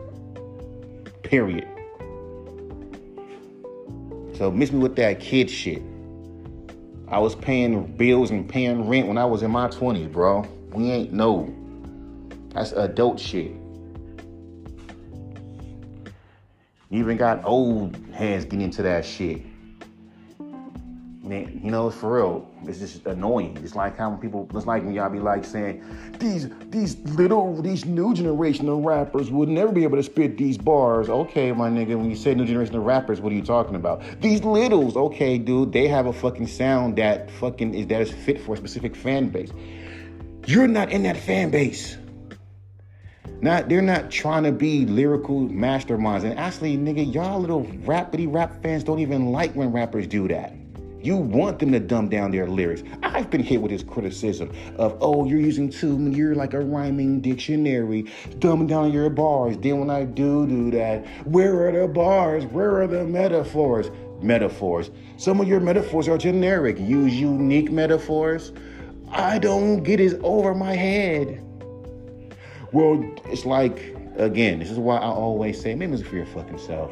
Period. 1.31 1.65
So 4.35 4.51
miss 4.51 4.73
me 4.73 4.79
with 4.79 4.97
that 4.97 5.21
kid 5.21 5.49
shit. 5.49 5.81
I 7.07 7.19
was 7.19 7.35
paying 7.35 7.95
bills 7.95 8.31
and 8.31 8.49
paying 8.49 8.89
rent 8.89 9.07
when 9.07 9.17
I 9.17 9.23
was 9.23 9.41
in 9.41 9.49
my 9.49 9.69
20s, 9.69 10.11
bro. 10.11 10.45
We 10.73 10.91
ain't 10.91 11.13
no. 11.13 11.55
That's 12.49 12.73
adult 12.73 13.17
shit. 13.17 13.53
Even 16.89 17.15
got 17.15 17.45
old 17.45 17.95
hands 18.13 18.43
getting 18.43 18.59
into 18.59 18.81
that 18.81 19.05
shit 19.05 19.41
man, 21.31 21.61
you 21.63 21.71
know, 21.71 21.87
it's 21.87 21.95
for 21.95 22.17
real. 22.17 22.51
It's 22.67 22.79
just 22.79 23.05
annoying. 23.05 23.57
It's 23.63 23.73
like 23.73 23.97
how 23.97 24.11
people, 24.15 24.49
it's 24.53 24.65
like 24.65 24.83
when 24.83 24.93
y'all 24.93 25.09
be 25.09 25.19
like 25.19 25.45
saying, 25.45 25.81
these 26.19 26.49
these 26.69 26.99
little, 27.15 27.61
these 27.61 27.85
new 27.85 28.13
generation 28.13 28.67
of 28.67 28.79
rappers 28.79 29.31
would 29.31 29.47
never 29.47 29.71
be 29.71 29.83
able 29.83 29.95
to 29.95 30.03
spit 30.03 30.37
these 30.37 30.57
bars. 30.57 31.07
Okay, 31.09 31.53
my 31.53 31.69
nigga, 31.69 31.95
when 31.95 32.09
you 32.09 32.17
say 32.17 32.35
new 32.35 32.45
generation 32.45 32.75
of 32.75 32.83
rappers, 32.83 33.21
what 33.21 33.31
are 33.31 33.35
you 33.35 33.41
talking 33.41 33.75
about? 33.75 34.03
These 34.19 34.43
littles, 34.43 34.97
okay, 34.97 35.37
dude, 35.37 35.71
they 35.71 35.87
have 35.87 36.05
a 36.05 36.13
fucking 36.13 36.47
sound 36.47 36.97
that 36.97 37.31
fucking 37.31 37.73
is 37.75 37.87
that 37.87 38.01
is 38.01 38.11
fit 38.11 38.41
for 38.41 38.55
a 38.55 38.57
specific 38.57 38.93
fan 38.93 39.29
base. 39.29 39.51
You're 40.47 40.67
not 40.67 40.91
in 40.91 41.03
that 41.03 41.15
fan 41.15 41.49
base. 41.49 41.97
Not 43.39 43.69
they're 43.69 43.81
not 43.81 44.11
trying 44.11 44.43
to 44.43 44.51
be 44.51 44.85
lyrical 44.85 45.47
masterminds. 45.47 46.23
And 46.23 46.37
actually, 46.37 46.77
nigga, 46.77 47.11
y'all 47.11 47.39
little 47.39 47.63
rapidy 47.85 48.27
rap 48.31 48.61
fans 48.61 48.83
don't 48.83 48.99
even 48.99 49.31
like 49.31 49.53
when 49.53 49.71
rappers 49.71 50.07
do 50.07 50.27
that. 50.27 50.60
You 51.03 51.17
want 51.17 51.57
them 51.57 51.71
to 51.71 51.79
dumb 51.79 52.09
down 52.09 52.31
their 52.31 52.47
lyrics. 52.47 52.83
I've 53.01 53.29
been 53.31 53.41
hit 53.41 53.61
with 53.61 53.71
this 53.71 53.81
criticism 53.81 54.51
of, 54.77 54.97
oh, 55.01 55.25
you're 55.25 55.39
using 55.39 55.69
too, 55.69 55.97
many, 55.97 56.15
you're 56.15 56.35
like 56.35 56.53
a 56.53 56.59
rhyming 56.59 57.21
dictionary, 57.21 58.03
dumbing 58.37 58.67
down 58.67 58.91
your 58.91 59.09
bars. 59.09 59.57
Then 59.57 59.79
when 59.79 59.89
I 59.89 60.03
do 60.03 60.45
do 60.45 60.69
that, 60.71 61.07
where 61.25 61.67
are 61.67 61.71
the 61.71 61.87
bars? 61.87 62.45
Where 62.45 62.81
are 62.81 62.87
the 62.87 63.03
metaphors? 63.03 63.89
Metaphors. 64.21 64.91
Some 65.17 65.41
of 65.41 65.47
your 65.47 65.59
metaphors 65.59 66.07
are 66.07 66.17
generic. 66.17 66.77
Use 66.79 67.13
unique 67.15 67.71
metaphors. 67.71 68.51
I 69.09 69.39
don't 69.39 69.83
get 69.83 69.99
it 69.99 70.19
over 70.21 70.53
my 70.53 70.75
head. 70.75 71.43
Well, 72.71 73.03
it's 73.25 73.45
like, 73.45 73.95
again, 74.17 74.59
this 74.59 74.69
is 74.69 74.77
why 74.77 74.97
I 74.97 75.07
always 75.07 75.59
say, 75.59 75.73
make 75.73 75.89
music 75.89 76.07
for 76.07 76.15
your 76.15 76.27
fucking 76.27 76.59
self 76.59 76.91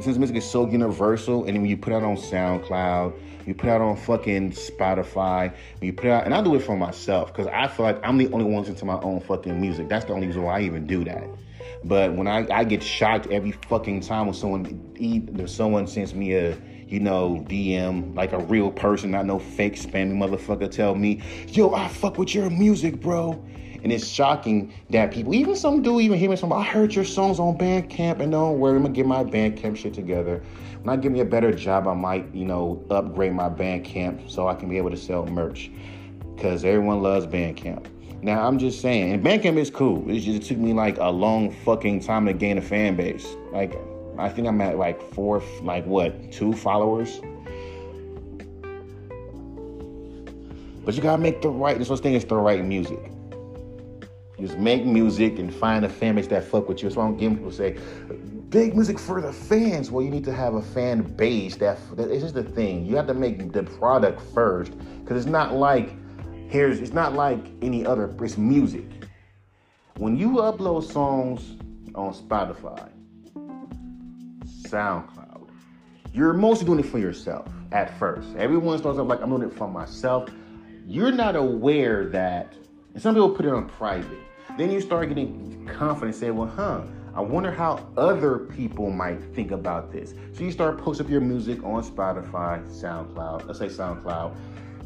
since 0.00 0.16
music 0.16 0.36
is 0.36 0.48
so 0.48 0.68
universal, 0.68 1.44
and 1.44 1.56
when 1.58 1.66
you 1.66 1.76
put 1.76 1.92
out 1.92 2.02
on 2.02 2.16
SoundCloud, 2.16 3.46
you 3.46 3.54
put 3.54 3.68
out 3.68 3.80
on 3.80 3.96
fucking 3.96 4.52
Spotify, 4.52 5.54
you 5.80 5.92
put 5.92 6.06
out, 6.06 6.24
and 6.24 6.34
I 6.34 6.42
do 6.42 6.54
it 6.54 6.60
for 6.60 6.76
myself 6.76 7.32
because 7.32 7.46
I 7.48 7.68
feel 7.68 7.84
like 7.84 7.98
I'm 8.02 8.16
the 8.16 8.30
only 8.32 8.44
one 8.44 8.58
listening 8.58 8.78
to 8.78 8.84
my 8.84 9.00
own 9.00 9.20
fucking 9.20 9.60
music. 9.60 9.88
That's 9.88 10.04
the 10.04 10.12
only 10.12 10.28
reason 10.28 10.42
why 10.42 10.58
I 10.58 10.62
even 10.62 10.86
do 10.86 11.04
that. 11.04 11.24
But 11.84 12.14
when 12.14 12.28
I, 12.28 12.46
I 12.50 12.64
get 12.64 12.82
shocked 12.82 13.26
every 13.28 13.52
fucking 13.52 14.00
time 14.00 14.26
when 14.26 14.34
someone 14.34 14.94
either 14.98 15.48
someone 15.48 15.86
sends 15.86 16.14
me 16.14 16.34
a 16.34 16.56
you 16.86 17.00
know 17.00 17.44
DM 17.48 18.14
like 18.14 18.32
a 18.32 18.38
real 18.38 18.70
person, 18.70 19.10
not 19.10 19.26
no 19.26 19.38
fake 19.38 19.74
spammy 19.74 20.12
motherfucker, 20.12 20.70
tell 20.70 20.94
me, 20.94 21.22
yo, 21.48 21.74
I 21.74 21.88
fuck 21.88 22.18
with 22.18 22.34
your 22.34 22.50
music, 22.50 23.00
bro. 23.00 23.44
And 23.82 23.90
it's 23.90 24.06
shocking 24.06 24.72
that 24.90 25.10
people, 25.10 25.34
even 25.34 25.56
some 25.56 25.82
do 25.82 26.00
even 26.00 26.16
hear 26.18 26.30
me 26.30 26.36
some, 26.36 26.52
I 26.52 26.62
heard 26.62 26.94
your 26.94 27.04
songs 27.04 27.40
on 27.40 27.58
Bandcamp 27.58 28.20
and 28.20 28.30
don't 28.30 28.60
worry, 28.60 28.76
I'm 28.76 28.82
gonna 28.82 28.94
get 28.94 29.06
my 29.06 29.24
Bandcamp 29.24 29.76
shit 29.76 29.92
together. 29.92 30.42
When 30.82 30.96
I 30.96 31.00
give 31.00 31.10
me 31.10 31.20
a 31.20 31.24
better 31.24 31.52
job, 31.52 31.88
I 31.88 31.94
might, 31.94 32.32
you 32.34 32.44
know, 32.44 32.84
upgrade 32.90 33.32
my 33.32 33.48
Bandcamp 33.48 34.30
so 34.30 34.46
I 34.46 34.54
can 34.54 34.68
be 34.68 34.76
able 34.76 34.90
to 34.90 34.96
sell 34.96 35.26
merch. 35.26 35.70
Cause 36.38 36.64
everyone 36.64 37.02
loves 37.02 37.26
Bandcamp. 37.26 37.86
Now 38.22 38.46
I'm 38.46 38.56
just 38.56 38.80
saying, 38.80 39.12
and 39.12 39.24
Bandcamp 39.24 39.58
is 39.58 39.68
cool. 39.68 40.08
It 40.08 40.20
just 40.20 40.48
took 40.48 40.58
me 40.58 40.72
like 40.72 40.98
a 40.98 41.10
long 41.10 41.50
fucking 41.50 42.00
time 42.00 42.24
to 42.26 42.32
gain 42.32 42.58
a 42.58 42.62
fan 42.62 42.94
base. 42.94 43.34
Like 43.52 43.76
I 44.16 44.28
think 44.28 44.46
I'm 44.46 44.60
at 44.60 44.78
like 44.78 45.02
four, 45.12 45.42
like 45.62 45.84
what, 45.86 46.30
two 46.30 46.52
followers. 46.52 47.20
But 50.84 50.94
you 50.94 51.02
gotta 51.02 51.20
make 51.20 51.42
the 51.42 51.48
right. 51.48 51.78
This 51.78 51.88
whole 51.88 51.96
thing 51.96 52.14
is 52.14 52.24
the 52.24 52.36
right 52.36 52.64
music. 52.64 53.11
Just 54.42 54.58
make 54.58 54.84
music 54.84 55.38
and 55.38 55.54
find 55.54 55.84
a 55.84 55.88
fan 55.88 56.16
base 56.16 56.26
that 56.26 56.42
fuck 56.42 56.68
with 56.68 56.82
you. 56.82 56.88
That's 56.88 56.96
why 56.96 57.04
I'm 57.04 57.16
getting 57.16 57.36
people 57.36 57.52
say, 57.52 57.78
big 58.48 58.74
music 58.74 58.98
for 58.98 59.20
the 59.20 59.32
fans. 59.32 59.90
Well, 59.90 60.04
you 60.04 60.10
need 60.10 60.24
to 60.24 60.32
have 60.32 60.54
a 60.54 60.62
fan 60.62 61.02
base. 61.02 61.54
That 61.56 61.78
it's 61.96 62.22
just 62.22 62.34
the 62.34 62.42
thing. 62.42 62.84
You 62.84 62.96
have 62.96 63.06
to 63.06 63.14
make 63.14 63.52
the 63.52 63.62
product 63.62 64.20
first, 64.34 64.72
because 65.00 65.16
it's 65.16 65.30
not 65.30 65.54
like 65.54 65.94
here's. 66.50 66.80
It's 66.80 66.92
not 66.92 67.14
like 67.14 67.38
any 67.62 67.86
other. 67.86 68.12
It's 68.20 68.36
music. 68.36 68.84
When 69.98 70.16
you 70.16 70.30
upload 70.32 70.90
songs 70.90 71.56
on 71.94 72.12
Spotify, 72.12 72.90
SoundCloud, 74.66 75.48
you're 76.12 76.32
mostly 76.32 76.66
doing 76.66 76.80
it 76.80 76.86
for 76.86 76.98
yourself 76.98 77.48
at 77.70 77.96
first. 77.98 78.28
Everyone 78.36 78.76
starts 78.78 78.98
off 78.98 79.06
like 79.06 79.20
I'm 79.22 79.30
doing 79.30 79.42
it 79.42 79.52
for 79.52 79.68
myself. 79.68 80.28
You're 80.86 81.12
not 81.12 81.36
aware 81.36 82.08
that, 82.08 82.54
and 82.92 83.00
some 83.00 83.14
people 83.14 83.30
put 83.30 83.46
it 83.46 83.52
on 83.52 83.68
private. 83.68 84.18
Then 84.58 84.70
you 84.70 84.80
start 84.82 85.08
getting 85.08 85.66
confident, 85.66 86.14
say, 86.14 86.30
well, 86.30 86.46
huh, 86.46 86.82
I 87.14 87.20
wonder 87.20 87.50
how 87.50 87.86
other 87.96 88.38
people 88.38 88.90
might 88.90 89.22
think 89.34 89.50
about 89.50 89.90
this. 89.90 90.14
So 90.34 90.44
you 90.44 90.52
start 90.52 90.78
posting 90.78 91.06
up 91.06 91.10
your 91.10 91.22
music 91.22 91.62
on 91.64 91.82
Spotify, 91.82 92.62
SoundCloud, 92.68 93.46
let's 93.46 93.58
say 93.58 93.66
SoundCloud, 93.66 94.34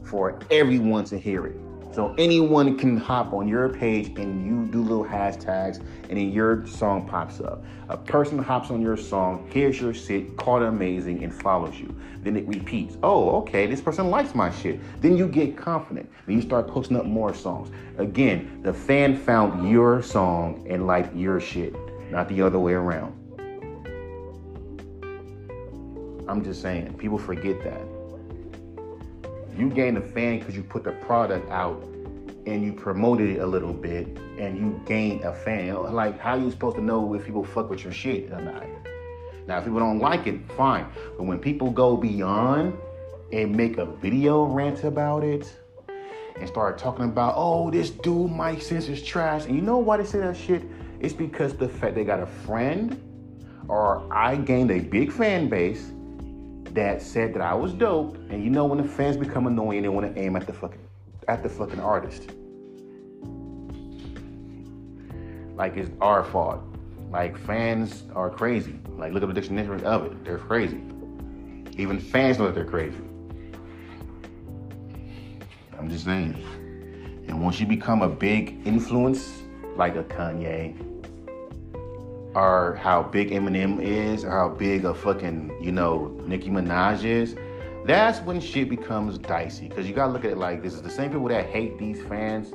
for 0.05 0.39
everyone 0.51 1.05
to 1.07 1.19
hear 1.19 1.47
it. 1.47 1.57
So 1.97 2.15
anyone 2.19 2.77
can 2.77 2.99
hop 2.99 3.33
on 3.33 3.49
your 3.49 3.71
page 3.71 4.09
and 4.19 4.45
you 4.45 4.71
do 4.71 4.83
little 4.83 5.03
hashtags 5.03 5.79
and 6.11 6.19
then 6.19 6.31
your 6.31 6.67
song 6.67 7.09
pops 7.09 7.41
up. 7.41 7.65
A 7.89 7.97
person 7.97 8.37
hops 8.39 8.71
on 8.71 8.83
your 8.83 8.99
song, 8.99 9.51
hears 9.51 9.81
your 9.81 9.95
shit, 9.95 10.37
called 10.37 10.63
amazing, 10.63 11.25
and 11.25 11.33
follows 11.33 11.81
you. 11.81 11.99
Then 12.21 12.37
it 12.37 12.47
repeats. 12.47 12.99
Oh, 13.03 13.39
okay, 13.39 13.67
this 13.67 13.81
person 13.81 14.11
likes 14.11 14.35
my 14.35 14.51
shit. 14.51 14.79
Then 15.01 15.17
you 15.17 15.27
get 15.27 15.57
confident. 15.57 16.11
Then 16.27 16.37
you 16.37 16.43
start 16.43 16.69
posting 16.69 16.99
up 16.99 17.07
more 17.07 17.33
songs. 17.33 17.71
Again, 17.97 18.61
the 18.63 18.75
fan 18.75 19.17
found 19.17 19.71
your 19.71 20.03
song 20.03 20.67
and 20.69 20.87
liked 20.87 21.17
your 21.17 21.41
shit, 21.41 21.75
not 22.11 22.29
the 22.29 22.43
other 22.43 22.59
way 22.59 22.75
around. 22.75 23.15
I'm 26.29 26.45
just 26.45 26.61
saying, 26.61 26.93
people 26.99 27.17
forget 27.17 27.65
that. 27.65 27.86
You 29.57 29.71
gained 29.71 29.99
a 29.99 30.03
fan 30.03 30.39
because 30.39 30.57
you 30.57 30.63
put 30.63 30.85
the 30.85 30.93
product 30.93 31.51
out 31.51 31.83
and 32.47 32.63
you 32.63 32.73
promoted 32.73 33.31
it 33.31 33.39
a 33.41 33.47
little 33.47 33.73
bit 33.73 34.07
and 34.39 34.59
you 34.59 34.81
gained 34.87 35.25
a 35.25 35.33
fan. 35.33 35.75
Like, 35.95 36.19
how 36.19 36.37
you 36.37 36.51
supposed 36.51 36.77
to 36.77 36.83
know 36.83 37.15
if 37.15 37.25
people 37.25 37.45
fuck 37.45 37.71
with 37.71 37.83
your 37.83 37.93
shit 37.93 38.31
or 38.33 38.41
not? 38.41 38.65
Now, 39.47 39.59
if 39.59 39.65
people 39.65 39.79
don't 39.79 39.99
like 39.99 40.27
it, 40.27 40.41
fine. 40.53 40.87
But 41.17 41.25
when 41.25 41.39
people 41.39 41.71
go 41.71 41.97
beyond 41.97 42.77
and 43.33 43.57
make 43.57 43.79
a 43.79 43.87
video 43.87 44.45
rant 44.45 44.85
about 44.85 45.25
it, 45.25 45.53
and 46.39 46.49
start 46.49 46.79
talking 46.79 47.07
about, 47.07 47.35
oh, 47.37 47.71
this 47.71 47.91
dude 47.91 48.31
Mike 48.31 48.61
Sense 48.61 48.89
is 48.89 49.03
trash. 49.03 49.47
And 49.47 49.55
you 49.55 49.63
know 49.63 49.79
why 49.79 49.97
they 49.97 50.05
say 50.05 50.19
that 50.19 50.37
shit? 50.37 50.63
It's 51.01 51.15
because 51.15 51.57
the 51.57 51.69
fact 51.69 51.95
they 51.95 52.05
got 52.05 52.21
a 52.21 52.27
friend 52.27 53.03
or 53.69 54.07
I 54.13 54.37
gained 54.37 54.71
a 54.71 54.81
big 54.81 55.11
fan 55.11 55.49
base 55.49 55.93
that 56.77 57.03
said 57.03 57.35
that 57.35 57.43
I 57.43 57.55
was 57.55 57.73
dope. 57.73 58.17
And 58.31 58.45
you 58.45 58.51
know 58.51 58.67
when 58.67 58.79
the 58.79 58.89
fans 58.89 59.17
become 59.17 59.47
annoying, 59.47 59.83
they 59.83 59.89
want 59.89 60.15
to 60.15 60.21
aim 60.21 60.37
at 60.37 60.47
the 60.47 60.53
fucking 60.53 60.79
at 61.27 61.43
the 61.43 61.49
fucking 61.49 61.81
artist. 61.81 62.31
Like 65.57 65.77
it's 65.77 65.91
our 66.01 66.23
fault. 66.23 66.63
Like 67.11 67.37
fans 67.37 68.05
are 68.15 68.31
crazy. 68.31 68.79
Like 68.91 69.13
look 69.13 69.23
at 69.23 69.29
the 69.29 69.35
dictionary 69.35 69.83
of 69.83 70.05
it. 70.05 70.25
They're 70.25 70.39
crazy. 70.39 70.83
Even 71.79 71.99
fans 71.99 72.39
know 72.39 72.47
that 72.47 72.55
they're 72.55 72.65
crazy. 72.65 73.01
I'm 75.79 75.89
just 75.89 76.05
saying. 76.05 76.35
And 77.27 77.43
once 77.43 77.59
you 77.59 77.67
become 77.67 78.03
a 78.03 78.09
big 78.09 78.67
influence, 78.67 79.43
like 79.77 79.97
a 79.97 80.05
Kanye, 80.05 80.96
or 82.37 82.79
how 82.83 83.03
big 83.03 83.31
Eminem 83.31 83.81
is, 83.83 84.23
or 84.23 84.31
how 84.31 84.51
big 84.51 84.85
a 84.85 84.93
fucking, 84.93 85.57
you 85.59 85.73
know, 85.73 86.15
Nicki 86.27 86.51
Minaj 86.51 87.03
is, 87.03 87.35
that's 87.87 88.19
when 88.21 88.41
shit 88.41 88.69
becomes 88.69 89.17
dicey. 89.17 89.71
Cause 89.71 89.87
you 89.87 89.95
gotta 89.95 90.13
look 90.13 90.25
at 90.25 90.33
it 90.33 90.37
like 90.37 90.63
this 90.63 90.75
is 90.75 90.83
the 90.83 90.91
same 90.91 91.11
people 91.11 91.29
that 91.29 91.47
hate 91.47 91.79
these 91.79 92.03
fans. 92.03 92.53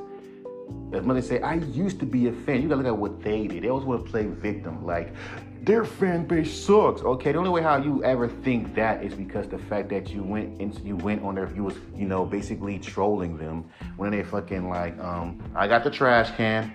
As 0.92 1.04
much 1.04 1.16
as 1.16 1.26
say, 1.26 1.40
I 1.40 1.54
used 1.54 1.98
to 1.98 2.06
be 2.06 2.28
a 2.28 2.32
fan, 2.32 2.62
you 2.62 2.68
gotta 2.68 2.82
look 2.82 2.86
at 2.86 2.96
what 2.96 3.20
they 3.22 3.48
did. 3.48 3.64
They 3.64 3.68
always 3.68 3.84
wanna 3.84 4.04
play 4.04 4.26
victim. 4.26 4.86
Like, 4.86 5.14
their 5.62 5.84
fan 5.84 6.26
base 6.26 6.52
sucks. 6.52 7.02
Okay, 7.02 7.32
the 7.32 7.38
only 7.38 7.50
way 7.50 7.62
how 7.62 7.76
you 7.76 8.04
ever 8.04 8.28
think 8.28 8.76
that 8.76 9.02
is 9.02 9.14
because 9.14 9.48
the 9.48 9.58
fact 9.58 9.88
that 9.88 10.10
you 10.10 10.22
went 10.22 10.60
into 10.60 10.80
you 10.82 10.96
went 10.96 11.24
on 11.24 11.34
there, 11.34 11.52
you 11.56 11.64
was, 11.64 11.74
you 11.96 12.06
know, 12.06 12.24
basically 12.24 12.78
trolling 12.78 13.36
them 13.36 13.64
when 13.96 14.12
they 14.12 14.22
fucking 14.22 14.68
like, 14.68 14.96
um, 15.00 15.42
I 15.56 15.66
got 15.66 15.82
the 15.82 15.90
trash 15.90 16.30
can 16.36 16.72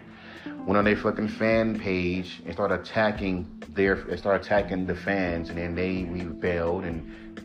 went 0.66 0.78
on 0.78 0.86
their 0.86 0.96
fucking 0.96 1.28
fan 1.28 1.80
page 1.80 2.42
and 2.46 2.54
started 2.54 2.82
attacking 2.82 3.48
their 3.70 3.94
and 3.94 4.20
started 4.20 4.46
attacking 4.46 4.86
the 4.86 4.96
fans 4.96 5.50
and 5.50 5.58
then 5.58 5.76
they 5.76 6.04
rebelled 6.06 6.84
and 6.84 7.40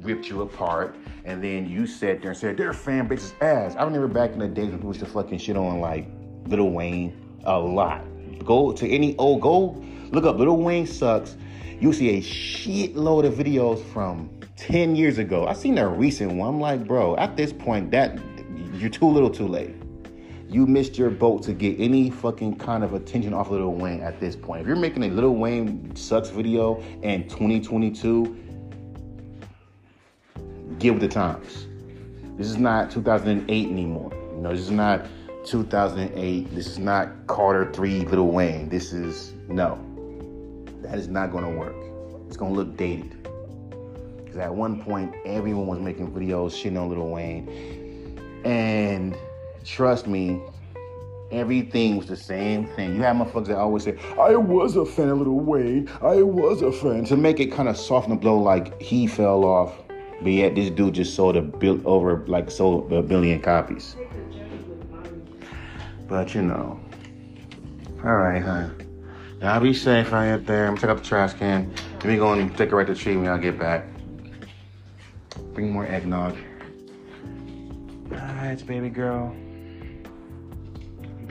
ripped 0.00 0.28
you 0.28 0.42
apart 0.42 0.96
and 1.24 1.42
then 1.42 1.68
you 1.68 1.86
sat 1.86 2.20
there 2.20 2.30
and 2.30 2.38
said 2.38 2.56
their 2.56 2.72
fan 2.72 3.10
is 3.12 3.34
ass. 3.40 3.76
I 3.76 3.84
remember 3.84 4.08
back 4.08 4.32
in 4.32 4.38
the 4.38 4.48
days 4.48 4.68
when 4.68 4.78
people 4.78 4.90
used 4.90 5.00
to 5.00 5.06
fucking 5.06 5.38
shit 5.38 5.56
on 5.56 5.80
like 5.80 6.06
Little 6.46 6.70
Wayne 6.70 7.16
a 7.44 7.58
lot. 7.58 8.04
Go 8.44 8.72
to 8.72 8.88
any 8.88 9.16
old 9.18 9.42
go 9.42 9.82
look 10.10 10.24
up 10.24 10.38
Little 10.38 10.62
Wayne 10.62 10.86
sucks. 10.86 11.36
You'll 11.80 11.92
see 11.92 12.16
a 12.16 12.20
shitload 12.20 13.26
of 13.26 13.34
videos 13.34 13.84
from 13.92 14.30
10 14.56 14.94
years 14.94 15.18
ago. 15.18 15.46
I 15.46 15.52
seen 15.52 15.78
a 15.78 15.88
recent 15.88 16.32
one. 16.32 16.48
I'm 16.48 16.60
like, 16.60 16.86
bro, 16.86 17.16
at 17.16 17.36
this 17.36 17.52
point, 17.52 17.90
that 17.90 18.18
you're 18.74 18.90
too 18.90 19.08
little 19.08 19.30
too 19.30 19.48
late 19.48 19.81
you 20.52 20.66
missed 20.66 20.98
your 20.98 21.08
boat 21.08 21.42
to 21.44 21.54
get 21.54 21.80
any 21.80 22.10
fucking 22.10 22.56
kind 22.56 22.84
of 22.84 22.92
attention 22.92 23.32
off 23.32 23.46
of 23.46 23.52
Lil 23.52 23.72
Wayne 23.72 24.02
at 24.02 24.20
this 24.20 24.36
point. 24.36 24.60
If 24.60 24.66
you're 24.66 24.76
making 24.76 25.02
a 25.02 25.08
Lil 25.08 25.34
Wayne 25.34 25.96
sucks 25.96 26.28
video 26.28 26.82
in 27.02 27.26
2022, 27.28 28.36
give 30.78 31.00
the 31.00 31.08
times. 31.08 31.66
This 32.36 32.48
is 32.48 32.58
not 32.58 32.90
2008 32.90 33.68
anymore. 33.68 34.12
You 34.34 34.42
know, 34.42 34.50
this 34.50 34.60
is 34.60 34.70
not 34.70 35.06
2008. 35.46 36.54
This 36.54 36.66
is 36.66 36.78
not 36.78 37.26
Carter 37.26 37.72
3 37.72 38.00
Lil 38.00 38.26
Wayne. 38.28 38.68
This 38.68 38.92
is 38.92 39.32
no. 39.48 39.78
That 40.82 40.98
is 40.98 41.08
not 41.08 41.32
going 41.32 41.44
to 41.44 41.50
work. 41.58 41.76
It's 42.26 42.36
going 42.36 42.52
to 42.52 42.58
look 42.58 42.76
dated. 42.76 43.22
Because 44.16 44.36
at 44.36 44.54
one 44.54 44.82
point, 44.82 45.14
everyone 45.24 45.66
was 45.66 45.78
making 45.78 46.10
videos 46.12 46.50
shitting 46.50 46.78
on 46.78 46.90
Lil 46.90 47.08
Wayne. 47.08 47.48
And 48.44 49.16
trust 49.64 50.06
me, 50.06 50.40
everything 51.32 51.96
was 51.96 52.06
the 52.06 52.16
same 52.16 52.66
thing. 52.68 52.94
You 52.94 53.02
have 53.02 53.16
motherfuckers 53.16 53.48
that 53.48 53.56
always 53.56 53.84
say, 53.84 53.98
I 54.18 54.36
was 54.36 54.76
a 54.76 54.84
fan 54.84 55.08
of 55.08 55.18
Little 55.18 55.40
Wayne. 55.40 55.88
I 56.00 56.22
was 56.22 56.62
a 56.62 56.70
fan. 56.70 57.04
To 57.06 57.16
make 57.16 57.40
it 57.40 57.46
kind 57.46 57.68
of 57.68 57.76
soften 57.76 58.10
the 58.10 58.16
blow 58.16 58.38
like 58.38 58.80
he 58.80 59.06
fell 59.06 59.44
off. 59.44 59.74
But 60.20 60.32
yet 60.32 60.54
this 60.54 60.70
dude 60.70 60.94
just 60.94 61.14
sold 61.14 61.36
a 61.36 61.42
bill 61.42 61.80
over 61.84 62.24
like 62.28 62.50
sold 62.50 62.92
a 62.92 63.02
billion 63.02 63.40
copies. 63.40 63.96
But 66.06 66.34
you 66.34 66.42
know. 66.42 66.78
Alright, 68.04 68.42
huh? 68.42 68.68
Y'all 69.40 69.60
be 69.60 69.74
safe 69.74 70.12
out 70.12 70.46
there. 70.46 70.68
I'm 70.68 70.76
gonna 70.76 70.80
take 70.80 70.90
out 70.90 70.98
the 70.98 71.04
trash 71.04 71.32
can. 71.32 71.72
Let 71.94 72.04
me 72.04 72.16
go 72.16 72.32
and 72.32 72.54
decorate 72.56 72.86
the 72.86 72.94
tree 72.94 73.16
when 73.16 73.24
y'all 73.24 73.38
get 73.38 73.58
back. 73.58 73.86
Bring 75.54 75.70
more 75.70 75.86
eggnog. 75.86 76.36
Alright, 78.12 78.64
baby 78.66 78.90
girl. 78.90 79.34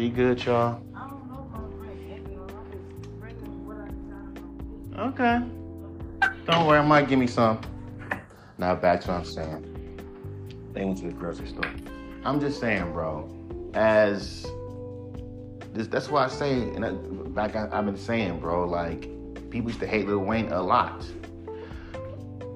Be 0.01 0.09
good, 0.09 0.43
y'all. 0.45 0.81
Okay. 4.97 5.41
Don't 6.47 6.65
worry, 6.65 6.79
I 6.79 6.81
might 6.81 7.07
give 7.07 7.19
me 7.19 7.27
some. 7.27 7.61
Now 8.57 8.73
back 8.73 9.01
to 9.01 9.09
what 9.09 9.17
I'm 9.17 9.25
saying. 9.25 9.99
They 10.73 10.85
went 10.85 10.97
to 10.97 11.05
the 11.05 11.11
grocery 11.11 11.45
store. 11.45 11.69
I'm 12.25 12.39
just 12.39 12.59
saying, 12.59 12.91
bro. 12.93 13.29
As 13.75 14.47
this, 15.71 15.85
that's 15.85 16.09
why 16.09 16.25
I 16.25 16.29
say, 16.29 16.51
and 16.51 16.83
I, 16.83 16.93
back 16.93 17.55
I, 17.55 17.69
I've 17.71 17.85
been 17.85 17.95
saying, 17.95 18.39
bro. 18.39 18.67
Like 18.67 19.01
people 19.51 19.69
used 19.69 19.81
to 19.81 19.87
hate 19.87 20.07
Lil 20.07 20.17
Wayne 20.17 20.51
a 20.51 20.63
lot. 20.63 21.05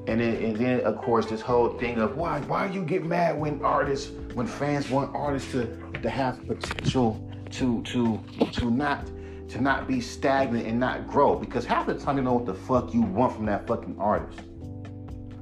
And 0.08 0.20
then, 0.20 0.36
and 0.44 0.56
then, 0.56 0.80
of 0.82 0.98
course, 0.98 1.28
this 1.28 1.42
whole 1.42 1.78
thing 1.78 2.00
of 2.00 2.18
why 2.18 2.40
why 2.42 2.66
you 2.66 2.84
get 2.84 3.06
mad 3.06 3.40
when 3.40 3.64
artists, 3.64 4.10
when 4.34 4.48
fans 4.48 4.90
want 4.90 5.16
artists 5.16 5.52
to 5.52 5.68
to 6.02 6.10
have 6.10 6.44
potential 6.48 7.25
to 7.52 7.82
to 7.84 8.20
to 8.54 8.72
not 8.72 9.06
to 9.50 9.62
not 9.62 9.88
be 9.88 10.02
stagnant 10.02 10.68
and 10.68 10.80
not 10.80 11.08
grow 11.08 11.36
because 11.36 11.66
half 11.66 11.86
the 11.86 11.94
time 11.94 12.18
you 12.18 12.24
know 12.24 12.34
what 12.34 12.46
the 12.46 12.54
fuck 12.54 12.94
you 12.94 13.02
want 13.02 13.34
from 13.36 13.46
that 13.46 13.68
fucking 13.68 13.96
artist. 14.00 14.42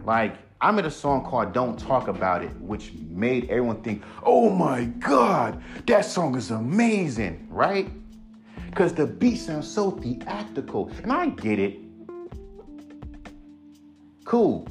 Like 0.06 0.38
I 0.63 0.72
made 0.72 0.86
a 0.86 0.92
song 0.92 1.26
called 1.26 1.52
Don't 1.52 1.78
Talk 1.78 2.08
About 2.08 2.42
It, 2.42 2.52
which 2.62 2.94
made 3.10 3.50
everyone 3.50 3.82
think, 3.82 4.02
oh 4.24 4.50
my 4.50 4.86
God, 4.86 5.62
that 5.88 6.06
song 6.06 6.36
is 6.36 6.52
amazing, 6.52 7.48
right? 7.50 7.89
Because 8.70 8.94
the 8.94 9.06
beat 9.06 9.38
sounds 9.38 9.70
so 9.70 9.92
theatrical. 9.92 10.89
And 11.04 11.12
I 11.12 11.28
get 11.28 11.60
it. 11.60 11.80
Cool. 14.24 14.66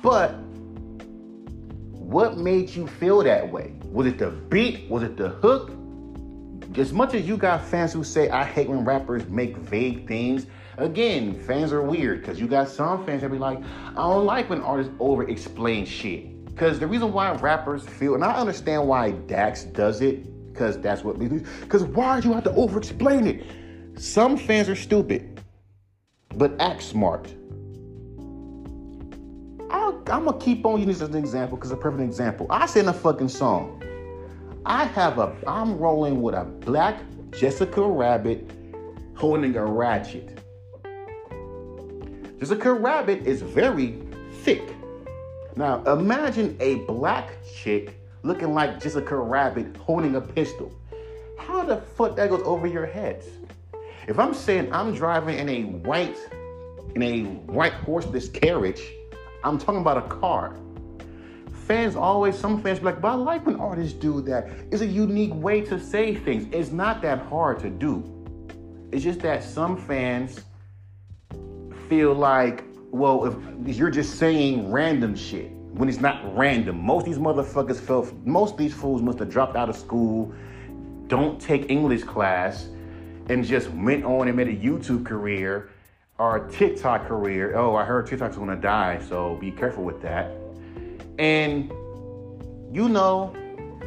But 0.00 0.34
what 1.92 2.38
made 2.38 2.70
you 2.70 2.86
feel 2.86 3.22
that 3.24 3.50
way? 3.50 3.72
Was 3.84 4.06
it 4.06 4.18
the 4.18 4.30
beat? 4.30 4.88
Was 4.88 5.02
it 5.02 5.16
the 5.16 5.30
hook? 5.30 5.72
As 6.78 6.92
much 6.92 7.14
as 7.14 7.26
you 7.26 7.36
got 7.36 7.64
fans 7.64 7.92
who 7.92 8.04
say 8.04 8.28
I 8.30 8.44
hate 8.44 8.68
when 8.68 8.84
rappers 8.84 9.26
make 9.28 9.56
vague 9.56 10.06
things, 10.06 10.46
again, 10.78 11.34
fans 11.34 11.72
are 11.72 11.82
weird 11.82 12.20
because 12.20 12.40
you 12.40 12.46
got 12.46 12.68
some 12.68 13.04
fans 13.04 13.22
that 13.22 13.30
be 13.30 13.38
like, 13.38 13.58
I 13.90 13.94
don't 13.94 14.24
like 14.24 14.50
when 14.50 14.62
artists 14.62 14.92
over 15.00 15.28
explain 15.28 15.84
shit. 15.84 16.44
Because 16.46 16.78
the 16.78 16.86
reason 16.86 17.12
why 17.12 17.32
rappers 17.32 17.82
feel, 17.82 18.14
and 18.14 18.24
I 18.24 18.34
understand 18.34 18.86
why 18.86 19.12
Dax 19.12 19.64
does 19.64 20.00
it, 20.00 20.52
because 20.52 20.78
that's 20.80 21.02
what 21.02 21.18
because 21.18 21.82
why 21.82 22.20
do 22.20 22.28
you 22.28 22.34
have 22.34 22.44
to 22.44 22.54
over 22.54 22.78
explain 22.78 23.26
it? 23.26 23.44
Some 23.98 24.36
fans 24.36 24.68
are 24.68 24.76
stupid, 24.76 25.40
but 26.36 26.52
act 26.60 26.82
smart. 26.82 27.32
i 29.70 30.16
am 30.16 30.24
gonna 30.24 30.38
keep 30.38 30.66
on 30.66 30.72
using 30.72 30.88
this 30.88 31.00
as 31.00 31.08
an 31.08 31.16
example 31.16 31.56
because 31.56 31.70
a 31.70 31.76
perfect 31.76 32.02
example. 32.02 32.46
I 32.50 32.70
in 32.76 32.88
a 32.88 32.92
fucking 32.92 33.28
song, 33.28 33.82
I 34.64 34.84
have 34.84 35.18
a, 35.18 35.34
I'm 35.44 35.76
rolling 35.76 36.22
with 36.22 36.36
a 36.36 36.44
black 36.44 37.00
Jessica 37.32 37.82
Rabbit 37.82 38.48
holding 39.14 39.56
a 39.56 39.64
ratchet. 39.64 40.38
Jessica 42.38 42.72
Rabbit 42.72 43.26
is 43.26 43.42
very 43.42 43.98
thick. 44.42 44.62
Now 45.56 45.82
imagine 45.84 46.56
a 46.60 46.76
black 46.86 47.30
chick 47.52 47.98
looking 48.22 48.54
like 48.54 48.80
Jessica 48.80 49.16
Rabbit 49.16 49.76
holding 49.78 50.14
a 50.14 50.20
pistol. 50.20 50.72
How 51.38 51.64
the 51.64 51.78
fuck 51.78 52.14
that 52.14 52.30
goes 52.30 52.42
over 52.44 52.68
your 52.68 52.86
heads? 52.86 53.26
If 54.06 54.20
I'm 54.20 54.32
saying 54.32 54.72
I'm 54.72 54.94
driving 54.94 55.38
in 55.38 55.48
a 55.48 55.62
white, 55.64 56.16
in 56.94 57.02
a 57.02 57.24
white 57.52 57.72
horseless 57.72 58.28
carriage, 58.28 58.82
I'm 59.42 59.58
talking 59.58 59.80
about 59.80 59.96
a 59.96 60.08
car 60.08 60.56
fans 61.62 61.96
always, 61.96 62.36
some 62.36 62.62
fans 62.62 62.80
be 62.80 62.86
like, 62.86 63.00
but 63.00 63.08
I 63.08 63.14
like 63.14 63.46
when 63.46 63.56
artists 63.56 63.94
do 63.94 64.20
that. 64.22 64.48
It's 64.70 64.82
a 64.82 64.86
unique 64.86 65.34
way 65.34 65.60
to 65.62 65.78
say 65.78 66.14
things. 66.14 66.46
It's 66.52 66.70
not 66.70 67.02
that 67.02 67.20
hard 67.26 67.60
to 67.60 67.70
do. 67.70 68.04
It's 68.92 69.02
just 69.02 69.20
that 69.20 69.42
some 69.42 69.76
fans 69.76 70.40
feel 71.88 72.14
like, 72.14 72.64
well, 72.90 73.24
if 73.66 73.76
you're 73.76 73.90
just 73.90 74.18
saying 74.18 74.70
random 74.70 75.14
shit 75.14 75.50
when 75.72 75.88
it's 75.88 76.00
not 76.00 76.36
random. 76.36 76.84
Most 76.84 77.06
these 77.06 77.18
motherfuckers 77.18 77.80
felt, 77.80 78.12
most 78.26 78.58
these 78.58 78.74
fools 78.74 79.00
must 79.00 79.18
have 79.20 79.30
dropped 79.30 79.56
out 79.56 79.70
of 79.70 79.76
school, 79.76 80.34
don't 81.06 81.40
take 81.40 81.70
English 81.70 82.02
class, 82.02 82.68
and 83.28 83.44
just 83.44 83.70
went 83.70 84.04
on 84.04 84.28
and 84.28 84.36
made 84.36 84.48
a 84.48 84.56
YouTube 84.56 85.06
career 85.06 85.70
or 86.18 86.46
a 86.46 86.52
TikTok 86.52 87.06
career. 87.06 87.56
Oh, 87.56 87.74
I 87.74 87.84
heard 87.84 88.06
TikTok's 88.06 88.36
gonna 88.36 88.56
die, 88.56 89.00
so 89.08 89.36
be 89.36 89.50
careful 89.50 89.84
with 89.84 90.02
that 90.02 90.41
and 91.18 91.70
you 92.72 92.88
know, 92.88 93.34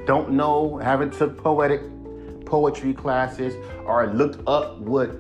don't 0.06 0.32
know, 0.32 0.78
haven't 0.78 1.14
took 1.14 1.38
poetic 1.38 1.82
poetry 2.46 2.94
classes 2.94 3.56
or 3.86 4.08
looked 4.14 4.48
up 4.48 4.78
what 4.80 5.12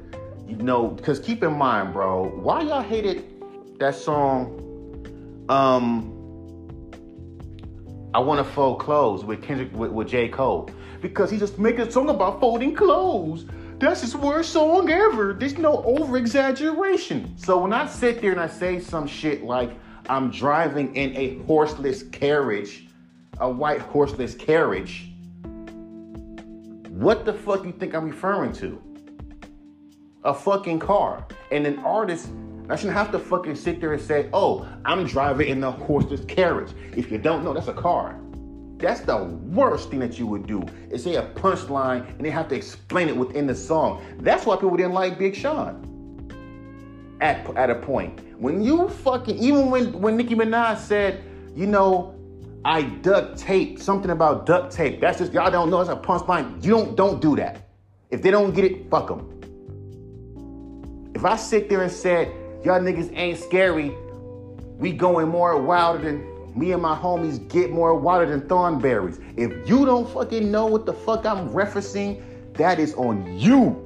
you 0.47 0.55
know, 0.57 0.89
because 0.89 1.19
keep 1.19 1.43
in 1.43 1.53
mind, 1.53 1.93
bro, 1.93 2.29
why 2.29 2.61
y'all 2.61 2.81
hated 2.81 3.25
that 3.79 3.95
song? 3.95 4.61
Um, 5.49 6.11
I 8.13 8.19
want 8.19 8.45
to 8.45 8.53
fold 8.53 8.79
clothes 8.79 9.25
with 9.25 9.41
Kendrick 9.41 9.73
with, 9.73 9.91
with 9.91 10.07
J 10.07 10.29
Cole 10.29 10.69
because 11.01 11.29
he 11.29 11.37
just 11.37 11.59
making 11.59 11.81
a 11.81 11.91
song 11.91 12.09
about 12.09 12.39
folding 12.39 12.75
clothes. 12.75 13.45
That's 13.77 14.01
his 14.01 14.15
worst 14.15 14.53
song 14.53 14.89
ever. 14.89 15.33
There's 15.33 15.57
no 15.57 15.83
over 15.83 16.15
exaggeration. 16.15 17.37
So 17.37 17.57
when 17.57 17.73
I 17.73 17.87
sit 17.87 18.21
there 18.21 18.31
and 18.31 18.39
I 18.39 18.47
say 18.47 18.79
some 18.79 19.05
shit 19.05 19.43
like 19.43 19.71
I'm 20.09 20.31
driving 20.31 20.95
in 20.95 21.15
a 21.15 21.39
horseless 21.45 22.03
carriage, 22.03 22.87
a 23.39 23.49
white 23.49 23.81
horseless 23.81 24.35
carriage, 24.35 25.11
what 26.95 27.25
the 27.25 27.33
fuck 27.33 27.65
you 27.65 27.73
think 27.73 27.93
I'm 27.93 28.05
referring 28.05 28.53
to? 28.53 28.81
A 30.23 30.33
fucking 30.33 30.79
car. 30.79 31.27
And 31.51 31.67
an 31.67 31.79
artist, 31.79 32.29
I 32.69 32.77
shouldn't 32.77 32.95
have 32.95 33.11
to 33.11 33.19
fucking 33.19 33.55
sit 33.55 33.81
there 33.81 33.91
and 33.91 34.01
say, 34.01 34.29
oh, 34.31 34.65
I'm 34.85 35.05
driving 35.05 35.49
in 35.49 35.61
a 35.65 35.71
horseless 35.71 36.23
carriage. 36.23 36.71
If 36.95 37.11
you 37.11 37.17
don't 37.17 37.43
know, 37.43 37.53
that's 37.53 37.67
a 37.67 37.73
car. 37.73 38.17
That's 38.77 39.01
the 39.01 39.25
worst 39.25 39.89
thing 39.89 39.99
that 39.99 40.17
you 40.17 40.25
would 40.27 40.47
do 40.47 40.63
is 40.89 41.03
say 41.03 41.15
a 41.15 41.23
punchline 41.33 42.07
and 42.11 42.25
they 42.25 42.29
have 42.29 42.47
to 42.47 42.55
explain 42.55 43.09
it 43.09 43.17
within 43.17 43.45
the 43.45 43.55
song. 43.55 44.01
That's 44.19 44.45
why 44.45 44.55
people 44.55 44.77
didn't 44.77 44.93
like 44.93 45.19
Big 45.19 45.35
Sean. 45.35 45.94
At, 47.25 47.57
at 47.57 47.71
a 47.71 47.75
point. 47.75 48.19
When 48.39 48.61
you 48.61 48.87
fucking, 48.87 49.39
even 49.39 49.71
when, 49.71 49.99
when 49.99 50.15
Nicki 50.15 50.35
Minaj 50.35 50.77
said, 50.77 51.23
you 51.55 51.65
know, 51.65 52.13
I 52.63 52.83
duct 52.83 53.39
tape, 53.39 53.79
something 53.79 54.11
about 54.11 54.45
duct 54.45 54.71
tape. 54.71 55.01
That's 55.01 55.17
just, 55.17 55.33
y'all 55.33 55.49
don't 55.49 55.71
know, 55.71 55.81
it's 55.81 55.89
a 55.89 55.95
punchline. 55.95 56.63
You 56.63 56.71
don't, 56.71 56.95
don't 56.95 57.19
do 57.19 57.35
that. 57.37 57.67
If 58.11 58.21
they 58.21 58.29
don't 58.29 58.53
get 58.53 58.65
it, 58.65 58.91
fuck 58.91 59.07
them. 59.07 59.31
If 61.15 61.25
I 61.25 61.35
sit 61.35 61.67
there 61.67 61.81
and 61.81 61.91
said, 61.91 62.27
y'all 62.63 62.79
niggas 62.79 63.11
ain't 63.17 63.39
scary, 63.39 63.91
we 64.77 64.91
going 64.91 65.27
more 65.27 65.59
wilder 65.59 66.03
than 66.03 66.55
me 66.55 66.73
and 66.73 66.81
my 66.81 66.95
homies 66.95 67.47
get 67.49 67.71
more 67.71 67.95
water 67.95 68.27
than 68.27 68.47
thornberries. 68.47 69.19
If 69.35 69.67
you 69.67 69.85
don't 69.85 70.07
fucking 70.13 70.51
know 70.51 70.67
what 70.67 70.85
the 70.85 70.93
fuck 70.93 71.25
I'm 71.25 71.49
referencing, 71.49 72.21
that 72.53 72.79
is 72.79 72.93
on 72.93 73.39
you. 73.39 73.84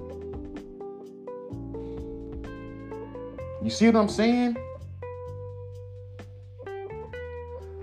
You 3.62 3.70
see 3.70 3.88
what 3.88 3.98
I'm 3.98 4.08
saying? 4.08 4.56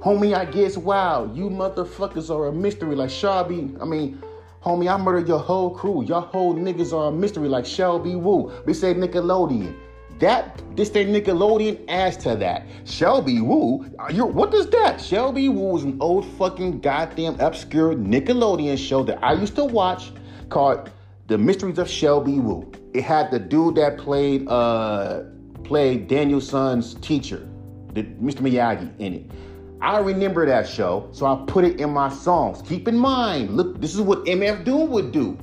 Homie, 0.00 0.34
I 0.34 0.46
guess 0.46 0.78
wow, 0.78 1.30
you 1.34 1.50
motherfuckers 1.50 2.34
are 2.34 2.46
a 2.46 2.52
mystery 2.52 2.96
like 2.96 3.10
Shelby. 3.10 3.74
I 3.80 3.84
mean, 3.84 4.22
homie, 4.64 4.92
I 4.92 4.96
murdered 4.96 5.28
your 5.28 5.38
whole 5.38 5.70
crew. 5.74 6.02
Your 6.04 6.22
whole 6.22 6.54
niggas 6.54 6.94
are 6.96 7.08
a 7.08 7.12
mystery 7.12 7.48
like 7.48 7.66
Shelby 7.66 8.14
Woo. 8.14 8.50
We 8.64 8.72
say 8.72 8.94
Nickelodeon. 8.94 9.76
That 10.18 10.62
this 10.76 10.88
thing 10.88 11.08
Nickelodeon 11.08 11.84
adds 11.88 12.16
to 12.18 12.36
that. 12.36 12.66
Shelby 12.84 13.42
Woo, 13.42 13.84
you 14.10 14.24
what 14.24 14.54
is 14.54 14.68
that? 14.68 14.98
Shelby 14.98 15.50
Woo 15.50 15.76
is 15.76 15.84
an 15.84 15.98
old 16.00 16.24
fucking 16.38 16.80
goddamn 16.80 17.38
obscure 17.38 17.94
Nickelodeon 17.94 18.78
show 18.78 19.02
that 19.02 19.22
I 19.22 19.34
used 19.34 19.56
to 19.56 19.64
watch 19.64 20.12
called 20.48 20.90
The 21.26 21.36
Mysteries 21.36 21.78
of 21.78 21.90
Shelby 21.90 22.38
Woo. 22.38 22.72
It 22.94 23.04
had 23.04 23.30
the 23.30 23.38
dude 23.38 23.74
that 23.74 23.98
played 23.98 24.48
uh 24.48 25.24
played 25.66 26.08
Daniel-san's 26.08 26.94
teacher, 26.94 27.48
the, 27.92 28.04
Mr. 28.04 28.40
Miyagi, 28.40 28.90
in 28.98 29.14
it. 29.14 29.30
I 29.82 29.98
remember 29.98 30.46
that 30.46 30.68
show, 30.68 31.08
so 31.12 31.26
I 31.26 31.44
put 31.46 31.64
it 31.64 31.80
in 31.80 31.90
my 31.90 32.08
songs. 32.08 32.62
Keep 32.62 32.88
in 32.88 32.96
mind, 32.96 33.56
look, 33.56 33.80
this 33.80 33.94
is 33.94 34.00
what 34.00 34.24
MF 34.24 34.64
Doom 34.64 34.90
would 34.90 35.12
do. 35.12 35.36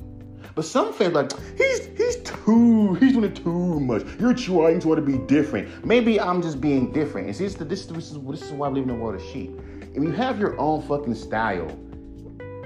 But 0.54 0.64
some 0.64 0.92
fans 0.92 1.14
like 1.14 1.32
he's 1.56 1.86
he's 1.96 2.16
too 2.22 2.94
he's 2.94 3.12
doing 3.12 3.34
too 3.34 3.80
much. 3.80 4.04
You're 4.20 4.34
trying 4.34 4.80
to 4.80 4.88
want 4.88 4.98
to 4.98 5.02
be 5.02 5.18
different. 5.26 5.84
Maybe 5.84 6.20
I'm 6.20 6.40
just 6.40 6.60
being 6.60 6.92
different. 6.92 7.26
And 7.26 7.36
see, 7.36 7.44
this, 7.44 7.54
this, 7.54 7.86
this, 7.86 8.10
is, 8.12 8.18
this 8.18 8.42
is 8.42 8.52
why 8.52 8.68
I 8.68 8.70
live 8.70 8.84
in 8.84 8.88
the 8.88 8.94
world 8.94 9.20
of 9.20 9.26
sheep. 9.30 9.50
If 9.94 10.02
you 10.02 10.12
have 10.12 10.38
your 10.38 10.58
own 10.58 10.82
fucking 10.82 11.14
style, 11.16 11.68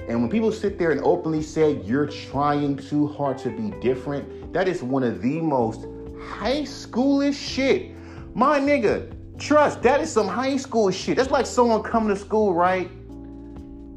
and 0.09 0.20
when 0.22 0.30
people 0.30 0.52
sit 0.52 0.78
there 0.78 0.90
and 0.90 1.00
openly 1.02 1.42
say 1.42 1.80
you're 1.82 2.06
trying 2.06 2.76
too 2.76 3.09
hard 3.09 3.38
to 3.38 3.50
be 3.50 3.70
different, 3.80 4.52
that 4.52 4.68
is 4.68 4.82
one 4.82 5.02
of 5.02 5.22
the 5.22 5.40
most 5.40 5.86
high 6.29 6.62
schoolish 6.62 7.35
shit. 7.35 7.93
My 8.35 8.61
nigga, 8.61 9.12
trust, 9.39 9.83
that 9.83 10.01
is 10.01 10.12
some 10.12 10.29
high 10.29 10.57
school 10.57 10.91
shit. 10.91 11.16
That's 11.16 11.31
like 11.31 11.47
someone 11.47 11.83
coming 11.83 12.11
to 12.11 12.16
school, 12.16 12.55
right? 12.55 12.91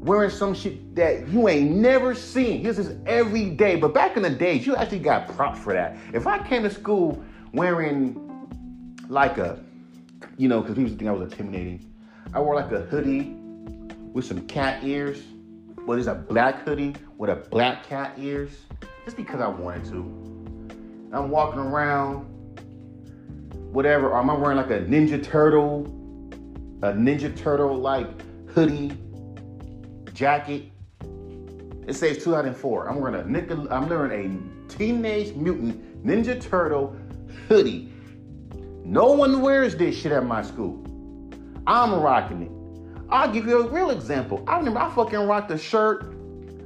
wearing 0.02 0.30
some 0.30 0.52
shit 0.52 0.94
that 0.96 1.28
you 1.28 1.48
ain't 1.48 1.70
never 1.70 2.14
seen. 2.14 2.62
This 2.62 2.76
is 2.76 2.96
every 3.06 3.50
day. 3.50 3.76
But 3.76 3.94
back 3.94 4.16
in 4.16 4.22
the 4.22 4.30
days, 4.30 4.66
you 4.66 4.74
actually 4.74 4.98
got 4.98 5.28
props 5.28 5.60
for 5.60 5.72
that. 5.72 5.96
If 6.12 6.26
I 6.26 6.44
came 6.46 6.64
to 6.64 6.70
school 6.70 7.22
wearing 7.52 8.18
like 9.08 9.38
a, 9.38 9.60
you 10.36 10.48
know, 10.48 10.60
because 10.60 10.74
people 10.76 10.90
think 10.90 11.08
I 11.08 11.12
was 11.12 11.30
intimidating, 11.30 11.88
I 12.34 12.40
wore 12.40 12.56
like 12.56 12.72
a 12.72 12.80
hoodie 12.80 13.36
with 14.12 14.24
some 14.24 14.46
cat 14.48 14.82
ears. 14.82 15.22
Well, 15.86 15.98
it's 15.98 16.08
a 16.08 16.14
black 16.14 16.64
hoodie 16.64 16.94
with 17.18 17.30
a 17.30 17.36
black 17.36 17.86
cat 17.86 18.14
ears, 18.18 18.50
just 19.04 19.16
because 19.16 19.40
I 19.40 19.48
wanted 19.48 19.84
to. 19.86 20.21
I'm 21.12 21.28
walking 21.28 21.60
around, 21.60 22.24
whatever, 23.70 24.08
or 24.08 24.18
am 24.18 24.30
I 24.30 24.34
wearing 24.34 24.56
like 24.56 24.70
a 24.70 24.80
Ninja 24.80 25.22
Turtle, 25.22 25.84
a 26.82 26.94
Ninja 26.94 27.36
Turtle 27.36 27.76
like 27.76 28.08
hoodie 28.48 28.96
jacket. 30.14 30.70
It 31.86 31.94
says 31.94 32.16
2004. 32.24 32.88
I'm 32.88 32.98
wearing 32.98 33.20
a 33.20 33.28
nickel. 33.28 33.70
I'm 33.70 33.90
wearing 33.90 34.70
a 34.70 34.72
Teenage 34.72 35.34
Mutant 35.34 36.02
Ninja 36.02 36.40
Turtle 36.40 36.96
hoodie. 37.46 37.92
No 38.82 39.12
one 39.12 39.42
wears 39.42 39.76
this 39.76 39.94
shit 39.94 40.12
at 40.12 40.24
my 40.24 40.40
school. 40.40 40.82
I'm 41.66 41.92
rocking 41.92 42.42
it. 42.42 43.02
I'll 43.10 43.30
give 43.30 43.46
you 43.46 43.66
a 43.66 43.68
real 43.68 43.90
example. 43.90 44.42
I 44.46 44.56
remember 44.56 44.80
I 44.80 44.88
fucking 44.94 45.18
rocked 45.18 45.50
a 45.50 45.58
shirt. 45.58 46.14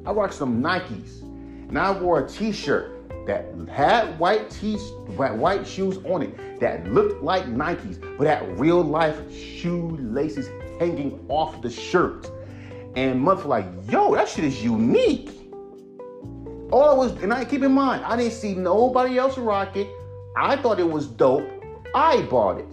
I 0.06 0.12
rocked 0.12 0.34
some 0.34 0.62
Nikes, 0.62 1.22
and 1.22 1.76
I 1.76 1.90
wore 1.90 2.24
a 2.24 2.28
T-shirt 2.28 2.95
that 3.26 3.46
had 3.68 4.18
white 4.18 4.50
t 4.50 4.76
white 4.76 5.66
shoes 5.66 5.98
on 6.04 6.22
it 6.22 6.60
that 6.60 6.86
looked 6.92 7.22
like 7.22 7.46
Nikes, 7.46 8.00
but 8.16 8.26
had 8.26 8.58
real 8.58 8.82
life 8.82 9.18
shoelaces 9.32 10.48
hanging 10.78 11.24
off 11.28 11.60
the 11.62 11.70
shirt 11.70 12.30
and 12.96 13.20
months 13.20 13.44
like, 13.44 13.66
yo, 13.90 14.14
that 14.14 14.28
shit 14.28 14.44
is 14.44 14.64
unique. 14.64 15.30
All 16.72 16.88
I 16.88 16.94
was, 16.94 17.12
and 17.22 17.32
I 17.32 17.44
keep 17.44 17.62
in 17.62 17.72
mind, 17.72 18.04
I 18.04 18.16
didn't 18.16 18.32
see 18.32 18.54
nobody 18.54 19.18
else 19.18 19.38
rock 19.38 19.76
it. 19.76 19.86
I 20.36 20.56
thought 20.56 20.80
it 20.80 20.90
was 20.90 21.06
dope. 21.06 21.46
I 21.94 22.22
bought 22.22 22.58
it. 22.58 22.66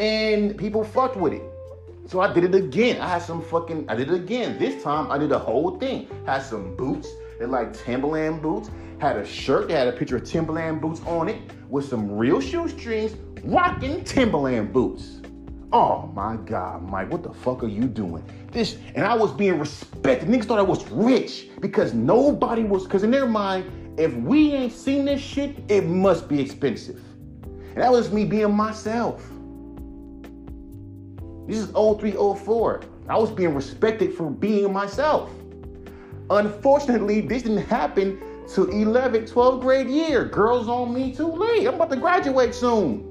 And 0.00 0.56
people 0.56 0.84
fucked 0.84 1.16
with 1.16 1.32
it. 1.32 1.42
So 2.06 2.20
I 2.20 2.32
did 2.32 2.44
it 2.44 2.54
again. 2.54 3.00
I 3.00 3.08
had 3.08 3.22
some 3.22 3.42
fucking, 3.42 3.88
I 3.88 3.94
did 3.96 4.08
it 4.08 4.14
again. 4.14 4.58
This 4.58 4.82
time 4.82 5.10
I 5.10 5.18
did 5.18 5.30
the 5.30 5.38
whole 5.38 5.78
thing. 5.78 6.08
Had 6.24 6.42
some 6.42 6.76
boots, 6.76 7.08
they're 7.38 7.48
like 7.48 7.72
Timberland 7.72 8.42
boots. 8.42 8.70
Had 8.98 9.16
a 9.16 9.24
shirt 9.26 9.68
that 9.68 9.76
had 9.76 9.88
a 9.88 9.92
picture 9.92 10.16
of 10.16 10.24
Timberland 10.24 10.80
boots 10.80 11.00
on 11.06 11.28
it 11.28 11.38
with 11.68 11.88
some 11.88 12.16
real 12.16 12.40
shoestrings, 12.40 13.16
rocking 13.42 14.04
Timberland 14.04 14.72
boots. 14.72 15.20
Oh 15.72 16.08
my 16.14 16.36
God, 16.36 16.88
Mike, 16.88 17.10
what 17.10 17.24
the 17.24 17.32
fuck 17.32 17.64
are 17.64 17.68
you 17.68 17.86
doing? 17.86 18.22
This, 18.52 18.78
and 18.94 19.04
I 19.04 19.14
was 19.14 19.32
being 19.32 19.58
respected. 19.58 20.28
Niggas 20.28 20.44
thought 20.44 20.60
I 20.60 20.62
was 20.62 20.88
rich 20.90 21.48
because 21.60 21.92
nobody 21.92 22.62
was, 22.62 22.84
because 22.84 23.02
in 23.02 23.10
their 23.10 23.26
mind, 23.26 23.98
if 23.98 24.14
we 24.14 24.52
ain't 24.52 24.72
seen 24.72 25.04
this 25.04 25.20
shit, 25.20 25.56
it 25.68 25.84
must 25.84 26.28
be 26.28 26.40
expensive. 26.40 27.00
And 27.42 27.78
that 27.78 27.90
was 27.90 28.12
me 28.12 28.24
being 28.24 28.54
myself. 28.54 29.28
This 31.48 31.58
is 31.58 31.70
0304. 31.70 32.82
I 33.08 33.18
was 33.18 33.30
being 33.30 33.54
respected 33.54 34.14
for 34.14 34.30
being 34.30 34.72
myself. 34.72 35.30
Unfortunately, 36.30 37.20
this 37.20 37.42
didn't 37.42 37.66
happen 37.66 38.18
to 38.54 38.66
11th, 38.66 39.30
12th 39.30 39.60
grade 39.60 39.88
year. 39.88 40.24
Girls 40.24 40.68
on 40.68 40.92
me 40.92 41.14
too 41.14 41.30
late. 41.30 41.66
I'm 41.66 41.74
about 41.74 41.90
to 41.90 41.96
graduate 41.96 42.54
soon. 42.54 43.10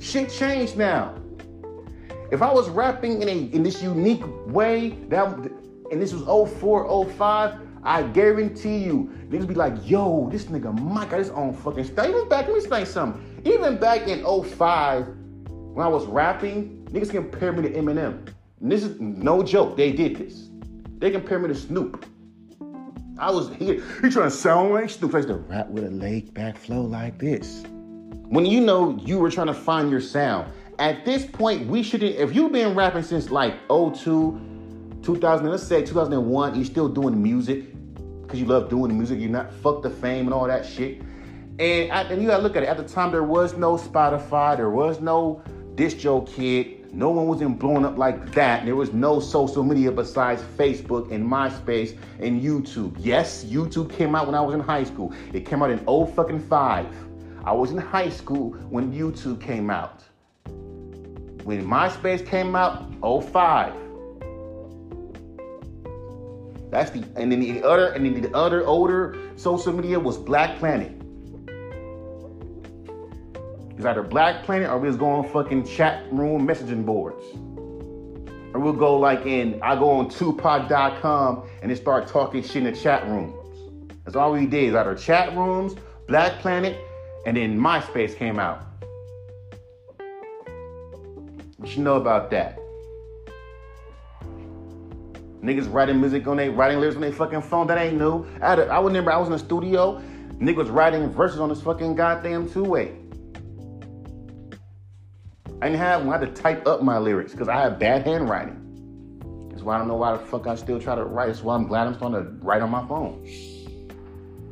Shit 0.00 0.30
changed 0.30 0.76
now. 0.76 1.14
If 2.30 2.42
I 2.42 2.52
was 2.52 2.68
rapping 2.68 3.22
in 3.22 3.28
a 3.28 3.36
in 3.54 3.62
this 3.62 3.82
unique 3.82 4.22
way, 4.46 4.90
that 5.08 5.34
and 5.90 6.00
this 6.00 6.12
was 6.14 6.22
04, 6.22 7.06
05, 7.10 7.58
I 7.84 8.02
guarantee 8.02 8.78
you, 8.78 9.12
niggas 9.28 9.46
be 9.46 9.54
like, 9.54 9.74
yo, 9.88 10.28
this 10.30 10.46
nigga 10.46 10.78
Mike 10.80 11.10
got 11.10 11.18
his 11.18 11.30
own 11.30 11.52
fucking 11.52 11.84
style. 11.84 12.08
Even 12.08 12.28
back, 12.28 12.46
let 12.46 12.54
me 12.54 12.58
explain 12.58 12.86
something. 12.86 13.42
Even 13.44 13.76
back 13.76 14.08
in 14.08 14.24
05, 14.24 15.06
when 15.44 15.84
I 15.84 15.88
was 15.88 16.06
rapping, 16.06 16.86
niggas 16.90 17.10
compare 17.10 17.52
me 17.52 17.62
to 17.62 17.70
Eminem. 17.70 18.26
And 18.62 18.72
this 18.72 18.84
is 18.84 18.98
no 19.00 19.42
joke, 19.42 19.76
they 19.76 19.92
did 19.92 20.16
this. 20.16 20.48
They 20.98 21.10
compare 21.10 21.38
me 21.38 21.48
to 21.48 21.54
Snoop. 21.54 22.06
I 23.18 23.30
was 23.30 23.52
here, 23.54 23.82
he 24.00 24.08
trying 24.08 24.30
to 24.30 24.30
sound 24.30 24.72
like 24.72 24.88
Snoop. 24.88 25.14
I 25.14 25.18
used 25.18 25.28
to 25.28 25.34
rap 25.34 25.68
with 25.68 25.84
a 25.84 25.90
laid 25.90 26.32
back 26.32 26.56
flow 26.56 26.80
like 26.80 27.18
this 27.18 27.64
when 28.32 28.46
you 28.46 28.62
know 28.62 28.96
you 29.04 29.18
were 29.18 29.30
trying 29.30 29.48
to 29.48 29.54
find 29.54 29.90
your 29.90 30.00
sound 30.00 30.50
at 30.78 31.04
this 31.04 31.24
point, 31.24 31.66
we 31.68 31.82
shouldn't. 31.82 32.16
If 32.16 32.34
you've 32.34 32.52
been 32.52 32.74
rapping 32.74 33.02
since 33.02 33.30
like 33.30 33.54
02, 33.68 35.00
2000, 35.02 35.46
let's 35.46 35.62
say 35.62 35.84
2001, 35.84 36.54
you're 36.54 36.64
still 36.64 36.88
doing 36.88 37.22
music 37.22 37.66
because 38.22 38.40
you 38.40 38.46
love 38.46 38.68
doing 38.68 38.88
the 38.88 38.94
music. 38.94 39.20
You're 39.20 39.30
not 39.30 39.52
fuck 39.52 39.82
the 39.82 39.90
fame 39.90 40.24
and 40.24 40.34
all 40.34 40.46
that 40.46 40.66
shit. 40.66 41.02
And, 41.58 41.92
I, 41.92 42.02
and 42.04 42.22
you 42.22 42.28
gotta 42.28 42.42
look 42.42 42.56
at 42.56 42.62
it. 42.62 42.68
At 42.68 42.78
the 42.78 42.88
time, 42.88 43.12
there 43.12 43.22
was 43.22 43.56
no 43.56 43.76
Spotify, 43.76 44.56
there 44.56 44.70
was 44.70 45.00
no 45.00 45.42
DistroKid. 45.74 46.81
No 46.94 47.08
one 47.08 47.26
wasn't 47.26 47.58
blowing 47.58 47.86
up 47.86 47.96
like 47.96 48.32
that. 48.32 48.66
There 48.66 48.76
was 48.76 48.92
no 48.92 49.18
social 49.18 49.62
media 49.62 49.90
besides 49.90 50.42
Facebook 50.58 51.10
and 51.10 51.24
MySpace 51.24 51.96
and 52.20 52.42
YouTube. 52.42 52.94
Yes, 52.98 53.44
YouTube 53.44 53.90
came 53.90 54.14
out 54.14 54.26
when 54.26 54.34
I 54.34 54.42
was 54.42 54.54
in 54.54 54.60
high 54.60 54.84
school. 54.84 55.14
It 55.32 55.46
came 55.46 55.62
out 55.62 55.70
in 55.70 55.78
0 55.78 56.04
fucking 56.14 56.40
5. 56.40 56.86
I 57.44 57.52
was 57.52 57.70
in 57.70 57.78
high 57.78 58.10
school 58.10 58.50
when 58.68 58.92
YouTube 58.92 59.40
came 59.40 59.70
out. 59.70 60.02
When 61.44 61.66
MySpace 61.66 62.26
came 62.26 62.54
out, 62.54 62.92
05. 63.00 63.72
That's 66.70 66.90
the 66.90 67.04
and 67.16 67.32
then 67.32 67.40
the 67.40 67.62
other 67.62 67.92
and 67.92 68.04
then 68.04 68.20
the 68.20 68.34
other 68.36 68.66
older 68.66 69.18
social 69.36 69.72
media 69.72 69.98
was 69.98 70.18
Black 70.18 70.58
Planet. 70.58 71.01
It's 73.82 73.86
either 73.88 74.04
Black 74.04 74.44
Planet 74.44 74.70
or 74.70 74.78
we 74.78 74.86
just 74.86 75.00
going 75.00 75.24
on 75.24 75.32
fucking 75.32 75.66
chat 75.66 76.04
room 76.12 76.46
messaging 76.46 76.86
boards. 76.86 77.24
Or 78.54 78.60
we'll 78.60 78.74
go 78.74 78.96
like 78.96 79.26
in, 79.26 79.60
I 79.60 79.74
go 79.74 79.90
on 79.90 80.08
Tupac.com 80.08 81.48
and 81.62 81.68
then 81.68 81.76
start 81.76 82.06
talking 82.06 82.44
shit 82.44 82.58
in 82.58 82.64
the 82.72 82.72
chat 82.72 83.04
rooms. 83.08 83.34
That's 84.04 84.14
all 84.14 84.34
we 84.34 84.46
did 84.46 84.68
is 84.68 84.74
either 84.76 84.94
chat 84.94 85.36
rooms, 85.36 85.74
Black 86.06 86.38
Planet, 86.38 86.78
and 87.26 87.36
then 87.36 87.58
MySpace 87.58 88.14
came 88.14 88.38
out. 88.38 88.62
What 91.56 91.76
you 91.76 91.82
know 91.82 91.96
about 91.96 92.30
that? 92.30 92.60
Niggas 95.42 95.72
writing 95.72 95.98
music 95.98 96.24
on 96.28 96.36
their 96.36 96.52
writing 96.52 96.78
lyrics 96.78 96.94
on 96.94 97.02
their 97.02 97.10
fucking 97.10 97.42
phone. 97.42 97.66
That 97.66 97.78
ain't 97.78 97.98
new. 97.98 98.28
I, 98.40 98.78
remember 98.78 99.10
I 99.10 99.16
was 99.16 99.26
in 99.26 99.32
the 99.32 99.40
studio. 99.40 100.00
Niggas 100.38 100.72
writing 100.72 101.10
verses 101.10 101.40
on 101.40 101.48
this 101.48 101.60
fucking 101.60 101.96
goddamn 101.96 102.48
two 102.48 102.62
way. 102.62 103.01
I 105.62 105.66
didn't 105.66 105.78
have 105.78 106.20
to 106.20 106.26
type 106.26 106.66
up 106.66 106.82
my 106.82 106.98
lyrics 106.98 107.30
because 107.30 107.46
I 107.48 107.60
have 107.60 107.78
bad 107.78 108.04
handwriting. 108.04 109.48
That's 109.48 109.62
why 109.62 109.76
I 109.76 109.78
don't 109.78 109.86
know 109.86 109.94
why 109.94 110.10
the 110.10 110.18
fuck 110.18 110.48
I 110.48 110.56
still 110.56 110.80
try 110.80 110.96
to 110.96 111.04
write. 111.04 111.28
That's 111.28 111.44
why 111.44 111.54
I'm 111.54 111.68
glad 111.68 111.86
I'm 111.86 111.94
starting 111.94 112.20
to 112.20 112.44
write 112.44 112.62
on 112.62 112.70
my 112.70 112.84
phone. 112.88 113.24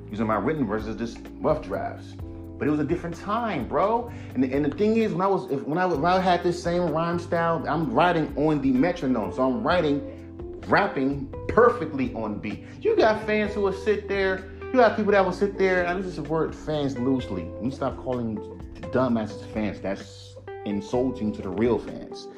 Using 0.08 0.28
my 0.28 0.36
written 0.36 0.68
verses, 0.68 0.94
just 0.94 1.18
rough 1.40 1.62
drafts. 1.62 2.14
But 2.58 2.68
it 2.68 2.70
was 2.70 2.78
a 2.78 2.84
different 2.84 3.16
time, 3.16 3.66
bro. 3.66 4.08
And 4.34 4.44
the, 4.44 4.54
and 4.54 4.64
the 4.64 4.70
thing 4.70 4.98
is, 4.98 5.10
when 5.10 5.20
I 5.20 5.26
was 5.26 5.50
if, 5.50 5.66
when 5.66 5.78
I 5.78 5.86
when 5.86 6.04
I 6.04 6.20
had 6.20 6.44
this 6.44 6.62
same 6.62 6.82
rhyme 6.92 7.18
style, 7.18 7.64
I'm 7.68 7.90
writing 7.90 8.32
on 8.36 8.62
the 8.62 8.70
metronome, 8.70 9.32
so 9.32 9.42
I'm 9.42 9.64
writing, 9.64 10.60
rapping 10.68 11.26
perfectly 11.48 12.14
on 12.14 12.38
beat. 12.38 12.64
You 12.82 12.94
got 12.94 13.26
fans 13.26 13.54
who 13.54 13.62
will 13.62 13.72
sit 13.72 14.06
there. 14.06 14.48
You 14.62 14.74
got 14.74 14.96
people 14.96 15.10
that 15.10 15.24
will 15.24 15.32
sit 15.32 15.58
there. 15.58 15.88
I 15.88 15.96
use 15.96 16.04
this 16.04 16.24
word 16.28 16.54
fans 16.54 16.96
loosely. 16.96 17.50
You 17.60 17.72
stop 17.72 17.96
calling 17.96 18.36
dumbasses 18.92 19.44
fans. 19.52 19.80
That's 19.80 20.29
insulting 20.64 21.32
to 21.32 21.42
the 21.42 21.48
real 21.48 21.78
fans. 21.78 22.28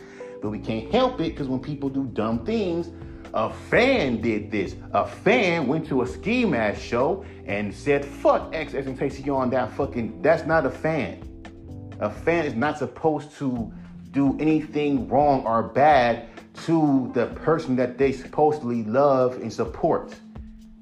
But 0.41 0.51
we 0.51 0.59
can't 0.59 0.91
help 0.93 1.21
it 1.21 1.31
because 1.31 1.49
when 1.49 1.61
people 1.61 1.89
do 1.89 2.05
dumb 2.07 2.45
things, 2.45 2.91
a 3.35 3.53
fan 3.53 4.21
did 4.21 4.51
this. 4.51 4.77
A 4.93 5.07
fan 5.07 5.67
went 5.67 5.87
to 5.89 6.03
a 6.03 6.07
ski 6.07 6.45
mask 6.45 6.81
show 6.81 7.25
and 7.47 7.75
said, 7.75 8.05
fuck 8.05 8.55
X 8.55 8.75
on 8.75 9.51
that 9.51 9.73
fucking, 9.73 10.21
that's 10.21 10.47
not 10.47 10.67
a 10.67 10.71
fan. 10.71 11.29
A 12.01 12.11
fan 12.11 12.45
is 12.45 12.55
not 12.55 12.79
supposed 12.79 13.31
to 13.39 13.73
do 14.11 14.37
anything 14.39 15.09
wrong 15.09 15.47
or 15.47 15.63
bad 15.63 16.29
to 16.65 17.11
the 17.15 17.27
person 17.27 17.77
that 17.77 17.97
they 17.97 18.13
supposedly 18.13 18.83
love 18.83 19.35
and 19.37 19.51
support. 19.51 20.15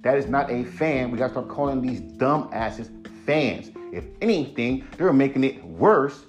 That 0.02 0.16
is 0.16 0.26
not 0.26 0.50
a 0.50 0.64
fan. 0.64 1.10
We 1.10 1.18
gotta 1.18 1.32
start 1.32 1.48
calling 1.48 1.80
these 1.80 2.00
dumb 2.00 2.48
asses 2.52 2.90
fans. 3.26 3.70
If 3.92 4.06
anything, 4.20 4.84
they're 4.96 5.12
making 5.12 5.44
it 5.44 5.62
worse 5.64 6.24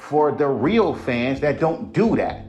for 0.00 0.32
the 0.32 0.46
real 0.46 0.94
fans 0.94 1.40
that 1.40 1.60
don't 1.60 1.92
do 1.92 2.16
that. 2.16 2.46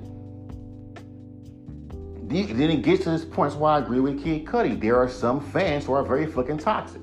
Then 2.28 2.72
it 2.72 2.82
gets 2.82 3.04
to 3.04 3.12
this 3.12 3.26
point, 3.26 3.52
that's 3.52 3.60
why 3.60 3.76
I 3.76 3.80
agree 3.80 3.99
with 3.99 4.24
Kid 4.24 4.45
Cudi. 4.45 4.80
There 4.80 4.95
are 4.95 5.10
some 5.10 5.41
fans 5.41 5.86
who 5.86 5.93
are 5.93 6.04
very 6.04 6.26
fucking 6.26 6.60
toxic. 6.60 7.02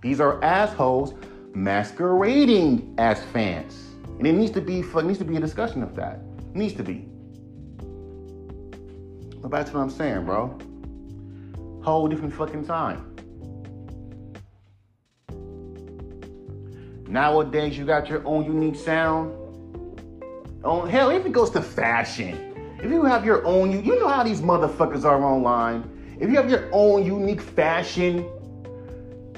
These 0.00 0.20
are 0.20 0.42
assholes 0.42 1.14
masquerading 1.54 2.94
as 2.96 3.22
fans. 3.24 3.78
And 4.18 4.26
it 4.26 4.32
needs 4.32 4.52
to 4.52 4.60
be 4.62 4.80
it 4.80 5.04
needs 5.04 5.18
to 5.18 5.24
be 5.24 5.36
a 5.36 5.40
discussion 5.40 5.82
of 5.82 5.94
that. 5.96 6.20
It 6.38 6.56
needs 6.56 6.74
to 6.74 6.82
be. 6.82 7.06
But 9.42 9.50
that's 9.50 9.72
what 9.72 9.80
I'm 9.80 9.90
saying, 9.90 10.24
bro. 10.24 10.58
Whole 11.82 12.08
different 12.08 12.34
fucking 12.34 12.64
time. 12.66 13.09
Nowadays, 17.10 17.76
you 17.76 17.84
got 17.84 18.08
your 18.08 18.24
own 18.24 18.44
unique 18.44 18.76
sound. 18.76 19.34
Oh, 20.62 20.86
hell, 20.86 21.10
if 21.10 21.26
it 21.26 21.32
goes 21.32 21.50
to 21.50 21.60
fashion, 21.60 22.54
if 22.80 22.88
you 22.88 23.04
have 23.04 23.24
your 23.24 23.44
own, 23.44 23.72
you, 23.72 23.80
you 23.80 23.98
know 23.98 24.06
how 24.06 24.22
these 24.22 24.40
motherfuckers 24.40 25.02
are 25.04 25.20
online. 25.20 25.90
If 26.20 26.30
you 26.30 26.36
have 26.36 26.48
your 26.48 26.68
own 26.70 27.04
unique 27.04 27.40
fashion, 27.40 28.20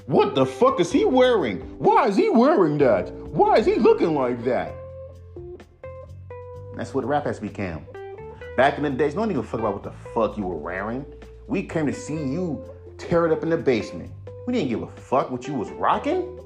what 0.04 0.34
the 0.34 0.44
fuck 0.44 0.80
is 0.80 0.92
he 0.92 1.06
wearing? 1.06 1.60
Why 1.78 2.08
is 2.08 2.16
he 2.16 2.28
wearing 2.28 2.76
that? 2.78 3.10
Why 3.10 3.56
is 3.56 3.64
he 3.64 3.76
looking 3.76 4.14
like 4.14 4.44
that? 4.44 4.74
That's 6.76 6.92
what 6.92 7.06
rap 7.06 7.24
has 7.24 7.40
become. 7.40 7.86
Back 8.58 8.76
in 8.76 8.82
the 8.82 8.90
days, 8.90 9.14
no 9.14 9.20
one 9.20 9.30
even 9.30 9.44
fuck 9.44 9.60
about 9.60 9.72
what 9.72 9.82
the 9.82 9.92
fuck 10.12 10.36
you 10.36 10.44
were 10.44 10.56
wearing. 10.56 11.06
We 11.46 11.62
came 11.62 11.86
to 11.86 11.94
see 11.94 12.16
you 12.16 12.62
tear 12.98 13.24
it 13.24 13.32
up 13.32 13.42
in 13.42 13.48
the 13.48 13.56
basement. 13.56 14.10
We 14.46 14.52
didn't 14.52 14.68
give 14.68 14.82
a 14.82 14.88
fuck 14.88 15.30
what 15.30 15.48
you 15.48 15.54
was 15.54 15.70
rocking. 15.70 16.38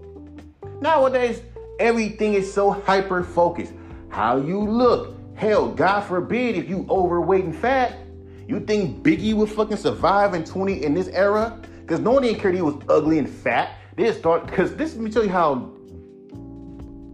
Nowadays, 0.80 1.42
everything 1.80 2.34
is 2.34 2.52
so 2.52 2.70
hyper 2.70 3.22
focused. 3.22 3.72
How 4.08 4.36
you 4.36 4.60
look. 4.60 5.16
Hell, 5.34 5.68
God 5.68 6.00
forbid 6.02 6.56
if 6.56 6.68
you 6.68 6.86
overweight 6.88 7.44
and 7.44 7.54
fat. 7.54 7.98
You 8.46 8.60
think 8.60 9.02
Biggie 9.02 9.34
would 9.34 9.50
fucking 9.50 9.76
survive 9.76 10.34
in 10.34 10.44
20 10.44 10.84
in 10.84 10.94
this 10.94 11.08
era? 11.08 11.60
Because 11.80 12.00
no 12.00 12.12
one 12.12 12.22
didn't 12.22 12.40
care 12.40 12.52
he 12.52 12.62
was 12.62 12.76
ugly 12.88 13.18
and 13.18 13.28
fat. 13.28 13.78
They 13.96 14.04
just 14.04 14.20
thought, 14.20 14.46
because 14.46 14.74
this, 14.76 14.94
let 14.94 15.02
me 15.02 15.10
tell 15.10 15.24
you 15.24 15.30
how 15.30 15.70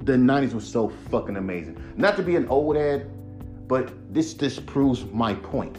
the 0.05 0.15
90s 0.15 0.53
was 0.53 0.67
so 0.67 0.89
fucking 1.11 1.37
amazing. 1.37 1.83
Not 1.97 2.17
to 2.17 2.23
be 2.23 2.37
an 2.37 2.49
old 2.49 2.77
head, 2.77 3.11
but 3.69 3.93
this 4.13 4.35
just 4.35 4.67
proves 4.67 5.05
my 5.07 5.35
point. 5.35 5.79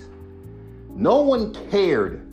No 0.90 1.22
one 1.22 1.54
cared 1.70 2.26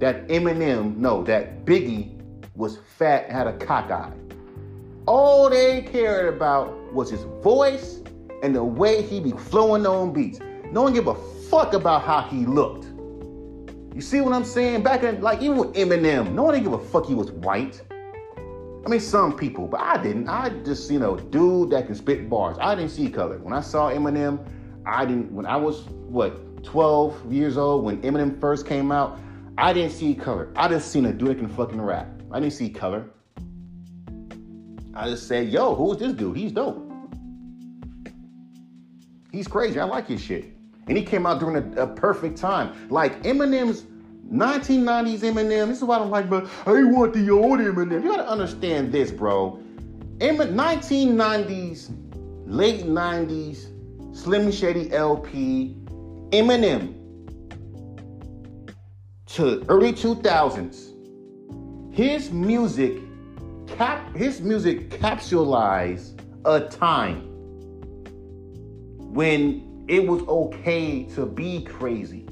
that 0.00 0.28
Eminem, 0.28 0.96
no, 0.96 1.22
that 1.24 1.64
Biggie 1.64 2.20
was 2.54 2.78
fat 2.98 3.24
and 3.24 3.32
had 3.32 3.46
a 3.46 3.56
cock 3.56 3.90
eye. 3.90 4.12
All 5.08 5.48
they 5.48 5.80
cared 5.80 6.34
about 6.34 6.92
was 6.92 7.08
his 7.08 7.22
voice 7.42 8.02
and 8.42 8.54
the 8.54 8.62
way 8.62 9.00
he 9.00 9.20
be 9.20 9.30
flowing 9.30 9.86
on 9.86 10.12
beats. 10.12 10.38
No 10.70 10.82
one 10.82 10.92
give 10.92 11.06
a 11.06 11.14
fuck 11.48 11.72
about 11.72 12.02
how 12.02 12.20
he 12.20 12.44
looked. 12.44 12.84
You 13.94 14.02
see 14.02 14.20
what 14.20 14.34
I'm 14.34 14.44
saying? 14.44 14.82
Back 14.82 15.04
in 15.04 15.22
like 15.22 15.40
even 15.40 15.56
with 15.56 15.72
Eminem, 15.72 16.32
no 16.32 16.42
one 16.42 16.52
didn't 16.52 16.70
give 16.70 16.74
a 16.74 16.84
fuck 16.90 17.06
he 17.06 17.14
was 17.14 17.30
white. 17.32 17.80
I 18.84 18.90
mean 18.90 19.00
some 19.00 19.34
people, 19.34 19.66
but 19.66 19.80
I 19.80 19.96
didn't. 19.96 20.28
I 20.28 20.50
just 20.62 20.90
you 20.90 20.98
know 20.98 21.16
dude 21.16 21.70
that 21.70 21.86
can 21.86 21.94
spit 21.94 22.28
bars. 22.28 22.58
I 22.60 22.74
didn't 22.74 22.90
see 22.90 23.08
color. 23.08 23.38
When 23.38 23.54
I 23.54 23.62
saw 23.62 23.90
Eminem, 23.90 24.46
I 24.84 25.06
didn't. 25.06 25.32
When 25.32 25.46
I 25.46 25.56
was 25.56 25.84
what 25.88 26.62
12 26.64 27.32
years 27.32 27.56
old 27.56 27.82
when 27.82 28.02
Eminem 28.02 28.38
first 28.38 28.66
came 28.66 28.92
out, 28.92 29.18
I 29.56 29.72
didn't 29.72 29.92
see 29.92 30.14
color. 30.14 30.52
I 30.54 30.68
just 30.68 30.92
seen 30.92 31.06
a 31.06 31.14
dude 31.14 31.28
that 31.28 31.38
can 31.38 31.48
fucking 31.48 31.80
rap. 31.80 32.08
I 32.30 32.40
didn't 32.40 32.52
see 32.52 32.68
color. 32.68 33.08
I 34.98 35.10
just 35.10 35.28
said, 35.28 35.50
yo, 35.50 35.76
who 35.76 35.92
is 35.92 35.98
this 35.98 36.12
dude? 36.12 36.36
He's 36.36 36.50
dope. 36.50 36.84
He's 39.30 39.46
crazy. 39.46 39.78
I 39.78 39.84
like 39.84 40.08
his 40.08 40.20
shit. 40.20 40.52
And 40.88 40.98
he 40.98 41.04
came 41.04 41.24
out 41.24 41.38
during 41.38 41.78
a, 41.78 41.82
a 41.82 41.86
perfect 41.86 42.36
time. 42.36 42.74
Like 42.90 43.22
Eminem's 43.22 43.84
1990s 44.32 45.20
Eminem. 45.20 45.68
This 45.68 45.78
is 45.78 45.84
why 45.84 45.96
I 45.96 45.98
don't 46.00 46.10
like, 46.10 46.28
but 46.28 46.50
I 46.66 46.82
want 46.82 47.14
the 47.14 47.30
old 47.30 47.60
Eminem. 47.60 48.02
You 48.02 48.10
gotta 48.10 48.28
understand 48.28 48.90
this, 48.90 49.12
bro. 49.12 49.60
In 50.20 50.36
1990s, 50.36 51.94
late 52.46 52.84
90s, 52.84 54.16
Slim 54.16 54.50
Shady 54.50 54.92
LP, 54.92 55.76
Eminem 56.30 56.94
to 59.26 59.64
early 59.68 59.92
2000s, 59.92 61.94
his 61.94 62.32
music 62.32 62.98
cap 63.76 64.14
his 64.16 64.40
music 64.40 64.90
capsulized 64.90 66.20
a 66.44 66.68
time 66.68 67.22
when 69.12 69.84
it 69.88 70.06
was 70.06 70.22
okay 70.22 71.04
to 71.14 71.26
be 71.26 71.62
crazy. 71.62 72.26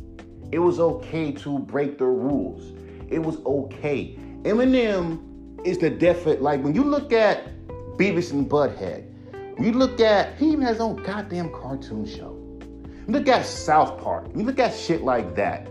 It 0.53 0.59
was 0.59 0.79
okay 0.79 1.33
to 1.33 1.59
break 1.59 1.99
the 1.99 2.07
rules. 2.07 2.73
It 3.09 3.19
was 3.19 3.37
okay. 3.45 4.17
Eminem 4.43 5.67
is 5.67 5.79
the 5.79 5.91
definite 5.91 6.43
like 6.43 6.63
when 6.63 6.75
you 6.75 6.85
look 6.85 7.13
at 7.13 7.49
Beavis 7.97 8.33
and 8.33 8.49
Butthead, 8.49 9.05
When 9.57 9.65
you 9.65 9.73
look 9.73 10.01
at, 10.01 10.37
he 10.37 10.49
even 10.49 10.61
has 10.63 10.73
his 10.73 10.81
own 10.81 10.97
goddamn 11.03 11.51
cartoon 11.51 12.07
show. 12.07 12.37
You 13.07 13.15
Look 13.15 13.29
at 13.29 13.47
South 13.47 14.01
Park. 14.03 14.27
You 14.35 14.43
look 14.43 14.59
at 14.59 14.75
shit 14.75 15.03
like 15.03 15.35
that. 15.37 15.69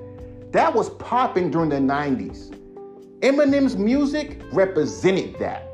That 0.52 0.74
was 0.74 0.90
popping 0.92 1.52
during 1.52 1.70
the 1.70 1.76
90s. 1.76 2.55
Eminem's 3.22 3.78
music 3.78 4.42
represented 4.52 5.38
that. 5.40 5.70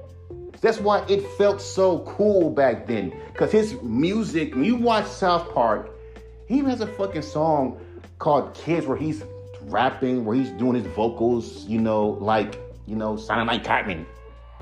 That's 0.61 0.79
why 0.79 1.03
it 1.09 1.27
felt 1.37 1.59
so 1.59 1.99
cool 1.99 2.51
back 2.51 2.85
then. 2.85 3.13
Because 3.31 3.51
his 3.51 3.81
music, 3.81 4.53
when 4.53 4.63
you 4.63 4.75
watch 4.75 5.07
South 5.07 5.51
Park, 5.53 5.89
he 6.47 6.57
even 6.59 6.69
has 6.69 6.81
a 6.81 6.87
fucking 6.87 7.23
song 7.23 7.79
called 8.19 8.53
Kids 8.53 8.85
where 8.85 8.97
he's 8.97 9.23
rapping, 9.63 10.23
where 10.23 10.35
he's 10.35 10.51
doing 10.51 10.75
his 10.75 10.85
vocals, 10.93 11.65
you 11.65 11.79
know, 11.79 12.09
like, 12.09 12.59
you 12.85 12.95
know, 12.95 13.17
sounding 13.17 13.47
like 13.47 13.63
Cartman. 13.63 14.05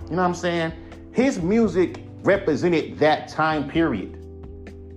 You 0.05 0.11
know 0.11 0.17
what 0.17 0.23
I'm 0.23 0.35
saying? 0.35 0.71
His 1.11 1.41
music 1.41 2.01
represented 2.23 2.97
that 2.99 3.27
time 3.27 3.69
period. 3.69 4.15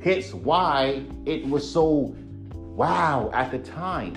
Hence 0.02 0.32
why 0.32 1.04
it 1.26 1.46
was 1.48 1.68
so 1.68 2.14
wow 2.54 3.30
at 3.34 3.50
the 3.50 3.58
time. 3.58 4.14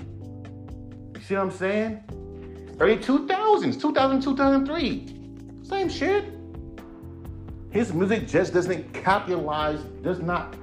You 1.15 1.21
see 1.21 1.33
what 1.35 1.43
I'm 1.43 1.51
saying? 1.51 2.03
Early 2.77 2.97
2000s, 2.97 3.79
2000, 3.79 4.21
2003. 4.21 5.15
Same 5.63 5.87
shit. 5.87 6.25
His 7.71 7.93
music 7.93 8.27
just 8.27 8.53
doesn't 8.53 8.93
capitalize, 8.93 9.79
does 10.03 10.19
not 10.19 10.55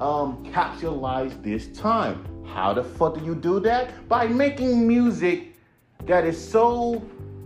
um, 0.00 0.48
capitalize 0.52 1.36
this 1.38 1.66
time. 1.76 2.24
How 2.46 2.72
the 2.72 2.84
fuck 2.84 3.18
do 3.18 3.24
you 3.24 3.34
do 3.34 3.58
that? 3.60 4.08
By 4.08 4.28
making 4.28 4.86
music 4.86 5.56
that 6.06 6.24
is 6.24 6.36
so 6.36 7.04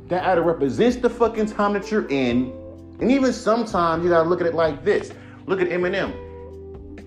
that 0.08 0.24
either 0.24 0.42
represents 0.42 0.96
the 0.96 1.08
fucking 1.08 1.46
time 1.46 1.72
that 1.72 1.90
you're 1.90 2.08
in, 2.08 2.52
and 3.00 3.10
even 3.10 3.32
sometimes 3.32 4.04
you 4.04 4.10
gotta 4.10 4.28
look 4.28 4.42
at 4.42 4.46
it 4.46 4.54
like 4.54 4.84
this. 4.84 5.12
Look 5.46 5.62
at 5.62 5.68
Eminem. 5.68 6.12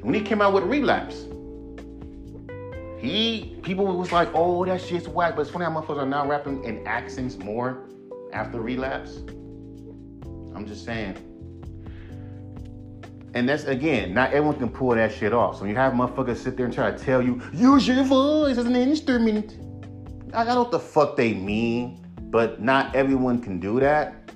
When 0.01 0.16
he 0.16 0.22
came 0.22 0.41
out 0.41 0.53
with 0.53 0.64
Relapse, 0.64 1.26
he 3.04 3.58
people 3.64 3.86
was 3.86 4.14
like, 4.14 4.30
"Oh, 4.34 4.64
that 4.64 4.82
shit's 4.82 5.10
whack." 5.10 5.36
But 5.36 5.41
it's 5.41 5.51
funny 5.51 5.66
how 5.66 5.72
motherfuckers 5.72 5.97
are 5.97 6.06
now 6.06 6.26
rapping 6.26 6.64
in 6.64 6.88
accents 6.88 7.38
more 7.38 7.89
after 8.32 8.62
Relapse. 8.62 9.18
I'm 10.56 10.66
just 10.66 10.86
saying. 10.86 11.18
And 13.34 13.49
that's 13.49 13.66
again, 13.66 14.14
not 14.14 14.32
everyone 14.32 14.58
can 14.58 14.70
pull 14.70 14.95
that 14.95 15.12
shit 15.12 15.34
off. 15.34 15.60
So 15.60 15.66
you 15.66 15.76
have 15.76 15.93
motherfuckers 15.93 16.38
sit 16.38 16.56
there 16.56 16.66
and 16.66 16.74
try 16.74 16.91
to 16.91 16.97
tell 16.97 17.22
you, 17.22 17.41
use 17.51 17.88
your 17.88 18.04
voice 18.04 18.58
as 18.58 18.66
an 18.66 18.76
instrument. 18.76 19.58
I 20.34 20.45
don't 20.45 20.56
know 20.56 20.62
what 20.62 20.72
the 20.72 20.80
fuck 20.80 21.18
they 21.18 21.34
mean, 21.34 21.99
but 22.30 22.62
not 22.62 22.95
everyone 22.95 23.41
can 23.41 23.60
do 23.60 23.82
that. 23.82 24.32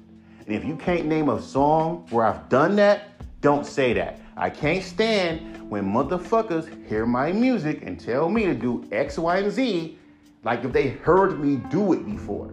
And 0.46 0.54
if 0.54 0.66
you 0.66 0.76
can't 0.76 1.06
name 1.06 1.30
a 1.30 1.42
song 1.42 2.06
where 2.10 2.26
I've 2.26 2.50
done 2.50 2.76
that, 2.78 3.12
don't 3.40 3.66
say 3.66 3.94
that. 3.94 4.20
I 4.38 4.52
can't 4.52 4.84
stand 4.84 5.68
when 5.68 5.84
motherfuckers 5.84 6.88
hear 6.88 7.08
my 7.08 7.32
music 7.32 7.82
and 7.82 8.00
tell 8.00 8.30
me 8.30 8.46
to 8.46 8.54
do 8.54 8.88
X, 8.92 9.18
Y, 9.18 9.38
and 9.38 9.52
Z 9.52 9.98
like 10.44 10.64
if 10.64 10.72
they 10.72 10.90
heard 10.90 11.44
me 11.44 11.56
do 11.72 11.94
it 11.94 12.06
before. 12.06 12.52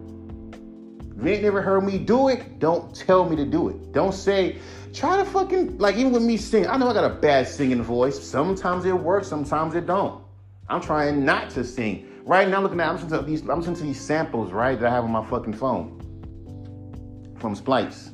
If 1.15 1.23
you 1.23 1.29
ain't 1.29 1.43
never 1.43 1.61
heard 1.61 1.83
me 1.83 1.99
do 1.99 2.29
it, 2.29 2.57
don't 2.57 2.93
tell 2.93 3.29
me 3.29 3.35
to 3.35 3.45
do 3.45 3.69
it. 3.69 3.91
Don't 3.91 4.13
say, 4.13 4.57
try 4.93 5.15
to 5.15 5.25
fucking, 5.25 5.77
like 5.77 5.95
even 5.95 6.11
with 6.11 6.23
me 6.23 6.37
singing, 6.37 6.67
I 6.67 6.77
know 6.77 6.89
I 6.89 6.93
got 6.93 7.09
a 7.09 7.13
bad 7.13 7.47
singing 7.47 7.83
voice. 7.83 8.21
Sometimes 8.21 8.85
it 8.85 8.91
works, 8.91 9.27
sometimes 9.27 9.75
it 9.75 9.85
don't. 9.85 10.23
I'm 10.67 10.81
trying 10.81 11.23
not 11.23 11.51
to 11.51 11.63
sing. 11.63 12.09
Right 12.25 12.49
now, 12.49 12.61
looking 12.61 12.79
at, 12.79 12.89
I'm 12.89 12.95
listening 12.95 13.19
to 13.19 13.25
these, 13.25 13.41
I'm 13.41 13.59
listening 13.59 13.75
to 13.75 13.83
these 13.83 14.01
samples, 14.01 14.51
right, 14.51 14.79
that 14.79 14.91
I 14.91 14.93
have 14.93 15.03
on 15.03 15.11
my 15.11 15.23
fucking 15.23 15.53
phone 15.53 16.01
from 17.37 17.53
Splice. 17.53 18.07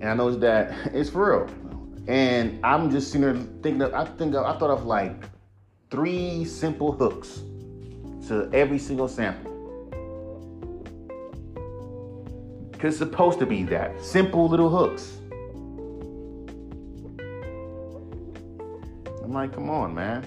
And 0.00 0.10
I 0.10 0.14
noticed 0.14 0.40
that 0.40 0.74
it's 0.92 1.10
for 1.10 1.46
real. 1.46 1.67
And 2.08 2.58
I'm 2.64 2.90
just 2.90 3.12
sitting 3.12 3.20
there 3.20 3.34
thinking, 3.62 3.82
of, 3.82 3.92
I 3.92 4.06
think 4.06 4.34
of, 4.34 4.46
I 4.46 4.58
thought 4.58 4.70
of 4.70 4.86
like 4.86 5.24
three 5.90 6.46
simple 6.46 6.90
hooks 6.90 7.42
to 8.28 8.48
every 8.54 8.78
single 8.78 9.08
sample. 9.08 9.52
Because 12.72 12.94
it's 12.94 13.10
supposed 13.10 13.38
to 13.40 13.46
be 13.46 13.62
that. 13.64 14.02
Simple 14.02 14.48
little 14.48 14.70
hooks. 14.70 15.18
I'm 19.22 19.32
like, 19.34 19.52
come 19.52 19.68
on, 19.68 19.94
man. 19.94 20.26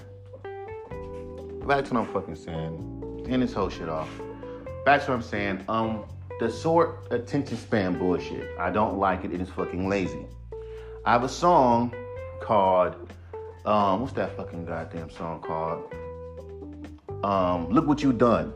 Back 1.66 1.84
to 1.86 1.94
what 1.94 2.00
I'm 2.00 2.06
fucking 2.12 2.36
saying. 2.36 3.24
End 3.28 3.42
this 3.42 3.52
whole 3.52 3.68
shit 3.68 3.88
off. 3.88 4.08
Back 4.84 5.04
to 5.04 5.10
what 5.10 5.16
I'm 5.16 5.22
saying. 5.22 5.64
Um, 5.68 6.04
the 6.38 6.48
short 6.52 7.08
attention 7.10 7.56
span 7.56 7.98
bullshit. 7.98 8.56
I 8.56 8.70
don't 8.70 8.98
like 8.98 9.24
it. 9.24 9.32
It 9.32 9.40
is 9.40 9.48
fucking 9.48 9.88
lazy. 9.88 10.26
I 11.04 11.10
have 11.10 11.24
a 11.24 11.28
song 11.28 11.92
called, 12.40 12.94
um, 13.66 14.02
what's 14.02 14.12
that 14.12 14.36
fucking 14.36 14.66
goddamn 14.66 15.10
song 15.10 15.40
called? 15.40 15.92
Um, 17.24 17.68
Look 17.70 17.88
What 17.88 18.04
You 18.04 18.12
Done. 18.12 18.52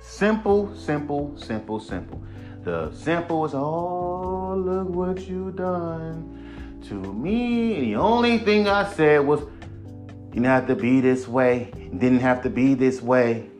Simple, 0.00 0.74
simple, 0.74 1.34
simple, 1.36 1.78
simple. 1.78 2.22
The 2.62 2.90
sample 2.92 3.44
is, 3.44 3.52
oh, 3.52 4.54
look 4.56 4.88
what 4.88 5.28
you 5.28 5.50
done 5.50 6.80
to 6.88 6.94
me. 6.94 7.80
The 7.80 7.96
only 7.96 8.38
thing 8.38 8.66
I 8.66 8.90
said 8.90 9.18
was, 9.18 9.40
you 9.40 10.40
didn't 10.40 10.46
have 10.46 10.66
to 10.68 10.74
be 10.74 11.02
this 11.02 11.28
way. 11.28 11.70
didn't 11.74 12.20
have 12.20 12.42
to 12.44 12.50
be 12.50 12.72
this 12.72 13.02
way. 13.02 13.50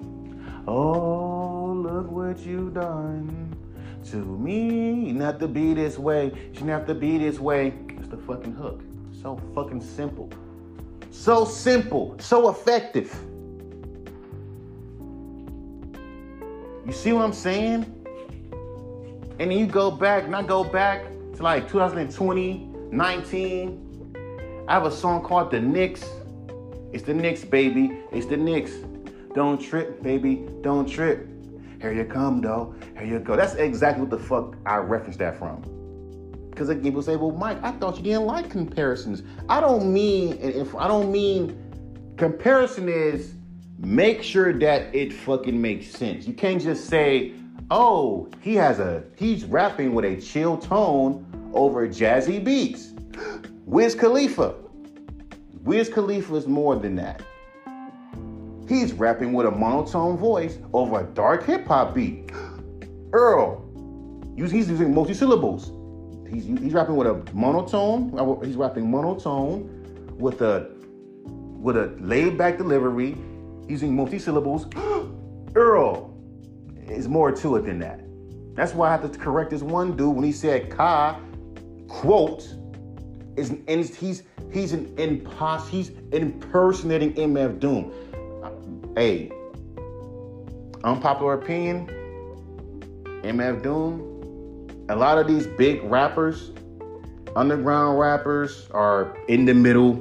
Oh, 0.66 1.74
look 1.76 2.10
what 2.10 2.38
you 2.38 2.70
done 2.70 3.54
to 4.10 4.16
me. 4.16 4.94
You 4.94 5.06
didn't 5.08 5.20
have 5.20 5.38
to 5.40 5.48
be 5.48 5.74
this 5.74 5.98
way. 5.98 6.24
You 6.24 6.52
didn't 6.54 6.68
have 6.68 6.86
to 6.86 6.94
be 6.94 7.18
this 7.18 7.38
way. 7.38 7.74
It's 8.04 8.10
the 8.10 8.18
fucking 8.18 8.52
hook. 8.52 8.82
So 9.22 9.40
fucking 9.54 9.80
simple. 9.80 10.28
So 11.10 11.46
simple. 11.46 12.14
So 12.18 12.50
effective. 12.50 13.18
You 16.84 16.92
see 16.92 17.14
what 17.14 17.24
I'm 17.24 17.32
saying? 17.32 17.84
And 19.38 19.50
then 19.50 19.52
you 19.52 19.66
go 19.66 19.90
back, 19.90 20.28
not 20.28 20.46
go 20.46 20.62
back 20.62 21.06
to 21.36 21.42
like 21.42 21.66
2020, 21.66 22.68
19. 22.90 24.64
I 24.68 24.74
have 24.74 24.84
a 24.84 24.90
song 24.90 25.22
called 25.22 25.50
The 25.50 25.60
Knicks. 25.60 26.04
It's 26.92 27.04
the 27.04 27.14
Knicks, 27.14 27.42
baby. 27.42 28.00
It's 28.12 28.26
the 28.26 28.36
Knicks. 28.36 28.72
Don't 29.34 29.58
trip, 29.58 30.02
baby. 30.02 30.46
Don't 30.60 30.86
trip. 30.86 31.26
Here 31.80 31.94
you 31.94 32.04
come, 32.04 32.42
though. 32.42 32.74
Here 32.98 33.06
you 33.06 33.18
go. 33.18 33.34
That's 33.34 33.54
exactly 33.54 34.02
what 34.02 34.10
the 34.10 34.22
fuck 34.22 34.58
I 34.66 34.76
referenced 34.76 35.20
that 35.20 35.38
from. 35.38 35.62
Because 36.54 36.74
people 36.82 37.02
say, 37.02 37.16
"Well, 37.16 37.32
Mike, 37.32 37.58
I 37.62 37.72
thought 37.72 37.96
you 37.96 38.02
didn't 38.02 38.26
like 38.26 38.48
comparisons." 38.50 39.22
I 39.48 39.60
don't 39.60 39.92
mean, 39.92 40.38
if 40.40 40.74
I 40.74 40.86
don't 40.86 41.10
mean 41.10 41.60
comparison 42.16 42.88
is 42.88 43.34
make 43.78 44.22
sure 44.22 44.52
that 44.52 44.94
it 44.94 45.12
fucking 45.12 45.60
makes 45.60 45.88
sense. 45.88 46.26
You 46.26 46.34
can't 46.34 46.62
just 46.62 46.86
say, 46.86 47.32
oh, 47.70 48.28
he 48.40 48.54
has 48.54 48.78
a 48.78 49.04
he's 49.16 49.44
rapping 49.44 49.94
with 49.94 50.04
a 50.04 50.20
chill 50.20 50.56
tone 50.56 51.26
over 51.52 51.86
jazzy 51.88 52.42
beats. 52.42 52.92
Wiz 53.64 53.94
Khalifa. 53.94 54.54
Wiz 55.62 55.88
Khalifa 55.88 56.34
is 56.34 56.46
more 56.46 56.76
than 56.76 56.96
that. 56.96 57.22
He's 58.68 58.92
rapping 58.92 59.32
with 59.32 59.46
a 59.46 59.50
monotone 59.50 60.16
voice 60.16 60.58
over 60.72 61.00
a 61.00 61.04
dark 61.04 61.44
hip 61.44 61.66
hop 61.66 61.94
beat. 61.94 62.30
Earl, 63.12 63.62
he's 64.36 64.52
using 64.52 64.94
multi 64.94 65.14
syllables. 65.14 65.70
He's, 66.34 66.46
he's 66.46 66.72
rapping 66.72 66.96
with 66.96 67.06
a 67.06 67.22
monotone. 67.32 68.18
Uh, 68.18 68.44
he's 68.44 68.56
rapping 68.56 68.90
monotone 68.90 70.16
with 70.18 70.42
a 70.42 70.68
with 71.24 71.76
a 71.76 71.96
laid 72.00 72.36
back 72.36 72.58
delivery, 72.58 73.16
using 73.68 73.94
multi 73.94 74.18
syllables. 74.18 74.66
Earl, 75.54 76.12
is 76.88 77.08
more 77.08 77.30
to 77.30 77.56
it 77.56 77.64
than 77.64 77.78
that. 77.78 78.00
That's 78.54 78.74
why 78.74 78.88
I 78.88 78.92
have 78.92 79.10
to 79.10 79.18
correct 79.18 79.50
this 79.50 79.62
one 79.62 79.96
dude 79.96 80.16
when 80.16 80.24
he 80.24 80.32
said 80.32 80.70
Ka, 80.70 81.20
quote, 81.88 82.42
is 83.36 83.50
and 83.50 83.84
he's 83.84 84.24
he's 84.50 84.72
an 84.72 84.86
impos 84.96 85.68
he's 85.68 85.90
impersonating 86.10 87.14
MF 87.14 87.60
Doom. 87.60 87.92
Uh, 88.42 88.50
hey, 88.96 89.30
unpopular 90.82 91.34
opinion, 91.34 91.86
MF 93.22 93.62
Doom. 93.62 94.13
A 94.90 94.96
lot 94.96 95.16
of 95.16 95.26
these 95.26 95.46
big 95.46 95.82
rappers, 95.84 96.52
underground 97.34 97.98
rappers, 97.98 98.68
are 98.72 99.16
in 99.28 99.46
the 99.46 99.54
middle 99.54 99.94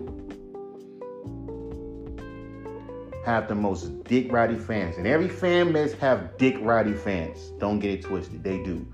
have 3.25 3.47
the 3.47 3.55
most 3.55 4.03
Dick 4.03 4.29
Roddy 4.29 4.57
fans. 4.57 4.97
And 4.97 5.07
every 5.07 5.29
fan 5.29 5.71
base 5.71 5.93
have 5.93 6.37
Dick 6.37 6.57
Roddy 6.59 6.91
fans. 6.91 7.53
Don't 7.59 7.79
get 7.79 7.91
it 7.91 8.03
twisted. 8.03 8.43
They 8.43 8.61
do. 8.61 8.85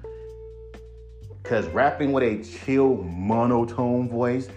Because 1.42 1.66
rapping 1.70 2.12
with 2.12 2.24
a 2.24 2.44
chill 2.44 2.98
monotone 2.98 4.08
voice 4.10 4.48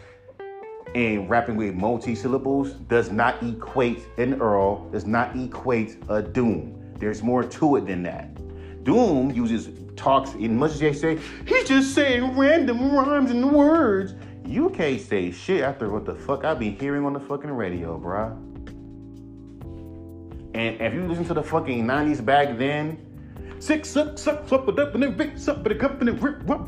and 0.94 1.30
rapping 1.30 1.56
with 1.56 1.74
multi-syllables 1.74 2.72
does 2.72 3.10
not 3.10 3.42
equate 3.42 4.06
an 4.18 4.42
Earl, 4.42 4.90
does 4.90 5.06
not 5.06 5.34
equate 5.34 5.96
a 6.10 6.20
Doom. 6.20 6.78
There's 6.98 7.22
more 7.22 7.42
to 7.42 7.76
it 7.76 7.86
than 7.86 8.02
that. 8.02 8.34
Doom 8.84 9.30
uses 9.30 9.68
talks 9.96 10.34
in 10.34 10.56
much 10.56 10.72
as 10.72 10.80
they 10.80 10.92
say, 10.92 11.18
he's 11.46 11.68
just 11.68 11.94
saying 11.94 12.36
random 12.36 12.92
rhymes 12.94 13.30
and 13.30 13.52
words. 13.52 14.14
You 14.46 14.70
can't 14.70 15.00
say 15.00 15.30
shit 15.30 15.62
after 15.62 15.88
what 15.90 16.04
the 16.04 16.14
fuck 16.14 16.44
I 16.44 16.54
be 16.54 16.70
hearing 16.70 17.04
on 17.04 17.12
the 17.12 17.20
fucking 17.20 17.50
radio, 17.50 17.98
bruh. 17.98 18.36
And 20.54 20.80
if 20.80 20.92
you 20.92 21.06
listen 21.06 21.24
to 21.26 21.34
the 21.34 21.42
fucking 21.42 21.84
90s 21.86 22.24
back 22.24 22.58
then, 22.58 22.98
six, 23.58 23.88
suck, 23.88 24.18
suck, 24.18 24.48
suck, 24.48 24.68
it 24.68 24.78
up, 24.78 24.94
and 24.94 25.02
then 25.02 25.16
big, 25.16 25.38
suck, 25.38 25.64
it 25.66 25.82
up, 25.82 26.00
and 26.00 26.08
then 26.08 26.20
rip, 26.20 26.48
rip. 26.48 26.60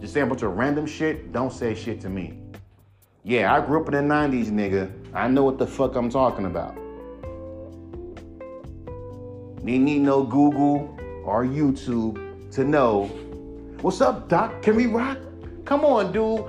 Just 0.00 0.14
saying 0.14 0.26
a 0.26 0.28
bunch 0.28 0.42
of 0.42 0.56
random 0.56 0.86
shit, 0.86 1.32
don't 1.32 1.52
say 1.52 1.74
shit 1.74 2.00
to 2.00 2.08
me. 2.08 2.40
Yeah, 3.22 3.54
I 3.54 3.64
grew 3.64 3.80
up 3.80 3.88
in 3.88 3.94
the 3.94 4.14
90s, 4.14 4.48
nigga. 4.48 4.92
I 5.14 5.28
know 5.28 5.44
what 5.44 5.58
the 5.58 5.66
fuck 5.66 5.94
I'm 5.94 6.10
talking 6.10 6.46
about. 6.46 6.76
Need 9.62 9.78
need 9.78 10.00
no 10.00 10.24
Google 10.24 10.94
or 11.24 11.44
YouTube 11.44 12.33
to 12.54 12.62
know. 12.62 13.06
What's 13.80 14.00
up, 14.00 14.28
Doc? 14.28 14.62
Can 14.62 14.76
we 14.76 14.86
rock? 14.86 15.18
Come 15.64 15.84
on, 15.84 16.12
dude. 16.12 16.44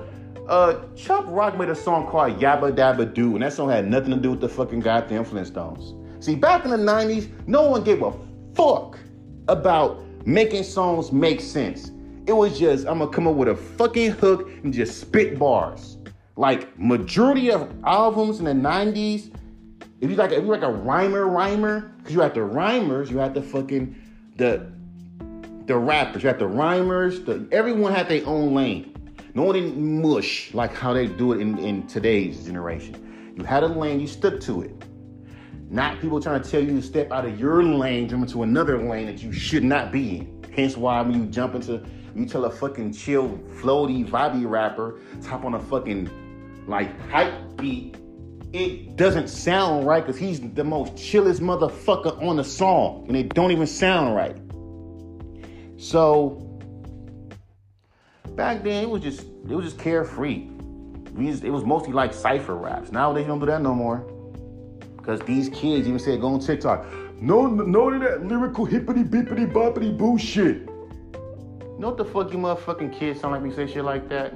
Uh, 0.48 0.84
Chuck 0.94 1.24
Rock 1.26 1.58
made 1.58 1.68
a 1.68 1.74
song 1.74 2.06
called 2.06 2.38
Yabba 2.38 2.76
Dabba 2.76 3.12
Doo, 3.12 3.34
and 3.34 3.42
that 3.42 3.52
song 3.52 3.70
had 3.70 3.88
nothing 3.88 4.10
to 4.10 4.16
do 4.16 4.30
with 4.30 4.40
the 4.40 4.48
fucking 4.48 4.80
goddamn 4.80 5.24
Flintstones. 5.24 6.22
See, 6.22 6.36
back 6.36 6.64
in 6.64 6.70
the 6.70 6.76
90s, 6.76 7.28
no 7.48 7.68
one 7.68 7.82
gave 7.82 8.02
a 8.02 8.12
fuck 8.54 8.96
about 9.48 10.04
making 10.24 10.62
songs 10.62 11.10
make 11.10 11.40
sense. 11.40 11.90
It 12.26 12.32
was 12.32 12.56
just, 12.56 12.86
I'm 12.86 13.00
gonna 13.00 13.10
come 13.10 13.26
up 13.26 13.34
with 13.34 13.48
a 13.48 13.56
fucking 13.56 14.12
hook 14.12 14.48
and 14.62 14.72
just 14.72 15.00
spit 15.00 15.38
bars. 15.38 15.98
Like 16.36 16.78
majority 16.78 17.50
of 17.50 17.68
albums 17.84 18.38
in 18.38 18.44
the 18.44 18.52
90s, 18.52 19.34
if 20.00 20.10
you 20.10 20.16
like 20.16 20.30
if 20.30 20.44
you 20.44 20.50
like 20.50 20.62
a 20.62 20.70
rhymer 20.70 21.26
rhymer, 21.26 21.92
because 21.98 22.14
you 22.14 22.20
had 22.20 22.34
the 22.34 22.44
rhymers, 22.44 23.10
you 23.10 23.18
had 23.18 23.34
the 23.34 23.42
fucking 23.42 23.96
the 24.36 24.70
the 25.66 25.76
rappers, 25.76 26.22
you 26.22 26.28
had 26.28 26.38
the 26.38 26.46
rhymers, 26.46 27.20
the 27.22 27.46
everyone 27.52 27.92
had 27.92 28.08
their 28.08 28.24
own 28.26 28.54
lane. 28.54 28.92
No 29.34 29.42
one 29.42 29.54
didn't 29.54 30.00
mush 30.02 30.54
like 30.54 30.72
how 30.72 30.92
they 30.92 31.06
do 31.06 31.32
it 31.32 31.40
in, 31.40 31.58
in 31.58 31.86
today's 31.86 32.44
generation. 32.44 33.34
You 33.36 33.44
had 33.44 33.62
a 33.62 33.66
lane, 33.66 34.00
you 34.00 34.06
stuck 34.06 34.40
to 34.40 34.62
it. 34.62 34.84
Not 35.68 36.00
people 36.00 36.20
trying 36.22 36.42
to 36.42 36.48
tell 36.48 36.62
you 36.62 36.76
to 36.76 36.82
step 36.82 37.10
out 37.10 37.26
of 37.26 37.38
your 37.38 37.62
lane, 37.62 38.08
jump 38.08 38.22
into 38.22 38.44
another 38.44 38.78
lane 38.78 39.06
that 39.06 39.22
you 39.22 39.32
should 39.32 39.64
not 39.64 39.90
be 39.90 40.18
in. 40.18 40.46
Hence 40.54 40.76
why 40.76 41.02
when 41.02 41.20
you 41.20 41.26
jump 41.26 41.54
into, 41.54 41.84
you 42.14 42.24
tell 42.24 42.44
a 42.44 42.50
fucking 42.50 42.92
chill, 42.92 43.28
floaty, 43.60 44.08
vibey 44.08 44.48
rapper, 44.48 45.00
top 45.22 45.44
on 45.44 45.54
a 45.54 45.60
fucking 45.60 46.64
like 46.66 46.98
hype 47.10 47.34
beat, 47.56 47.96
it 48.52 48.96
doesn't 48.96 49.28
sound 49.28 49.86
right 49.86 50.06
because 50.06 50.18
he's 50.18 50.40
the 50.40 50.64
most 50.64 50.96
chillest 50.96 51.42
motherfucker 51.42 52.22
on 52.22 52.36
the 52.36 52.44
song 52.44 53.04
and 53.08 53.16
it 53.16 53.34
don't 53.34 53.50
even 53.50 53.66
sound 53.66 54.14
right. 54.14 54.36
So 55.78 56.42
back 58.34 58.62
then 58.62 58.84
it 58.84 58.90
was 58.90 59.02
just 59.02 59.22
it 59.48 59.54
was 59.54 59.64
just 59.64 59.78
carefree. 59.78 60.48
it 61.18 61.50
was 61.50 61.64
mostly 61.64 61.92
like 61.92 62.12
cipher 62.12 62.56
raps. 62.56 62.92
Nowadays 62.92 63.22
you 63.22 63.28
don't 63.28 63.40
do 63.40 63.46
that 63.46 63.62
no 63.62 63.74
more. 63.74 63.98
Because 64.96 65.20
these 65.20 65.48
kids 65.50 65.86
even 65.86 65.98
say 65.98 66.16
go 66.18 66.28
on 66.28 66.40
TikTok. 66.40 66.86
No, 67.20 67.46
no 67.46 67.90
to 67.90 67.98
that 68.00 68.26
lyrical 68.26 68.64
hippity 68.64 69.02
bippity 69.02 69.50
boppity 69.50 69.96
bullshit. 69.96 70.68
You 71.76 71.82
know 71.82 71.88
what 71.88 71.96
the 71.98 72.04
fuck 72.04 72.32
you 72.32 72.38
motherfucking 72.38 72.98
kids 72.98 73.20
sound 73.20 73.34
like 73.34 73.42
me 73.42 73.52
say 73.52 73.66
shit 73.66 73.84
like 73.84 74.08
that? 74.08 74.34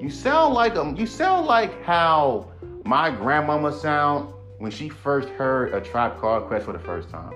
You 0.00 0.10
sound 0.10 0.54
like 0.54 0.76
um, 0.76 0.96
you 0.96 1.06
sound 1.06 1.46
like 1.46 1.82
how 1.82 2.50
my 2.84 3.10
grandmama 3.10 3.72
sound 3.72 4.32
when 4.58 4.70
she 4.70 4.88
first 4.88 5.28
heard 5.30 5.74
a 5.74 5.80
Tribe 5.80 6.18
Called 6.18 6.46
Quest 6.46 6.66
for 6.66 6.72
the 6.72 6.78
first 6.78 7.10
time. 7.10 7.32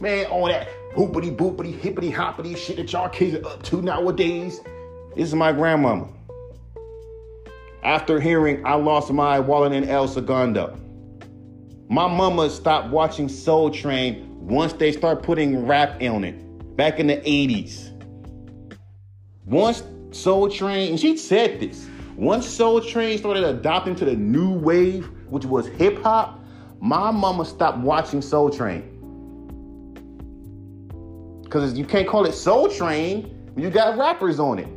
Man, 0.00 0.26
all 0.26 0.46
that 0.48 0.68
hoopity 0.96 1.36
boopity 1.36 1.78
hippity 1.78 2.10
hoppity 2.10 2.54
shit 2.54 2.76
that 2.76 2.90
y'all 2.90 3.08
kids 3.10 3.36
are 3.36 3.46
up 3.46 3.62
to 3.62 3.82
nowadays. 3.82 4.60
This 5.14 5.28
is 5.28 5.34
my 5.34 5.52
grandmama. 5.52 6.08
After 7.82 8.18
hearing 8.18 8.64
I 8.64 8.74
Lost 8.74 9.12
My 9.12 9.38
Wallet 9.38 9.72
in 9.72 9.88
El 9.90 10.08
Segundo, 10.08 10.74
my 11.88 12.08
mama 12.08 12.48
stopped 12.48 12.88
watching 12.88 13.28
Soul 13.28 13.70
Train 13.70 14.26
once 14.40 14.72
they 14.72 14.90
start 14.90 15.22
putting 15.22 15.66
rap 15.66 16.00
on 16.02 16.24
it 16.24 16.76
back 16.76 16.98
in 16.98 17.08
the 17.08 17.16
80s. 17.16 17.92
Once 19.44 19.82
Soul 20.12 20.48
Train, 20.48 20.92
and 20.92 20.98
she 20.98 21.18
said 21.18 21.60
this, 21.60 21.86
once 22.16 22.48
Soul 22.48 22.80
Train 22.80 23.18
started 23.18 23.44
adopting 23.44 23.94
to 23.96 24.06
the 24.06 24.16
new 24.16 24.54
wave, 24.54 25.10
which 25.28 25.44
was 25.44 25.66
hip 25.66 26.02
hop, 26.02 26.42
my 26.80 27.10
mama 27.10 27.44
stopped 27.44 27.78
watching 27.78 28.22
Soul 28.22 28.48
Train. 28.48 28.95
Because 31.56 31.78
you 31.78 31.86
can't 31.86 32.06
call 32.06 32.26
it 32.26 32.32
Soul 32.32 32.68
Train 32.68 33.34
when 33.54 33.64
you 33.64 33.70
got 33.70 33.96
rappers 33.96 34.38
on 34.38 34.58
it. 34.58 34.68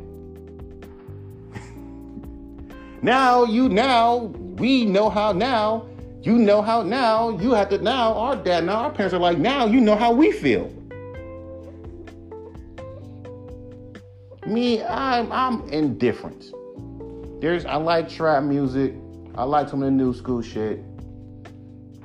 now 3.02 3.44
you 3.44 3.68
now 3.68 4.16
we 4.56 4.86
know 4.86 5.10
how 5.10 5.32
now 5.32 5.86
you 6.22 6.38
know 6.38 6.62
how 6.62 6.82
now 6.82 7.38
you 7.38 7.52
have 7.52 7.68
to 7.68 7.76
now 7.76 8.14
our 8.14 8.34
dad 8.34 8.64
now 8.64 8.76
our 8.76 8.90
parents 8.90 9.12
are 9.12 9.20
like 9.20 9.36
now 9.36 9.66
you 9.66 9.78
know 9.78 9.94
how 9.94 10.10
we 10.10 10.32
feel 10.32 10.72
me 14.46 14.82
i'm 14.84 15.30
i'm 15.32 15.68
indifferent 15.68 16.50
there's 17.40 17.64
I 17.64 17.76
like 17.76 18.08
trap 18.08 18.42
music. 18.42 18.94
I 19.34 19.44
like 19.44 19.70
some 19.70 19.82
of 19.82 19.86
the 19.86 19.92
new 19.92 20.12
school 20.12 20.42
shit. 20.42 20.84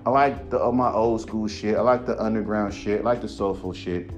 I 0.06 0.10
like 0.10 0.50
the 0.50 0.64
uh, 0.64 0.72
my 0.72 0.92
old 0.92 1.20
school 1.20 1.48
shit. 1.50 1.76
I 1.76 1.82
like 1.82 2.06
the 2.06 2.22
underground 2.22 2.74
shit. 2.74 3.02
I 3.02 3.04
like 3.04 3.22
the 3.22 3.28
soulful 3.28 3.74
shit. 3.74 4.10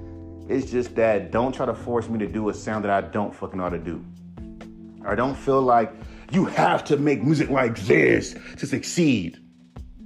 It's 0.48 0.70
just 0.70 0.94
that 0.94 1.30
don't 1.30 1.54
try 1.54 1.66
to 1.66 1.74
force 1.74 2.08
me 2.08 2.18
to 2.20 2.26
do 2.26 2.48
a 2.48 2.54
sound 2.54 2.84
that 2.84 2.90
I 2.90 3.06
don't 3.06 3.34
fucking 3.34 3.60
how 3.60 3.68
to 3.68 3.78
do. 3.78 4.02
I 5.06 5.14
don't 5.14 5.34
feel 5.34 5.60
like 5.60 5.92
you 6.32 6.46
have 6.46 6.84
to 6.84 6.96
make 6.96 7.22
music 7.22 7.50
like 7.50 7.78
this 7.80 8.34
to 8.56 8.66
succeed. 8.66 9.38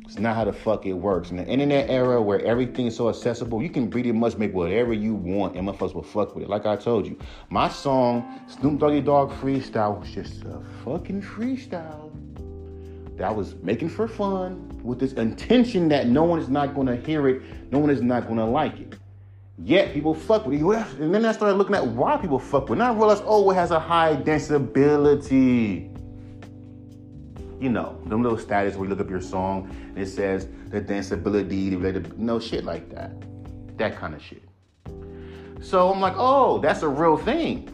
It's 0.05 0.18
not 0.18 0.34
how 0.34 0.45
the 0.45 0.53
fuck 0.53 0.84
it 0.84 0.95
works. 0.95 1.30
In 1.30 1.36
the 1.36 1.47
internet 1.47 1.88
era 1.88 2.20
where 2.20 2.45
everything 2.45 2.86
is 2.86 2.97
so 2.97 3.09
accessible, 3.09 3.62
you 3.62 3.70
can 3.70 3.88
pretty 3.88 4.11
much 4.11 4.36
make 4.36 4.53
whatever 4.53 4.93
you 4.93 5.14
want 5.14 5.57
and 5.57 5.68
motherfuckers 5.68 5.95
will 5.95 6.03
fuck 6.03 6.34
with 6.34 6.45
it. 6.45 6.51
Like 6.51 6.66
I 6.66 6.74
told 6.74 7.07
you, 7.07 7.16
my 7.49 7.68
song, 7.68 8.40
Snoop 8.49 8.80
Doggy 8.80 9.01
Dogg 9.01 9.30
Freestyle, 9.30 10.01
was 10.01 10.11
just 10.11 10.43
a 10.43 10.61
fucking 10.84 11.22
freestyle 11.22 12.11
that 13.16 13.28
I 13.28 13.30
was 13.30 13.55
making 13.62 13.90
for 13.90 14.09
fun 14.09 14.68
with 14.82 14.99
this 14.99 15.12
intention 15.12 15.88
that 15.90 16.09
no 16.09 16.24
one 16.24 16.40
is 16.40 16.49
not 16.49 16.74
gonna 16.74 16.97
hear 16.97 17.28
it, 17.28 17.43
no 17.70 17.78
one 17.78 17.90
is 17.90 18.03
not 18.03 18.26
gonna 18.26 18.49
like 18.49 18.80
it. 18.80 18.99
Yet 19.64 19.92
people 19.94 20.14
fuck 20.14 20.46
with 20.46 20.60
it. 20.60 21.00
And 21.00 21.14
then 21.14 21.24
I 21.24 21.32
started 21.32 21.54
looking 21.54 21.74
at 21.74 21.86
why 21.86 22.16
people 22.16 22.38
fuck 22.38 22.68
with 22.68 22.78
it. 22.78 22.82
And 22.82 22.82
I 22.82 22.92
realized, 22.92 23.22
oh, 23.26 23.50
it 23.50 23.54
has 23.54 23.70
a 23.70 23.78
high 23.78 24.16
danceability 24.16 25.92
you 27.62 27.68
know, 27.68 27.96
them 28.06 28.24
little 28.24 28.36
status 28.36 28.74
where 28.74 28.88
you 28.88 28.90
look 28.90 28.98
up 28.98 29.08
your 29.08 29.20
song 29.20 29.70
and 29.70 29.98
it 29.98 30.08
says 30.08 30.48
the 30.70 30.80
danceability, 30.80 31.80
the 31.80 32.14
no 32.16 32.40
shit 32.40 32.64
like 32.64 32.90
that. 32.90 33.12
That 33.78 33.96
kind 33.96 34.14
of 34.14 34.20
shit. 34.20 34.42
So 35.60 35.92
I'm 35.92 36.00
like, 36.00 36.14
oh, 36.16 36.58
that's 36.58 36.82
a 36.82 36.88
real 36.88 37.16
thing. 37.16 37.68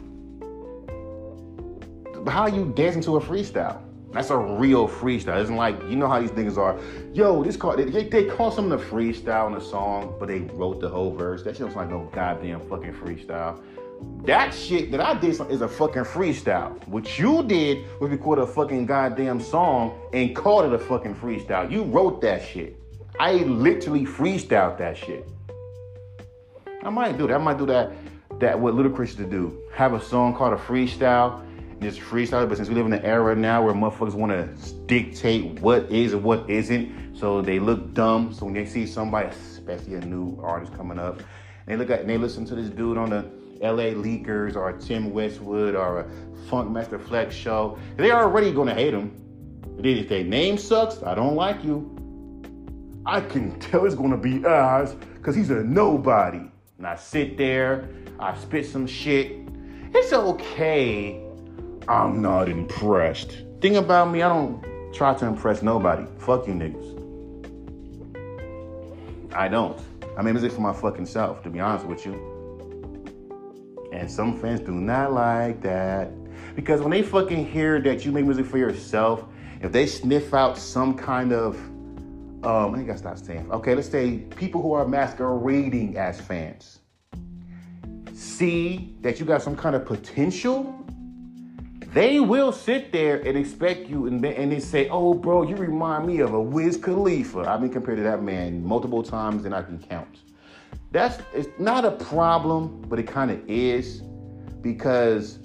How 2.27 2.45
you 2.45 2.71
dancing 2.75 3.01
to 3.03 3.17
a 3.17 3.21
freestyle? 3.21 3.81
That's 4.11 4.31
a 4.31 4.37
real 4.37 4.87
freestyle. 4.87 5.37
It 5.37 5.43
isn't 5.43 5.55
like 5.55 5.79
you 5.83 5.95
know 5.95 6.07
how 6.07 6.19
these 6.19 6.31
niggas 6.31 6.57
are. 6.57 6.79
Yo, 7.13 7.43
this 7.43 7.55
call 7.55 7.75
they, 7.75 7.85
they 7.85 8.25
call 8.25 8.51
some 8.51 8.71
of 8.71 8.79
the 8.79 8.85
freestyle 8.85 9.47
in 9.47 9.53
the 9.53 9.61
song, 9.61 10.15
but 10.19 10.27
they 10.27 10.39
wrote 10.39 10.79
the 10.79 10.89
whole 10.89 11.13
verse. 11.15 11.43
That 11.43 11.55
shit 11.55 11.67
was 11.67 11.75
like 11.75 11.89
no 11.89 12.09
goddamn 12.11 12.61
fucking 12.67 12.93
freestyle. 12.93 13.61
That 14.25 14.53
shit 14.53 14.91
that 14.91 15.01
I 15.01 15.13
did 15.19 15.39
is 15.51 15.61
a 15.61 15.67
fucking 15.67 16.03
freestyle. 16.03 16.87
What 16.87 17.19
you 17.19 17.43
did 17.43 17.85
was 17.99 18.09
record 18.09 18.39
a 18.39 18.47
fucking 18.47 18.85
goddamn 18.85 19.41
song 19.41 19.99
and 20.13 20.35
called 20.35 20.65
it 20.65 20.73
a 20.73 20.79
fucking 20.79 21.15
freestyle. 21.15 21.69
You 21.69 21.83
wrote 21.83 22.21
that 22.21 22.43
shit. 22.43 22.77
I 23.19 23.33
literally 23.33 24.05
freestyled 24.05 24.77
that 24.77 24.97
shit. 24.97 25.27
I 26.81 26.89
might 26.89 27.17
do 27.17 27.27
that. 27.27 27.35
I 27.35 27.37
might 27.37 27.57
do 27.57 27.65
that. 27.67 27.91
That 28.39 28.57
what 28.57 28.73
Ludacris 28.73 29.17
to 29.17 29.25
do. 29.25 29.61
Have 29.73 29.93
a 29.93 30.01
song 30.01 30.33
called 30.35 30.53
a 30.53 30.57
freestyle. 30.57 31.45
Just 31.81 31.99
freestyle. 31.99 32.47
But 32.47 32.57
since 32.57 32.69
we 32.69 32.75
live 32.75 32.85
in 32.85 32.93
an 32.93 33.05
era 33.05 33.35
now 33.35 33.63
where 33.63 33.73
motherfuckers 33.73 34.13
want 34.13 34.31
to 34.31 34.73
dictate 34.85 35.59
what 35.61 35.89
is 35.91 36.13
and 36.13 36.23
what 36.23 36.49
isn't, 36.49 37.15
so 37.17 37.41
they 37.41 37.59
look 37.59 37.93
dumb. 37.93 38.33
So 38.33 38.45
when 38.45 38.53
they 38.53 38.65
see 38.65 38.85
somebody, 38.85 39.29
especially 39.29 39.95
a 39.95 40.01
new 40.01 40.37
artist 40.41 40.73
coming 40.75 40.99
up, 40.99 41.21
they 41.65 41.77
look 41.77 41.89
at 41.89 42.01
and 42.01 42.09
they 42.09 42.17
listen 42.17 42.45
to 42.45 42.55
this 42.55 42.69
dude 42.69 42.97
on 42.97 43.09
the 43.11 43.23
LA 43.61 43.93
Leakers 43.93 44.55
or 44.55 44.73
Tim 44.73 45.11
Westwood 45.11 45.75
or 45.75 46.01
a 46.01 46.03
Funkmaster 46.49 46.99
Flex 46.99 47.35
show, 47.35 47.77
they're 47.97 48.15
already 48.15 48.51
gonna 48.51 48.73
hate 48.73 48.93
him. 48.93 49.15
If 49.77 50.09
their 50.09 50.23
name 50.23 50.57
sucks, 50.57 51.01
I 51.03 51.15
don't 51.15 51.35
like 51.35 51.63
you. 51.63 51.95
I 53.05 53.21
can 53.21 53.57
tell 53.59 53.85
it's 53.85 53.95
gonna 53.95 54.17
be 54.17 54.45
Oz 54.45 54.95
because 55.15 55.35
he's 55.35 55.49
a 55.49 55.63
nobody. 55.63 56.41
And 56.77 56.87
I 56.87 56.95
sit 56.95 57.37
there, 57.37 57.89
I 58.19 58.37
spit 58.37 58.65
some 58.65 58.87
shit. 58.87 59.37
It's 59.93 60.13
okay. 60.13 61.28
I'm 61.89 62.21
not 62.21 62.47
impressed. 62.49 63.41
Thing 63.61 63.77
about 63.77 64.11
me, 64.11 64.21
I 64.21 64.29
don't 64.29 64.93
try 64.93 65.15
to 65.15 65.25
impress 65.25 65.63
nobody. 65.63 66.05
Fuck 66.19 66.45
you 66.45 66.53
niggas. 66.53 66.95
I 69.33 69.47
don't. 69.47 69.81
I 70.15 70.21
make 70.21 70.33
music 70.33 70.51
for 70.51 70.61
my 70.61 70.71
fucking 70.71 71.07
self, 71.07 71.41
to 71.41 71.49
be 71.49 71.59
honest 71.59 71.87
with 71.87 72.05
you. 72.05 72.13
And 73.91 74.09
some 74.09 74.39
fans 74.39 74.59
do 74.59 74.71
not 74.71 75.13
like 75.13 75.61
that 75.61 76.11
Because 76.55 76.79
when 76.81 76.91
they 76.91 77.01
fucking 77.01 77.47
hear 77.47 77.81
that 77.81 78.05
you 78.05 78.11
make 78.11 78.25
music 78.25 78.45
for 78.45 78.59
yourself, 78.59 79.25
if 79.61 79.71
they 79.71 79.87
sniff 79.87 80.31
out 80.33 80.59
some 80.59 80.95
kind 80.95 81.33
of 81.33 81.55
um, 82.43 82.73
I 82.73 82.77
think 82.77 82.89
I 82.89 82.95
stop 82.95 83.17
saying. 83.17 83.51
Okay, 83.51 83.75
let's 83.75 83.89
say 83.89 84.19
people 84.37 84.61
who 84.61 84.71
are 84.73 84.87
masquerading 84.87 85.97
as 85.97 86.21
fans 86.21 86.79
see 88.13 88.95
that 89.01 89.19
you 89.19 89.25
got 89.25 89.41
some 89.41 89.55
kind 89.55 89.75
of 89.75 89.85
potential. 89.85 90.78
They 91.93 92.19
will 92.19 92.51
sit 92.51 92.91
there 92.91 93.19
and 93.21 93.35
expect 93.35 93.89
you 93.89 94.05
and, 94.05 94.23
and 94.23 94.51
they 94.51 94.59
say, 94.59 94.89
"Oh, 94.89 95.13
bro, 95.13 95.41
you 95.43 95.55
remind 95.55 96.05
me 96.05 96.19
of 96.19 96.33
a 96.33 96.41
Wiz 96.41 96.77
Khalifa." 96.77 97.39
I've 97.49 97.61
been 97.61 97.71
compared 97.71 97.97
to 97.97 98.03
that 98.03 98.21
man 98.21 98.63
multiple 98.63 99.01
times 99.01 99.45
and 99.45 99.55
I 99.55 99.63
can 99.63 99.79
count. 99.79 100.19
That's 100.91 101.21
it's 101.33 101.49
not 101.59 101.85
a 101.85 101.91
problem, 101.91 102.81
but 102.87 102.99
it 102.99 103.07
kind 103.07 103.31
of 103.31 103.41
is 103.49 104.01
because 104.61 105.39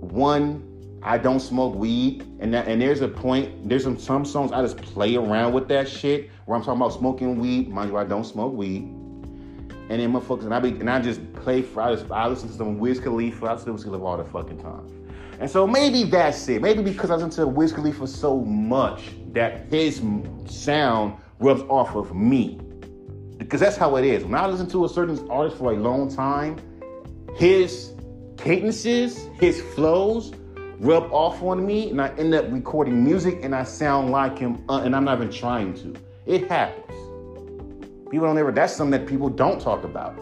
one 0.00 0.66
I 1.02 1.16
don't 1.16 1.40
smoke 1.40 1.74
weed, 1.74 2.26
and 2.40 2.52
that, 2.52 2.68
and 2.68 2.80
there's 2.80 3.00
a 3.00 3.08
point. 3.08 3.66
There's 3.66 3.84
some 3.84 3.98
some 3.98 4.26
songs 4.26 4.52
I 4.52 4.60
just 4.60 4.76
play 4.76 5.16
around 5.16 5.54
with 5.54 5.68
that 5.68 5.88
shit 5.88 6.28
where 6.44 6.58
I'm 6.58 6.62
talking 6.62 6.80
about 6.80 6.92
smoking 6.92 7.38
weed. 7.38 7.70
Mind 7.70 7.90
you, 7.90 7.96
I 7.96 8.04
don't 8.04 8.24
smoke 8.24 8.52
weed. 8.52 8.82
And 8.82 9.98
then 10.00 10.12
motherfuckers, 10.12 10.44
and 10.44 10.54
I 10.54 10.60
be 10.60 10.68
and 10.68 10.90
I 10.90 11.00
just 11.00 11.32
play 11.32 11.62
for 11.62 11.80
I, 11.80 11.94
just, 11.94 12.10
I 12.10 12.28
listen 12.28 12.48
to 12.48 12.54
some 12.54 12.78
Wiz 12.78 13.00
Khalifa. 13.00 13.46
I 13.46 13.52
listen 13.52 13.66
to 13.68 13.72
Wiz 13.72 13.84
Khalifa 13.84 14.04
all 14.04 14.18
the 14.18 14.24
fucking 14.24 14.60
time. 14.60 14.99
And 15.40 15.50
so 15.50 15.66
maybe 15.66 16.04
that's 16.04 16.46
it. 16.48 16.60
Maybe 16.60 16.82
because 16.82 17.10
I 17.10 17.14
listen 17.14 17.30
to 17.30 17.46
Wiz 17.46 17.72
Khalifa 17.72 18.06
so 18.06 18.40
much 18.40 19.00
that 19.32 19.72
his 19.72 20.02
sound 20.46 21.14
rubs 21.38 21.62
off 21.62 21.94
of 21.94 22.14
me. 22.14 22.60
Because 23.38 23.60
that's 23.60 23.78
how 23.78 23.96
it 23.96 24.04
is. 24.04 24.22
When 24.22 24.34
I 24.34 24.46
listen 24.46 24.68
to 24.68 24.84
a 24.84 24.88
certain 24.88 25.28
artist 25.30 25.56
for 25.56 25.72
a 25.72 25.76
long 25.76 26.14
time, 26.14 26.58
his 27.36 27.94
cadences, 28.36 29.28
his 29.40 29.62
flows 29.62 30.34
rub 30.78 31.10
off 31.10 31.42
on 31.42 31.66
me, 31.66 31.88
and 31.88 32.02
I 32.02 32.08
end 32.16 32.34
up 32.34 32.44
recording 32.50 33.02
music 33.02 33.38
and 33.42 33.54
I 33.54 33.64
sound 33.64 34.10
like 34.10 34.38
him, 34.38 34.62
uh, 34.68 34.82
and 34.84 34.94
I'm 34.94 35.04
not 35.04 35.18
even 35.18 35.32
trying 35.32 35.72
to. 35.74 35.94
It 36.26 36.48
happens. 36.48 36.98
People 38.10 38.26
don't 38.26 38.36
ever, 38.36 38.52
that's 38.52 38.76
something 38.76 39.00
that 39.00 39.08
people 39.08 39.30
don't 39.30 39.58
talk 39.58 39.84
about. 39.84 40.18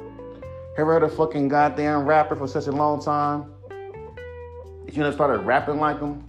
Ever 0.77 0.93
heard 0.93 1.03
a 1.03 1.09
fucking 1.09 1.49
goddamn 1.49 2.05
rapper 2.05 2.37
for 2.37 2.47
such 2.47 2.69
a 2.69 2.73
long 2.73 3.03
time? 3.03 3.53
If 4.89 4.97
you 4.97 5.03
never 5.03 5.15
started 5.15 5.41
rapping 5.41 5.79
like 5.79 6.01
them, 6.01 6.27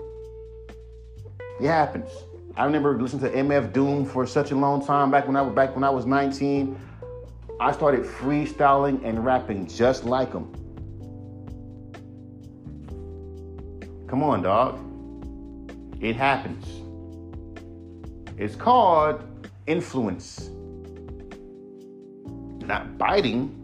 it 1.62 1.68
happens. 1.68 2.10
I 2.58 2.66
remember 2.66 3.02
listening 3.02 3.22
to 3.32 3.38
MF 3.38 3.72
Doom 3.72 4.06
for 4.06 4.28
such 4.28 4.52
a 4.52 4.56
long 4.56 4.86
time 4.86 5.10
back 5.10 5.28
when 5.28 5.38
I 5.38 5.42
was 5.42 5.56
back 5.56 5.74
when 5.76 5.86
I 5.86 5.90
was 5.90 6.06
19. 6.06 6.78
I 7.62 7.72
started 7.72 8.04
freestyling 8.04 9.02
and 9.06 9.24
rapping 9.24 9.66
just 9.66 10.04
like 10.04 10.34
him. 10.34 10.52
Come 14.10 14.24
on, 14.24 14.42
dog. 14.42 14.78
It 16.02 16.18
happens. 16.18 16.66
It's 18.38 18.58
called 18.58 19.24
influence. 19.68 20.50
Not 22.66 22.98
biting. 22.98 23.56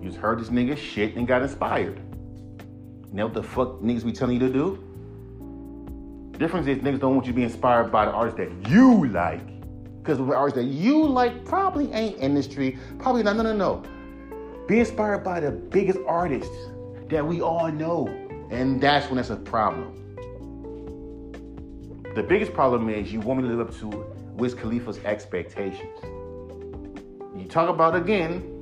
You 0.00 0.08
just 0.08 0.18
heard 0.18 0.40
this 0.40 0.48
nigga 0.48 0.78
shit 0.78 1.14
and 1.16 1.28
got 1.28 1.42
inspired. 1.42 2.00
Know 3.14 3.26
what 3.26 3.34
the 3.34 3.44
fuck 3.44 3.80
niggas 3.80 4.04
be 4.04 4.10
telling 4.10 4.40
you 4.40 4.48
to 4.48 4.52
do? 4.52 4.84
The 6.32 6.38
difference 6.38 6.66
is 6.66 6.78
niggas 6.78 6.98
don't 6.98 7.14
want 7.14 7.26
you 7.26 7.32
to 7.32 7.36
be 7.36 7.44
inspired 7.44 7.92
by 7.92 8.06
the 8.06 8.10
artists 8.10 8.38
that 8.38 8.68
you 8.68 9.06
like. 9.06 9.40
Because 10.02 10.18
the 10.18 10.24
artists 10.34 10.58
that 10.58 10.64
you 10.64 11.06
like 11.06 11.44
probably 11.44 11.92
ain't 11.92 12.18
industry. 12.18 12.76
Probably 12.98 13.22
not. 13.22 13.36
No, 13.36 13.44
no, 13.44 13.54
no. 13.54 13.84
Be 14.66 14.80
inspired 14.80 15.22
by 15.22 15.38
the 15.38 15.52
biggest 15.52 16.00
artists 16.08 16.56
that 17.08 17.24
we 17.24 17.40
all 17.40 17.70
know. 17.70 18.08
And 18.50 18.80
that's 18.80 19.08
when 19.08 19.20
it's 19.20 19.30
a 19.30 19.36
problem. 19.36 19.94
The 22.16 22.22
biggest 22.24 22.52
problem 22.52 22.88
is 22.88 23.12
you 23.12 23.20
want 23.20 23.42
me 23.42 23.48
to 23.48 23.54
live 23.54 23.68
up 23.68 23.78
to 23.78 24.04
Wiz 24.32 24.54
Khalifa's 24.54 24.98
expectations. 25.04 26.00
You 27.36 27.46
talk 27.48 27.68
about 27.68 27.94
again, 27.94 28.53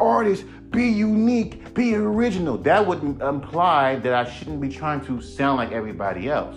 artists, 0.00 0.44
be 0.70 0.86
unique, 0.88 1.74
be 1.74 1.94
original. 1.94 2.58
That 2.58 2.86
would 2.86 3.02
imply 3.22 3.96
that 3.96 4.14
I 4.14 4.30
shouldn't 4.30 4.60
be 4.60 4.68
trying 4.68 5.04
to 5.06 5.20
sound 5.20 5.56
like 5.56 5.72
everybody 5.72 6.28
else. 6.28 6.56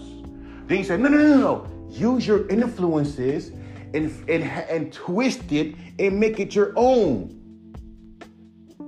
Then 0.68 0.78
you 0.78 0.84
say, 0.84 0.98
no, 0.98 1.10
no, 1.10 1.18
no, 1.18 1.38
no. 1.38 1.88
Use 1.89 2.26
your 2.26 2.48
influences 2.48 3.50
and, 3.94 4.12
and, 4.30 4.44
and 4.44 4.94
twist 4.94 5.52
it 5.52 5.76
and 6.00 6.20
make 6.20 6.39
it 6.39 6.56
your 6.56 6.74
own. 6.76 7.38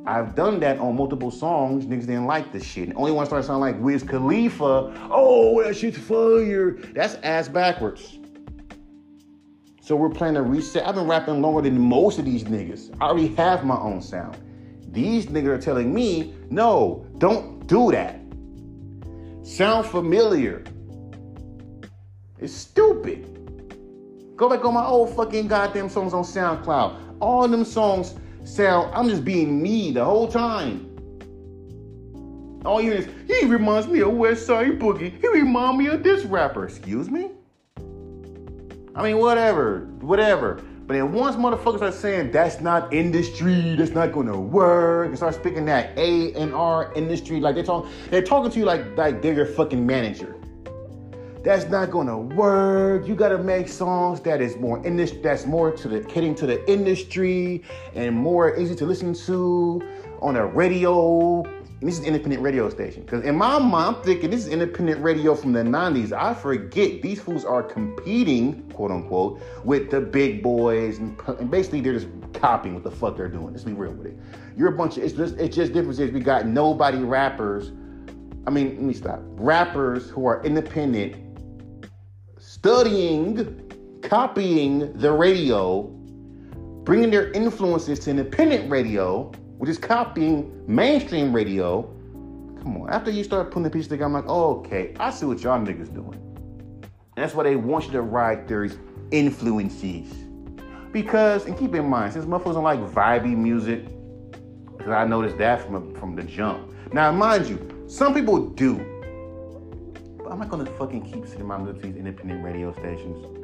I've 0.05 0.35
done 0.35 0.59
that 0.59 0.79
on 0.79 0.95
multiple 0.95 1.31
songs. 1.31 1.85
Niggas 1.85 2.01
didn't 2.01 2.25
like 2.25 2.51
the 2.51 2.61
shit. 2.61 2.89
And 2.89 2.97
only 2.97 3.11
one 3.11 3.25
started 3.25 3.45
sounding 3.45 3.61
like 3.61 3.81
Wiz 3.81 4.03
Khalifa. 4.03 5.07
Oh, 5.09 5.63
that 5.63 5.77
shit's 5.77 5.97
fire. 5.97 6.71
That's 6.93 7.15
ass 7.15 7.47
backwards. 7.47 8.19
So 9.83 9.97
we're 9.97 10.07
playing 10.07 10.37
a 10.37 10.41
reset. 10.41 10.87
I've 10.87 10.95
been 10.95 11.09
rapping 11.09 11.41
longer 11.41 11.63
than 11.63 11.77
most 11.77 12.17
of 12.17 12.23
these 12.23 12.45
niggas. 12.45 12.95
I 13.01 13.07
already 13.07 13.35
have 13.35 13.65
my 13.65 13.75
own 13.75 14.01
sound. 14.01 14.37
These 14.87 15.25
niggas 15.25 15.47
are 15.47 15.57
telling 15.57 15.93
me, 15.93 16.35
no, 16.49 17.05
don't 17.17 17.67
do 17.67 17.91
that. 17.91 18.21
Sound 19.45 19.85
familiar. 19.85 20.63
It's 22.39 22.53
stupid. 22.53 23.27
Go 24.37 24.47
back 24.47 24.63
on 24.63 24.73
my 24.73 24.85
old 24.85 25.13
fucking 25.17 25.49
goddamn 25.49 25.89
songs 25.89 26.13
on 26.13 26.23
SoundCloud. 26.23 27.17
All 27.19 27.45
them 27.49 27.65
songs 27.65 28.15
sound, 28.45 28.89
I'm 28.95 29.09
just 29.09 29.25
being 29.25 29.61
me 29.61 29.91
the 29.91 30.05
whole 30.05 30.29
time. 30.29 30.89
All 32.63 32.81
you 32.81 32.93
hear 32.93 33.01
is, 33.01 33.09
he 33.27 33.47
reminds 33.47 33.87
me 33.87 33.99
of 33.99 34.13
West 34.13 34.45
Side 34.45 34.79
Boogie. 34.79 35.19
He 35.19 35.27
reminds 35.27 35.77
me 35.77 35.87
of 35.87 36.03
this 36.03 36.23
rapper. 36.23 36.63
Excuse 36.63 37.09
me? 37.09 37.31
I 38.95 39.01
mean, 39.01 39.17
whatever, 39.17 39.87
whatever. 40.01 40.61
But 40.85 40.93
then 40.95 41.13
once 41.13 41.35
motherfuckers 41.35 41.81
are 41.81 41.91
saying 41.91 42.31
that's 42.31 42.61
not 42.61 42.93
industry, 42.93 43.75
that's 43.75 43.91
not 43.91 44.11
gonna 44.11 44.39
work, 44.39 45.07
and 45.07 45.17
start 45.17 45.33
speaking 45.33 45.65
that 45.65 45.97
A 45.97 46.33
and 46.33 46.53
R 46.53 46.93
industry, 46.93 47.39
like 47.39 47.55
they're 47.55 47.63
talking, 47.63 47.89
they're 48.11 48.21
talking 48.21 48.51
to 48.51 48.59
you 48.59 48.65
like 48.65 48.95
like 48.97 49.21
they're 49.21 49.33
your 49.33 49.45
fucking 49.45 49.83
manager. 49.83 50.35
That's 51.43 51.65
not 51.69 51.89
gonna 51.89 52.19
work. 52.19 53.07
You 53.07 53.15
gotta 53.15 53.37
make 53.37 53.67
songs 53.67 54.19
that 54.21 54.41
is 54.41 54.57
more 54.57 54.85
industry, 54.85 55.21
that's 55.21 55.45
more 55.45 55.71
to 55.71 55.87
the 55.87 56.03
hitting 56.11 56.35
to 56.35 56.45
the 56.45 56.69
industry 56.71 57.63
and 57.95 58.15
more 58.15 58.55
easy 58.57 58.75
to 58.75 58.85
listen 58.85 59.13
to 59.25 59.81
on 60.21 60.35
a 60.35 60.45
radio. 60.45 61.43
And 61.83 61.91
this 61.91 61.99
is 61.99 62.05
independent 62.05 62.41
radio 62.41 62.69
station. 62.69 63.01
Because 63.01 63.25
in 63.25 63.35
my 63.35 63.59
mind, 63.59 63.97
I'm 63.97 64.03
thinking 64.03 64.29
this 64.29 64.45
is 64.45 64.47
independent 64.47 65.03
radio 65.03 65.35
from 65.35 65.51
the 65.51 65.63
90s. 65.63 66.13
I 66.13 66.33
forget 66.33 67.01
these 67.01 67.19
fools 67.19 67.43
are 67.43 67.61
competing, 67.61 68.63
quote 68.71 68.89
unquote, 68.89 69.41
with 69.65 69.91
the 69.91 69.99
big 69.99 70.41
boys. 70.41 70.99
And, 70.99 71.19
and 71.27 71.51
basically, 71.51 71.81
they're 71.81 71.99
just 71.99 72.07
copying 72.35 72.73
what 72.73 72.85
the 72.85 72.91
fuck 72.91 73.17
they're 73.17 73.27
doing. 73.27 73.51
Let's 73.51 73.65
be 73.65 73.73
real 73.73 73.91
with 73.91 74.07
it. 74.07 74.17
You're 74.55 74.69
a 74.69 74.77
bunch 74.77 74.95
of, 74.95 75.03
it's 75.03 75.11
just, 75.11 75.35
it's 75.35 75.53
just 75.53 75.73
difference 75.73 75.99
is 75.99 76.09
we 76.11 76.21
got 76.21 76.45
nobody 76.47 76.99
rappers. 76.99 77.73
I 78.47 78.49
mean, 78.49 78.75
let 78.75 78.81
me 78.83 78.93
stop. 78.93 79.19
Rappers 79.21 80.09
who 80.09 80.25
are 80.25 80.41
independent 80.45 81.17
studying, 82.37 83.99
copying 84.01 84.97
the 84.99 85.11
radio, 85.11 85.81
bringing 86.85 87.11
their 87.11 87.29
influences 87.33 87.99
to 87.99 88.11
independent 88.11 88.71
radio, 88.71 89.33
which 89.57 89.69
is 89.69 89.77
copying 89.77 90.51
mainstream 90.67 91.33
radio. 91.33 91.83
Come 92.61 92.77
on, 92.77 92.89
after 92.89 93.11
you 93.11 93.23
start 93.23 93.49
putting 93.49 93.63
the 93.63 93.69
pieces 93.69 93.87
together, 93.87 94.05
I'm 94.05 94.13
like, 94.13 94.25
oh, 94.27 94.59
okay, 94.59 94.93
I 94.99 95.09
see 95.11 95.25
what 95.25 95.41
y'all 95.41 95.59
niggas 95.59 95.93
doing. 95.93 96.13
And 97.15 97.23
that's 97.23 97.35
why 97.35 97.43
they 97.43 97.55
want 97.55 97.85
you 97.85 97.91
to 97.91 98.01
ride 98.01 98.47
their 98.47 98.69
influences. 99.11 100.11
Because, 100.91 101.45
and 101.45 101.57
keep 101.57 101.75
in 101.75 101.87
mind, 101.89 102.13
since 102.13 102.25
motherfuckers 102.25 102.53
don't 102.53 102.63
like 102.63 102.79
vibey 102.79 103.35
music, 103.35 103.85
because 104.77 104.91
I 104.91 105.05
noticed 105.05 105.37
that 105.39 105.61
from, 105.61 105.93
from 105.95 106.15
the 106.15 106.23
jump. 106.23 106.73
Now, 106.93 107.11
mind 107.11 107.47
you, 107.47 107.85
some 107.87 108.13
people 108.13 108.49
do. 108.49 108.75
But 110.17 110.31
I'm 110.31 110.39
not 110.39 110.49
gonna 110.49 110.65
fucking 110.77 111.01
keep 111.11 111.25
sitting 111.27 111.47
listening 111.47 111.75
to 111.75 111.81
these 111.81 111.95
independent 111.95 112.43
radio 112.43 112.71
stations 112.73 113.42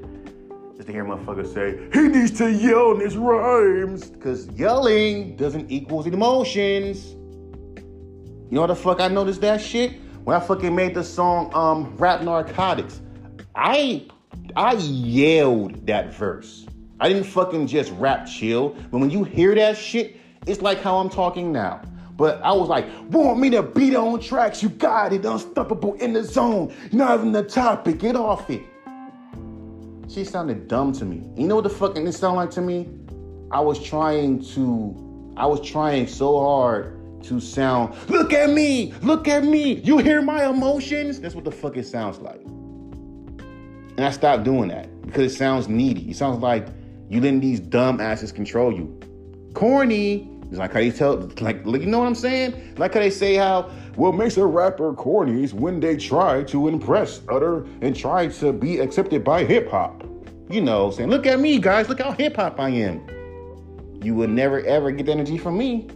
just 0.80 0.88
to 0.88 0.94
hear 0.94 1.04
motherfuckers 1.04 1.54
say, 1.54 1.78
he 1.92 2.08
needs 2.08 2.32
to 2.38 2.50
yell 2.50 2.94
in 2.94 3.02
his 3.02 3.18
rhymes. 3.18 4.10
Because 4.10 4.48
yelling 4.52 5.36
doesn't 5.36 5.70
equal 5.70 6.06
emotions. 6.06 7.16
You 7.76 8.56
know 8.56 8.62
what 8.62 8.68
the 8.68 8.78
fuck 8.78 9.02
I 9.02 9.10
noticed 9.10 9.42
that 9.42 9.60
shit? 9.60 10.00
When 10.24 10.38
I 10.38 10.40
fucking 10.40 10.74
made 10.74 10.96
the 10.96 11.04
song 11.04 11.54
um 11.54 11.98
Rap 11.98 12.22
Narcotics. 12.22 13.02
I 13.56 14.08
I 14.56 14.76
yelled 14.76 15.86
that 15.86 16.14
verse. 16.14 16.66
I 17.02 17.10
didn't 17.10 17.26
fucking 17.26 17.68
just 17.68 17.92
rap 17.94 18.26
chill. 18.26 18.70
But 18.90 19.00
when 19.00 19.10
you 19.10 19.26
hear 19.26 19.54
that 19.56 19.76
shit, 19.76 20.16
it's 20.48 20.62
like 20.62 20.80
how 20.82 21.00
I'm 21.00 21.10
talking 21.10 21.52
now. 21.52 21.82
But 22.16 22.42
I 22.42 22.54
was 22.54 22.70
like, 22.70 22.86
want 23.10 23.38
me 23.38 23.50
to 23.50 23.64
beat 23.64 23.98
on 23.98 24.22
tracks? 24.22 24.64
You 24.64 24.70
got 24.70 25.12
it, 25.12 25.26
unstoppable 25.26 25.96
in 25.96 26.14
the 26.14 26.24
zone. 26.24 26.74
Not 26.94 27.20
even 27.20 27.34
the 27.34 27.44
topic, 27.44 28.00
get 28.00 28.16
off 28.16 28.50
it. 28.50 28.62
She 30.10 30.24
sounded 30.24 30.68
dumb 30.68 30.92
to 30.94 31.06
me. 31.06 31.30
You 31.36 31.48
know 31.48 31.56
what 31.56 31.66
the 31.66 31.70
fucking 31.70 32.08
it 32.08 32.14
sounded 32.14 32.38
like 32.38 32.52
to 32.52 32.62
me? 32.62 32.90
I 33.52 33.60
was 33.60 33.82
trying 33.82 34.44
to, 34.56 35.34
I 35.38 35.46
was 35.46 35.62
trying 35.62 36.08
so 36.08 36.40
hard 36.40 37.24
to 37.26 37.40
sound, 37.40 37.96
look 38.10 38.34
at 38.34 38.50
me, 38.50 38.92
look 39.04 39.28
at 39.28 39.44
me, 39.44 39.74
you 39.82 40.00
hear 40.00 40.24
my 40.24 40.48
emotions? 40.48 41.20
That's 41.20 41.36
what 41.36 41.44
the 41.44 41.52
fuck 41.52 41.78
it 41.78 41.86
sounds 41.86 42.18
like. 42.18 42.42
And 42.42 44.02
I 44.02 44.10
stopped 44.10 44.46
doing 44.46 44.70
that 44.70 44.90
because 45.06 45.32
it 45.32 45.36
sounds 45.36 45.68
needy. 45.68 46.10
It 46.10 46.16
sounds 46.16 46.42
like 46.42 46.68
you 47.08 47.22
letting 47.22 47.40
these 47.40 47.60
dumb 47.60 48.02
asses 48.02 48.32
control 48.32 48.74
you. 48.74 49.00
Corny. 49.54 50.28
It's 50.50 50.58
like 50.58 50.74
how 50.74 50.80
you 50.80 50.92
tell, 50.92 51.18
like, 51.40 51.64
you 51.64 51.86
know 51.86 52.00
what 52.00 52.08
I'm 52.08 52.16
saying? 52.16 52.74
Like 52.78 52.96
how 52.96 53.02
they 53.02 53.12
say 53.12 53.36
how, 53.36 53.70
what 54.00 54.16
makes 54.16 54.38
a 54.38 54.46
rapper 54.46 54.94
corny 54.94 55.44
is 55.44 55.54
when 55.54 55.82
they 55.82 55.98
try 55.98 56.42
to 56.42 56.70
impress 56.70 57.20
other 57.28 57.66
and 57.82 57.94
try 57.94 58.28
to 58.28 58.54
be 58.54 58.80
accepted 58.80 59.26
by 59.26 59.44
hip 59.44 59.70
hop. 59.70 60.06
You 60.50 60.62
know, 60.62 60.90
saying, 60.90 61.10
look 61.10 61.28
at 61.28 61.42
me, 61.42 61.60
guys, 61.60 61.90
look 61.90 62.00
how 62.00 62.14
hip 62.14 62.38
hop 62.38 62.62
I 62.62 62.70
am. 62.70 63.06
You 64.02 64.16
would 64.16 64.30
never 64.30 64.62
ever 64.62 64.92
get 64.92 65.10
energy 65.10 65.38
from 65.38 65.58
me. 65.58 65.90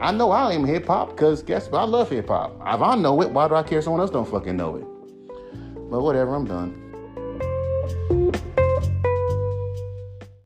I 0.00 0.10
know 0.10 0.32
I 0.32 0.52
am 0.52 0.64
hip 0.64 0.88
hop 0.88 1.10
because 1.10 1.44
guess 1.44 1.70
what? 1.70 1.78
I 1.78 1.84
love 1.84 2.10
hip 2.10 2.26
hop. 2.26 2.56
If 2.56 2.82
I 2.82 2.96
know 2.96 3.22
it, 3.22 3.30
why 3.30 3.46
do 3.46 3.54
I 3.54 3.62
care 3.62 3.80
someone 3.80 4.00
else 4.00 4.10
don't 4.10 4.28
fucking 4.28 4.56
know 4.56 4.74
it? 4.74 4.84
But 5.88 6.02
whatever, 6.02 6.34
I'm 6.34 6.44
done. 6.44 6.82